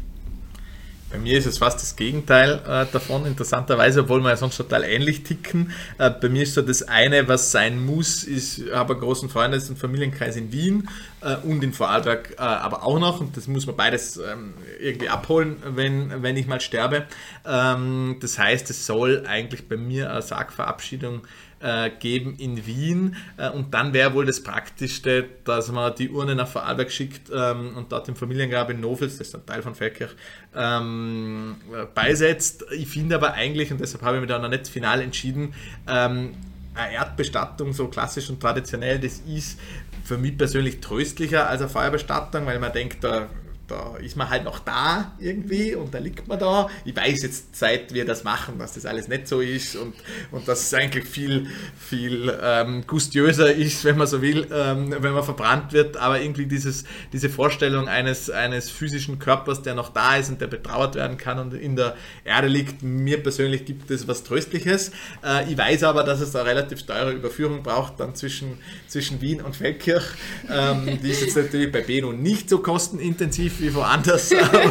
Bei 1.13 1.19
mir 1.19 1.37
ist 1.37 1.45
es 1.45 1.59
fast 1.59 1.79
das 1.79 1.95
Gegenteil 1.95 2.59
äh, 2.67 2.91
davon, 2.91 3.27
interessanterweise, 3.27 4.01
obwohl 4.01 4.21
wir 4.21 4.29
ja 4.29 4.35
sonst 4.35 4.57
total 4.57 4.83
ähnlich 4.83 5.21
ticken. 5.21 5.71
Äh, 5.99 6.09
bei 6.09 6.27
mir 6.27 6.41
ist 6.41 6.55
so 6.55 6.63
das 6.63 6.81
eine, 6.81 7.27
was 7.27 7.51
sein 7.51 7.85
muss, 7.85 8.23
ich 8.23 8.63
habe 8.73 8.93
einen 8.93 9.01
großen 9.03 9.29
Freundes- 9.29 9.69
und 9.69 9.77
Familienkreis 9.77 10.37
in 10.37 10.51
Wien 10.51 10.89
äh, 11.21 11.35
und 11.35 11.63
in 11.63 11.71
Vorarlberg 11.71 12.31
äh, 12.31 12.41
aber 12.41 12.83
auch 12.83 12.97
noch 12.97 13.21
und 13.21 13.37
das 13.37 13.47
muss 13.47 13.67
man 13.67 13.75
beides 13.75 14.17
ähm, 14.17 14.55
irgendwie 14.79 15.07
abholen, 15.07 15.57
wenn, 15.75 16.23
wenn 16.23 16.35
ich 16.35 16.47
mal 16.47 16.59
sterbe. 16.59 17.05
Ähm, 17.45 18.17
das 18.19 18.39
heißt, 18.39 18.71
es 18.71 18.87
soll 18.87 19.25
eigentlich 19.27 19.69
bei 19.69 19.77
mir 19.77 20.09
eine 20.09 20.23
Sargverabschiedung 20.23 21.17
äh, 21.17 21.52
geben 21.99 22.35
in 22.37 22.65
Wien. 22.65 23.15
Äh, 23.37 23.49
und 23.49 23.73
dann 23.73 23.93
wäre 23.93 24.13
wohl 24.13 24.25
das 24.25 24.43
Praktischste, 24.43 25.25
dass 25.45 25.71
man 25.71 25.95
die 25.95 26.09
Urne 26.09 26.35
nach 26.35 26.47
Vorarlberg 26.47 26.91
schickt 26.91 27.31
ähm, 27.33 27.75
und 27.77 27.91
dort 27.91 28.07
im 28.09 28.15
Familiengrab 28.15 28.69
in 28.69 28.81
Novels, 28.81 29.17
das 29.17 29.27
ist 29.27 29.35
ein 29.35 29.45
Teil 29.45 29.61
von 29.61 29.75
Feldkirch, 29.75 30.11
ähm, 30.55 31.55
beisetzt. 31.95 32.65
Ich 32.71 32.87
finde 32.87 33.15
aber 33.15 33.33
eigentlich, 33.33 33.71
und 33.71 33.79
deshalb 33.79 34.03
habe 34.03 34.17
ich 34.17 34.21
mich 34.21 34.29
da 34.29 34.39
noch 34.39 34.49
nicht 34.49 34.67
final 34.67 35.01
entschieden, 35.01 35.53
ähm, 35.87 36.33
eine 36.75 36.93
Erdbestattung, 36.93 37.73
so 37.73 37.87
klassisch 37.87 38.29
und 38.29 38.39
traditionell, 38.39 38.99
das 38.99 39.19
ist 39.19 39.59
für 40.03 40.17
mich 40.17 40.37
persönlich 40.37 40.81
tröstlicher 40.81 41.47
als 41.47 41.61
eine 41.61 41.69
Feuerbestattung, 41.69 42.45
weil 42.45 42.59
man 42.59 42.73
denkt, 42.73 43.03
da 43.03 43.29
da 43.73 43.97
ist 43.97 44.15
man 44.15 44.29
halt 44.29 44.43
noch 44.43 44.59
da 44.59 45.13
irgendwie 45.19 45.73
und 45.75 45.93
da 45.93 45.97
liegt 45.97 46.27
man 46.27 46.37
da. 46.37 46.69
Ich 46.85 46.95
weiß 46.95 47.23
jetzt, 47.23 47.55
seit 47.55 47.93
wir 47.93 48.05
das 48.05 48.23
machen, 48.23 48.59
dass 48.59 48.73
das 48.73 48.85
alles 48.85 49.07
nicht 49.07 49.27
so 49.27 49.41
ist 49.41 49.75
und, 49.75 49.95
und 50.31 50.47
dass 50.47 50.61
es 50.61 50.73
eigentlich 50.73 51.05
viel, 51.05 51.47
viel 51.77 52.37
ähm, 52.41 52.85
gustiöser 52.85 53.51
ist, 53.51 53.83
wenn 53.83 53.97
man 53.97 54.05
so 54.05 54.21
will, 54.21 54.47
ähm, 54.53 54.95
wenn 54.99 55.13
man 55.13 55.23
verbrannt 55.23 55.73
wird. 55.73 55.97
Aber 55.97 56.21
irgendwie 56.21 56.45
dieses, 56.45 56.83
diese 57.11 57.29
Vorstellung 57.29 57.87
eines, 57.87 58.29
eines 58.29 58.69
physischen 58.69 59.17
Körpers, 59.17 59.63
der 59.63 59.73
noch 59.73 59.89
da 59.89 60.17
ist 60.17 60.29
und 60.29 60.39
der 60.39 60.47
betrauert 60.47 60.95
werden 60.95 61.17
kann 61.17 61.39
und 61.39 61.53
in 61.53 61.75
der 61.75 61.95
Erde 62.23 62.47
liegt, 62.47 62.83
mir 62.83 63.23
persönlich 63.23 63.65
gibt 63.65 63.89
es 63.89 64.07
was 64.07 64.23
Tröstliches. 64.23 64.91
Äh, 65.25 65.51
ich 65.51 65.57
weiß 65.57 65.83
aber, 65.83 66.03
dass 66.03 66.21
es 66.21 66.31
da 66.31 66.43
relativ 66.43 66.85
teure 66.85 67.11
Überführung 67.11 67.63
braucht, 67.63 67.99
dann 67.99 68.13
zwischen, 68.13 68.59
zwischen 68.87 69.19
Wien 69.21 69.41
und 69.41 69.55
Feldkirch. 69.55 70.05
Ähm, 70.51 70.99
die 71.01 71.09
ist 71.09 71.21
jetzt 71.21 71.37
natürlich 71.37 71.71
bei 71.71 71.81
Beno 71.81 72.11
nicht 72.11 72.49
so 72.49 72.59
kostenintensiv 72.59 73.62
wie 73.63 73.73
woanders, 73.73 74.31
aber, 74.53 74.61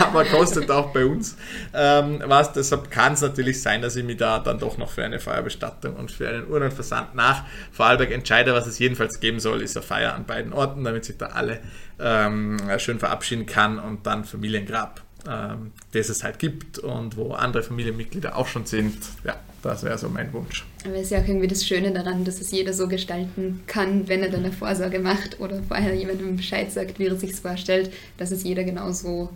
aber, 0.00 0.24
kostet 0.24 0.70
auch 0.70 0.92
bei 0.92 1.04
uns 1.04 1.36
ähm, 1.72 2.22
was. 2.24 2.52
Deshalb 2.52 2.90
kann 2.90 3.12
es 3.12 3.20
natürlich 3.20 3.62
sein, 3.62 3.82
dass 3.82 3.94
ich 3.96 4.04
mich 4.04 4.16
da 4.16 4.38
dann 4.38 4.58
doch 4.58 4.78
noch 4.78 4.90
für 4.90 5.04
eine 5.04 5.20
Feuerbestattung 5.20 5.94
und 5.94 6.10
für 6.10 6.28
einen 6.28 6.48
Urnenversand 6.48 7.14
nach 7.14 7.44
Vorarlberg 7.72 8.10
entscheide. 8.10 8.54
Was 8.54 8.66
es 8.66 8.78
jedenfalls 8.78 9.20
geben 9.20 9.38
soll, 9.38 9.62
ist 9.62 9.76
eine 9.76 9.84
Feier 9.84 10.14
an 10.14 10.24
beiden 10.24 10.52
Orten, 10.52 10.82
damit 10.82 11.04
sich 11.04 11.18
da 11.18 11.26
alle 11.26 11.60
ähm, 12.00 12.56
schön 12.78 12.98
verabschieden 12.98 13.46
kann 13.46 13.78
und 13.78 14.06
dann 14.06 14.24
Familiengrab, 14.24 15.02
ähm, 15.28 15.72
das 15.92 16.08
es 16.08 16.24
halt 16.24 16.38
gibt 16.38 16.78
und 16.78 17.16
wo 17.16 17.34
andere 17.34 17.62
Familienmitglieder 17.62 18.36
auch 18.36 18.48
schon 18.48 18.66
sind. 18.66 18.96
Ja, 19.22 19.36
das 19.64 19.82
wäre 19.82 19.98
so 19.98 20.08
mein 20.08 20.32
Wunsch. 20.32 20.64
Aber 20.84 20.94
es 20.94 21.02
ist 21.02 21.10
ja 21.10 21.20
auch 21.20 21.26
irgendwie 21.26 21.48
das 21.48 21.66
Schöne 21.66 21.92
daran, 21.92 22.24
dass 22.24 22.40
es 22.40 22.50
jeder 22.50 22.72
so 22.72 22.88
gestalten 22.88 23.62
kann, 23.66 24.08
wenn 24.08 24.22
er 24.22 24.30
dann 24.30 24.44
eine 24.44 24.52
Vorsorge 24.52 24.98
macht 24.98 25.40
oder 25.40 25.62
vorher 25.62 25.94
jemandem 25.94 26.36
Bescheid 26.36 26.70
sagt, 26.70 26.98
wie 26.98 27.06
er 27.06 27.16
sich 27.16 27.34
vorstellt, 27.34 27.92
dass 28.18 28.30
es 28.30 28.42
jeder 28.42 28.64
genauso 28.64 29.30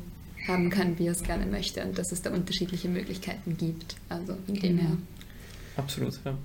haben 0.47 0.71
kann, 0.71 0.99
wie 0.99 1.07
er 1.07 1.13
es 1.13 1.23
gerne 1.23 1.47
möchte 1.47 1.83
und 1.83 1.99
dass 1.99 2.13
es 2.13 2.23
da 2.23 2.31
unterschiedliche 2.31 2.89
Möglichkeiten 2.89 3.57
gibt. 3.57 3.97
Also 4.09 4.35
von 4.47 4.55
dem 4.55 4.63
genau. 4.63 4.83
her. 4.83 4.97
Absolut, 5.79 6.15
ja. 6.25 6.37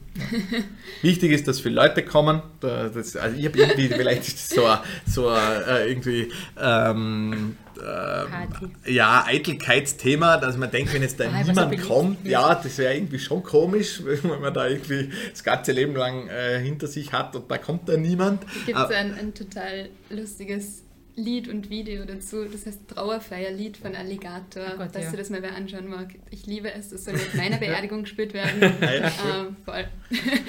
Wichtig 1.02 1.32
ist, 1.32 1.48
dass 1.48 1.60
viele 1.60 1.76
Leute 1.76 2.06
kommen. 2.06 2.44
Das, 2.60 3.16
also 3.16 3.36
ich 3.36 3.46
habe 3.46 3.58
irgendwie 3.58 3.88
vielleicht 3.90 4.38
so, 4.38 4.62
so 5.08 5.30
äh, 5.32 5.90
irgendwie 5.90 6.32
ähm, 6.62 7.58
äh, 7.82 8.92
ja, 8.94 9.26
Eitelkeitsthema, 9.26 10.38
dass 10.38 10.58
man 10.58 10.70
denkt, 10.70 10.94
wenn 10.94 11.02
jetzt 11.02 11.20
da 11.20 11.26
ah, 11.26 11.44
niemand 11.44 11.82
kommt, 11.82 12.28
ja, 12.28 12.54
das 12.54 12.78
wäre 12.78 12.96
irgendwie 12.96 13.18
schon 13.18 13.42
komisch, 13.42 14.02
wenn 14.06 14.40
man 14.40 14.54
da 14.54 14.68
irgendwie 14.68 15.10
das 15.32 15.44
ganze 15.44 15.72
Leben 15.72 15.96
lang 15.96 16.28
äh, 16.28 16.60
hinter 16.60 16.86
sich 16.86 17.12
hat 17.12 17.36
und 17.36 17.50
da 17.50 17.58
kommt 17.58 17.90
da 17.90 17.98
niemand. 17.98 18.44
Gibt 18.68 18.78
es 18.78 18.92
ein, 18.92 19.18
ein 19.18 19.34
total 19.34 19.90
lustiges 20.12 20.83
Lied 21.16 21.48
und 21.48 21.70
Video 21.70 22.06
dazu. 22.06 22.46
Das 22.46 22.66
heißt 22.66 22.88
Trauerfeierlied 22.88 23.78
von 23.78 23.96
Alligator, 23.96 24.64
oh 24.74 24.78
Gott, 24.78 24.90
falls 24.94 25.06
ja. 25.06 25.12
du 25.12 25.18
das 25.18 25.30
mal 25.30 25.42
wer 25.42 25.56
anschauen 25.56 25.88
mag. 25.88 26.08
Ich 26.32 26.48
liebe 26.48 26.74
es, 26.74 26.90
das 26.90 27.06
soll 27.06 27.14
mit 27.14 27.34
meiner 27.36 27.58
Beerdigung 27.58 28.04
gespielt 28.04 28.34
werden. 28.34 28.62
ja, 28.82 28.90
ähm, 28.90 29.56
voll. 29.64 29.86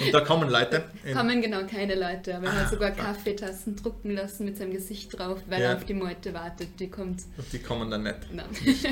Und 0.01 0.13
da 0.13 0.21
kommen 0.21 0.49
Leute? 0.49 0.85
kommen 1.13 1.43
genau 1.43 1.67
keine 1.67 1.95
Leute, 1.95 2.37
aber 2.37 2.47
er 2.47 2.61
hat 2.61 2.67
ah, 2.67 2.71
sogar 2.71 2.91
Kaffeetassen 2.93 3.77
drucken 3.77 4.11
lassen 4.13 4.47
mit 4.47 4.57
seinem 4.57 4.73
Gesicht 4.73 5.19
drauf, 5.19 5.39
weil 5.49 5.61
ja. 5.61 5.71
er 5.71 5.77
auf 5.77 5.85
die 5.85 5.95
Meute 5.95 6.33
wartet. 6.33 6.69
Die 6.79 6.89
kommt. 6.89 7.23
Und 7.37 7.53
die 7.53 7.59
kommen 7.59 7.91
dann 7.91 8.05
nicht. 8.05 8.17
Nein. 8.33 8.47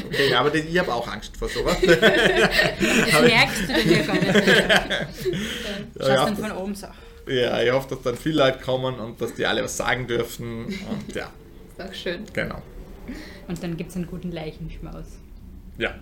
Okay, 0.06 0.34
aber 0.34 0.50
die, 0.50 0.58
ich 0.58 0.78
habe 0.78 0.92
auch 0.92 1.08
Angst 1.08 1.36
vor 1.36 1.48
sowas. 1.48 1.76
das 1.80 3.22
merkst 3.22 3.68
du 3.68 3.88
dir 3.88 4.02
gar 4.02 4.14
nicht. 4.14 4.46
Schaust 5.98 6.28
dann 6.28 6.36
von 6.36 6.52
oben 6.52 6.74
so. 6.74 6.86
Ja, 7.28 7.62
ich 7.62 7.70
hoffe, 7.70 7.94
dass 7.94 8.02
dann 8.02 8.16
viele 8.16 8.36
Leute 8.44 8.58
kommen 8.58 8.98
und 8.98 9.20
dass 9.20 9.34
die 9.34 9.46
alle 9.46 9.62
was 9.62 9.76
sagen 9.76 10.06
dürfen. 10.06 10.66
Und 10.66 11.14
ja. 11.14 11.30
Ist 11.72 11.80
auch 11.80 11.94
schön. 11.94 12.24
Genau. 12.32 12.62
Und 13.48 13.62
dann 13.62 13.76
gibt 13.76 13.90
es 13.90 13.96
einen 13.96 14.06
guten 14.06 14.30
Leichenschmaus. 14.30 15.18
Ja, 15.78 15.94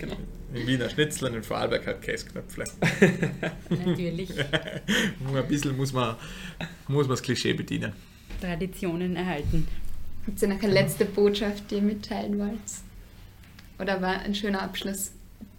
genau. 0.00 0.16
In 0.54 0.66
Wiener 0.66 0.88
Schnitzel 0.88 1.28
und 1.28 1.34
in 1.34 1.42
Vorarlberg 1.42 1.86
hat 1.86 2.02
Käsknöpfle. 2.02 2.64
Natürlich. 3.68 4.30
Ein 5.34 5.48
bisschen 5.48 5.76
muss 5.76 5.92
man, 5.92 6.16
muss 6.86 7.06
man 7.06 7.16
das 7.16 7.22
Klischee 7.22 7.52
bedienen. 7.52 7.92
Traditionen 8.40 9.16
erhalten. 9.16 9.68
Habt 10.26 10.40
ihr 10.40 10.48
noch 10.48 10.62
eine 10.62 10.72
letzte 10.72 11.04
Botschaft, 11.04 11.70
die 11.70 11.76
ihr 11.76 11.82
mitteilen 11.82 12.38
wollt? 12.38 12.60
Oder 13.78 14.00
war 14.00 14.20
ein 14.20 14.34
schöner 14.34 14.62
Abschluss 14.62 15.12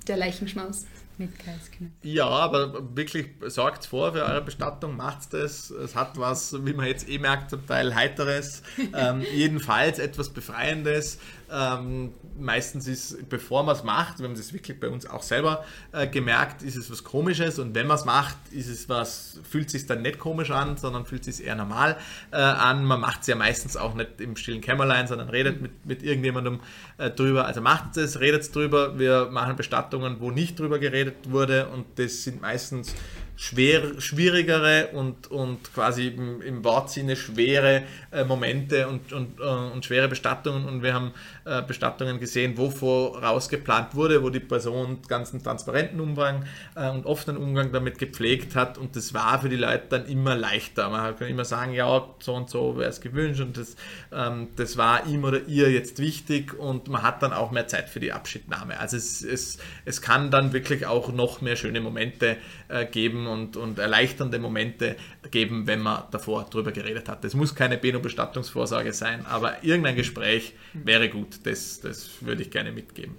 der 0.07 0.17
Leichenschmaus? 0.17 0.85
Mit 1.19 1.37
Kreisknöpfen. 1.37 1.91
Ja, 2.01 2.27
aber 2.27 2.95
wirklich 2.95 3.27
sorgt 3.47 3.85
vor 3.85 4.13
für 4.13 4.23
eure 4.23 4.41
Bestattung, 4.41 4.95
macht 4.95 5.33
das. 5.33 5.69
Es 5.69 5.93
hat 5.93 6.17
was, 6.17 6.65
wie 6.65 6.71
man 6.71 6.87
jetzt 6.87 7.09
eh 7.09 7.19
merkt, 7.19 7.49
zum 7.49 7.67
Teil 7.67 7.93
Heiteres, 7.93 8.63
ähm, 8.95 9.21
jedenfalls 9.33 9.99
etwas 9.99 10.29
Befreiendes. 10.29 11.19
Ähm, 11.51 12.13
meistens 12.37 12.87
ist, 12.87 13.27
bevor 13.29 13.63
man 13.63 13.75
es 13.75 13.83
macht, 13.83 14.19
wir 14.19 14.27
haben 14.27 14.35
das 14.35 14.53
wirklich 14.53 14.79
bei 14.79 14.87
uns 14.87 15.05
auch 15.09 15.23
selber 15.23 15.65
äh, 15.91 16.07
gemerkt, 16.07 16.61
ist 16.61 16.75
es 16.75 16.91
was 16.91 17.03
Komisches 17.03 17.59
und 17.59 17.75
wenn 17.75 17.87
man 17.87 17.97
es 17.97 18.05
macht, 18.05 18.37
ist 18.51 18.67
es 18.67 18.87
was, 18.87 19.39
fühlt 19.49 19.69
sich 19.69 19.85
dann 19.85 20.01
nicht 20.01 20.19
komisch 20.19 20.51
an, 20.51 20.77
sondern 20.77 21.05
fühlt 21.05 21.23
sich 21.23 21.43
eher 21.43 21.55
normal 21.55 21.97
äh, 22.31 22.37
an. 22.37 22.85
Man 22.85 22.99
macht 22.99 23.21
es 23.21 23.27
ja 23.27 23.35
meistens 23.35 23.77
auch 23.77 23.95
nicht 23.95 24.21
im 24.21 24.35
stillen 24.35 24.61
Kämmerlein, 24.61 25.07
sondern 25.07 25.29
redet 25.29 25.61
mit, 25.61 25.85
mit 25.85 26.03
irgendjemandem 26.03 26.59
äh, 26.97 27.09
drüber. 27.09 27.45
Also 27.45 27.61
macht 27.61 27.97
es, 27.97 28.19
redet 28.19 28.53
drüber. 28.53 28.99
Wir 28.99 29.29
machen 29.31 29.55
Bestattungen, 29.55 30.19
wo 30.19 30.31
nicht 30.31 30.59
drüber 30.59 30.79
geredet 30.79 31.29
wurde 31.31 31.67
und 31.67 31.85
das 31.97 32.23
sind 32.23 32.41
meistens 32.41 32.95
schwer, 33.41 34.01
schwierigere 34.01 34.89
und, 34.91 35.31
und 35.31 35.73
quasi 35.73 36.07
im, 36.07 36.41
im 36.41 36.61
Wortsinne 36.65 37.15
schwere 37.15 37.83
äh, 38.11 38.25
Momente 38.25 38.89
und, 38.89 39.13
und, 39.13 39.39
äh, 39.39 39.43
und 39.43 39.85
schwere 39.85 40.09
Bestattungen. 40.09 40.65
Und 40.65 40.83
wir 40.83 40.93
haben 40.93 41.13
äh, 41.45 41.61
Bestattungen 41.61 42.19
gesehen, 42.19 42.57
wo 42.57 42.69
voraus 42.69 43.47
geplant 43.47 43.95
wurde, 43.95 44.21
wo 44.23 44.29
die 44.29 44.41
Person 44.41 44.99
ganz 45.07 45.31
einen 45.31 45.41
transparenten 45.41 46.01
Umgang 46.01 46.43
äh, 46.75 46.89
und 46.89 47.05
offenen 47.05 47.37
Umgang 47.37 47.71
damit 47.71 47.97
gepflegt 47.97 48.57
hat. 48.57 48.77
Und 48.77 48.97
das 48.97 49.13
war 49.13 49.39
für 49.39 49.47
die 49.47 49.55
Leute 49.55 49.85
dann 49.87 50.05
immer 50.07 50.35
leichter. 50.35 50.89
Man 50.89 51.17
kann 51.17 51.29
immer 51.29 51.45
sagen, 51.45 51.71
ja, 51.71 52.09
so 52.19 52.35
und 52.35 52.49
so 52.49 52.77
wäre 52.77 52.89
es 52.89 52.99
gewünscht 52.99 53.39
und 53.39 53.55
das, 53.55 53.77
ähm, 54.11 54.49
das 54.57 54.75
war 54.75 55.07
ihm 55.07 55.23
oder 55.23 55.47
ihr 55.47 55.71
jetzt 55.71 55.99
wichtig 55.99 56.59
und 56.59 56.89
man 56.89 57.03
hat 57.03 57.23
dann 57.23 57.31
auch 57.31 57.51
mehr 57.51 57.67
Zeit 57.67 57.87
für 57.87 58.01
die 58.01 58.11
Abschiednahme. 58.11 58.77
Also 58.81 58.97
es, 58.97 59.23
es, 59.23 59.59
es 59.85 60.01
kann 60.01 60.29
dann 60.29 60.51
wirklich 60.51 60.85
auch 60.85 61.13
noch 61.13 61.39
mehr 61.39 61.55
schöne 61.55 61.79
Momente 61.79 62.35
äh, 62.67 62.85
geben 62.85 63.28
und, 63.29 63.55
und 63.55 63.79
erleichternde 63.79 64.39
Momente 64.39 64.95
geben, 65.31 65.67
wenn 65.67 65.79
man 65.79 66.03
davor 66.11 66.45
drüber 66.49 66.71
geredet 66.71 67.07
hat. 67.07 67.23
Das 67.23 67.33
muss 67.33 67.55
keine 67.55 67.77
Beno-Bestattungsvorsorge 67.77 68.93
sein, 68.93 69.25
aber 69.25 69.63
irgendein 69.63 69.95
Gespräch 69.95 70.53
wäre 70.73 71.09
gut. 71.09 71.39
Das, 71.43 71.79
das 71.79 72.09
würde 72.21 72.41
ich 72.41 72.51
gerne 72.51 72.71
mitgeben. 72.71 73.15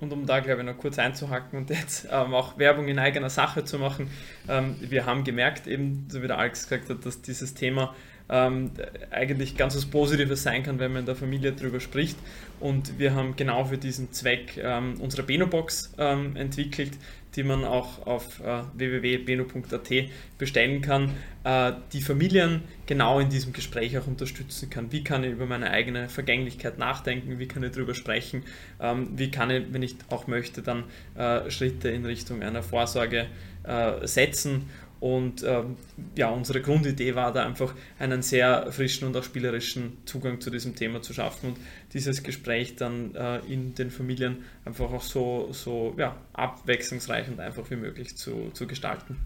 Und 0.00 0.12
um 0.12 0.26
da, 0.26 0.40
glaube 0.40 0.60
ich, 0.60 0.66
noch 0.66 0.76
kurz 0.76 0.98
einzuhacken 0.98 1.58
und 1.58 1.70
jetzt 1.70 2.06
ähm, 2.10 2.34
auch 2.34 2.58
Werbung 2.58 2.88
in 2.88 2.98
eigener 2.98 3.30
Sache 3.30 3.64
zu 3.64 3.78
machen, 3.78 4.08
ähm, 4.48 4.76
wir 4.80 5.06
haben 5.06 5.24
gemerkt, 5.24 5.66
eben, 5.66 6.06
so 6.10 6.22
wie 6.22 6.26
der 6.26 6.38
Alex 6.38 6.64
gesagt 6.64 6.90
hat, 6.90 7.06
dass 7.06 7.22
dieses 7.22 7.54
Thema 7.54 7.94
ähm, 8.28 8.72
eigentlich 9.10 9.56
ganz 9.56 9.76
was 9.76 9.86
Positives 9.86 10.42
sein 10.42 10.62
kann, 10.62 10.78
wenn 10.78 10.92
man 10.92 11.00
in 11.00 11.06
der 11.06 11.16
Familie 11.16 11.52
darüber 11.52 11.80
spricht. 11.80 12.18
Und 12.60 12.98
wir 12.98 13.14
haben 13.14 13.36
genau 13.36 13.64
für 13.64 13.78
diesen 13.78 14.12
Zweck 14.12 14.58
ähm, 14.58 14.94
unsere 15.00 15.22
Beno-Box 15.22 15.94
ähm, 15.98 16.36
entwickelt, 16.36 16.92
die 17.36 17.42
man 17.42 17.64
auch 17.64 18.06
auf 18.06 18.40
äh, 18.40 18.62
www.beno.at 18.74 19.90
bestellen 20.38 20.82
kann, 20.82 21.10
äh, 21.44 21.72
die 21.92 22.00
Familien 22.00 22.62
genau 22.86 23.18
in 23.20 23.30
diesem 23.30 23.52
Gespräch 23.52 23.98
auch 23.98 24.06
unterstützen 24.06 24.70
kann. 24.70 24.92
Wie 24.92 25.04
kann 25.04 25.24
ich 25.24 25.32
über 25.32 25.46
meine 25.46 25.70
eigene 25.70 26.08
Vergänglichkeit 26.08 26.78
nachdenken? 26.78 27.38
Wie 27.38 27.48
kann 27.48 27.62
ich 27.62 27.72
darüber 27.72 27.94
sprechen? 27.94 28.44
Ähm, 28.80 29.08
wie 29.16 29.30
kann 29.30 29.50
ich, 29.50 29.64
wenn 29.72 29.82
ich 29.82 29.96
auch 30.10 30.26
möchte, 30.26 30.62
dann 30.62 30.84
äh, 31.16 31.50
Schritte 31.50 31.88
in 31.88 32.04
Richtung 32.04 32.42
einer 32.42 32.62
Vorsorge 32.62 33.26
äh, 33.64 34.06
setzen? 34.06 34.68
Und 35.00 35.42
ähm, 35.42 35.76
ja, 36.16 36.30
unsere 36.30 36.62
Grundidee 36.62 37.14
war 37.14 37.32
da 37.32 37.44
einfach 37.44 37.74
einen 37.98 38.22
sehr 38.22 38.72
frischen 38.72 39.06
und 39.06 39.16
auch 39.16 39.22
spielerischen 39.22 39.98
Zugang 40.06 40.40
zu 40.40 40.50
diesem 40.50 40.76
Thema 40.76 41.02
zu 41.02 41.12
schaffen 41.12 41.50
und 41.50 41.56
dieses 41.92 42.22
Gespräch 42.22 42.76
dann 42.76 43.14
äh, 43.14 43.38
in 43.40 43.74
den 43.74 43.90
Familien 43.90 44.44
einfach 44.64 44.90
auch 44.90 45.02
so, 45.02 45.48
so 45.52 45.94
ja, 45.98 46.16
abwechslungsreich 46.32 47.28
und 47.28 47.40
einfach 47.40 47.70
wie 47.70 47.76
möglich 47.76 48.16
zu, 48.16 48.50
zu 48.54 48.66
gestalten. 48.66 49.16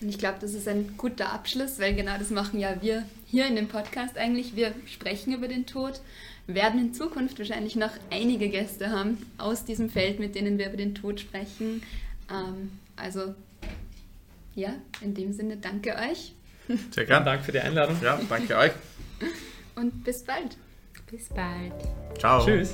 Und 0.00 0.08
ich 0.08 0.18
glaube, 0.18 0.38
das 0.40 0.54
ist 0.54 0.68
ein 0.68 0.96
guter 0.96 1.32
Abschluss, 1.32 1.78
weil 1.78 1.94
genau 1.94 2.18
das 2.18 2.30
machen 2.30 2.58
ja 2.58 2.82
wir 2.82 3.04
hier 3.26 3.46
in 3.46 3.56
dem 3.56 3.68
Podcast 3.68 4.18
eigentlich. 4.18 4.56
Wir 4.56 4.74
sprechen 4.86 5.32
über 5.32 5.48
den 5.48 5.66
Tod, 5.66 6.00
werden 6.46 6.80
in 6.80 6.94
Zukunft 6.94 7.38
wahrscheinlich 7.38 7.76
noch 7.76 7.92
einige 8.10 8.48
Gäste 8.48 8.90
haben 8.90 9.18
aus 9.38 9.64
diesem 9.64 9.88
Feld, 9.88 10.18
mit 10.18 10.34
denen 10.34 10.58
wir 10.58 10.66
über 10.66 10.76
den 10.76 10.94
Tod 10.94 11.20
sprechen. 11.20 11.82
Ähm, 12.30 12.72
also 12.96 13.34
ja, 14.54 14.70
in 15.00 15.14
dem 15.14 15.32
Sinne 15.32 15.56
danke 15.56 15.94
euch. 15.96 16.34
Sehr 16.90 17.04
gerne. 17.04 17.24
Danke 17.24 17.44
für 17.44 17.52
die 17.52 17.60
Einladung. 17.60 17.96
Ja, 18.02 18.18
danke 18.28 18.56
euch. 18.56 18.72
Und 19.76 20.04
bis 20.04 20.24
bald. 20.24 20.56
Bis 21.10 21.28
bald. 21.28 21.74
Ciao. 22.18 22.44
Tschüss. 22.44 22.72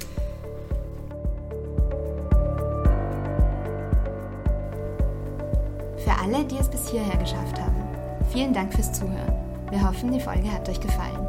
Für 6.05 6.13
alle, 6.19 6.45
die 6.45 6.57
es 6.57 6.71
bis 6.71 6.89
hierher 6.89 7.17
geschafft 7.17 7.59
haben, 7.59 7.83
vielen 8.33 8.53
Dank 8.53 8.73
fürs 8.75 8.93
Zuhören. 8.93 9.35
Wir 9.71 9.87
hoffen, 9.87 10.13
die 10.13 10.21
Folge 10.21 10.51
hat 10.51 10.69
euch 10.69 10.81
gefallen. 10.81 11.27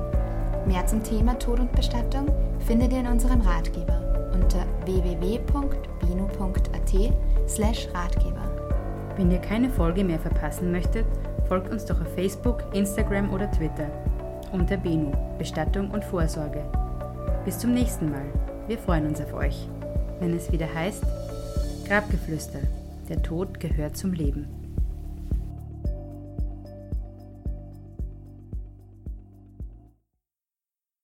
Mehr 0.67 0.85
zum 0.85 1.03
Thema 1.03 1.37
Tod 1.39 1.59
und 1.59 1.71
Bestattung 1.73 2.27
findet 2.65 2.93
ihr 2.93 2.99
in 2.99 3.07
unserem 3.07 3.41
Ratgeber 3.41 4.31
unter 4.33 4.65
www.bino.at 4.85 5.49
slash 7.49 7.87
Ratgeber. 7.93 8.40
Wenn 9.21 9.29
ihr 9.29 9.37
keine 9.37 9.69
Folge 9.69 10.03
mehr 10.03 10.17
verpassen 10.17 10.71
möchtet, 10.71 11.05
folgt 11.47 11.71
uns 11.71 11.85
doch 11.85 12.01
auf 12.01 12.11
Facebook, 12.15 12.63
Instagram 12.73 13.31
oder 13.31 13.51
Twitter 13.51 13.85
unter 14.51 14.77
Benu, 14.77 15.11
Bestattung 15.37 15.91
und 15.91 16.03
Vorsorge. 16.03 16.63
Bis 17.45 17.59
zum 17.59 17.71
nächsten 17.71 18.09
Mal. 18.09 18.25
Wir 18.65 18.79
freuen 18.79 19.05
uns 19.05 19.21
auf 19.21 19.31
euch, 19.35 19.69
wenn 20.19 20.35
es 20.35 20.51
wieder 20.51 20.73
heißt 20.73 21.03
Grabgeflüster. 21.87 22.61
Der 23.09 23.21
Tod 23.21 23.59
gehört 23.59 23.95
zum 23.95 24.11
Leben. 24.11 24.60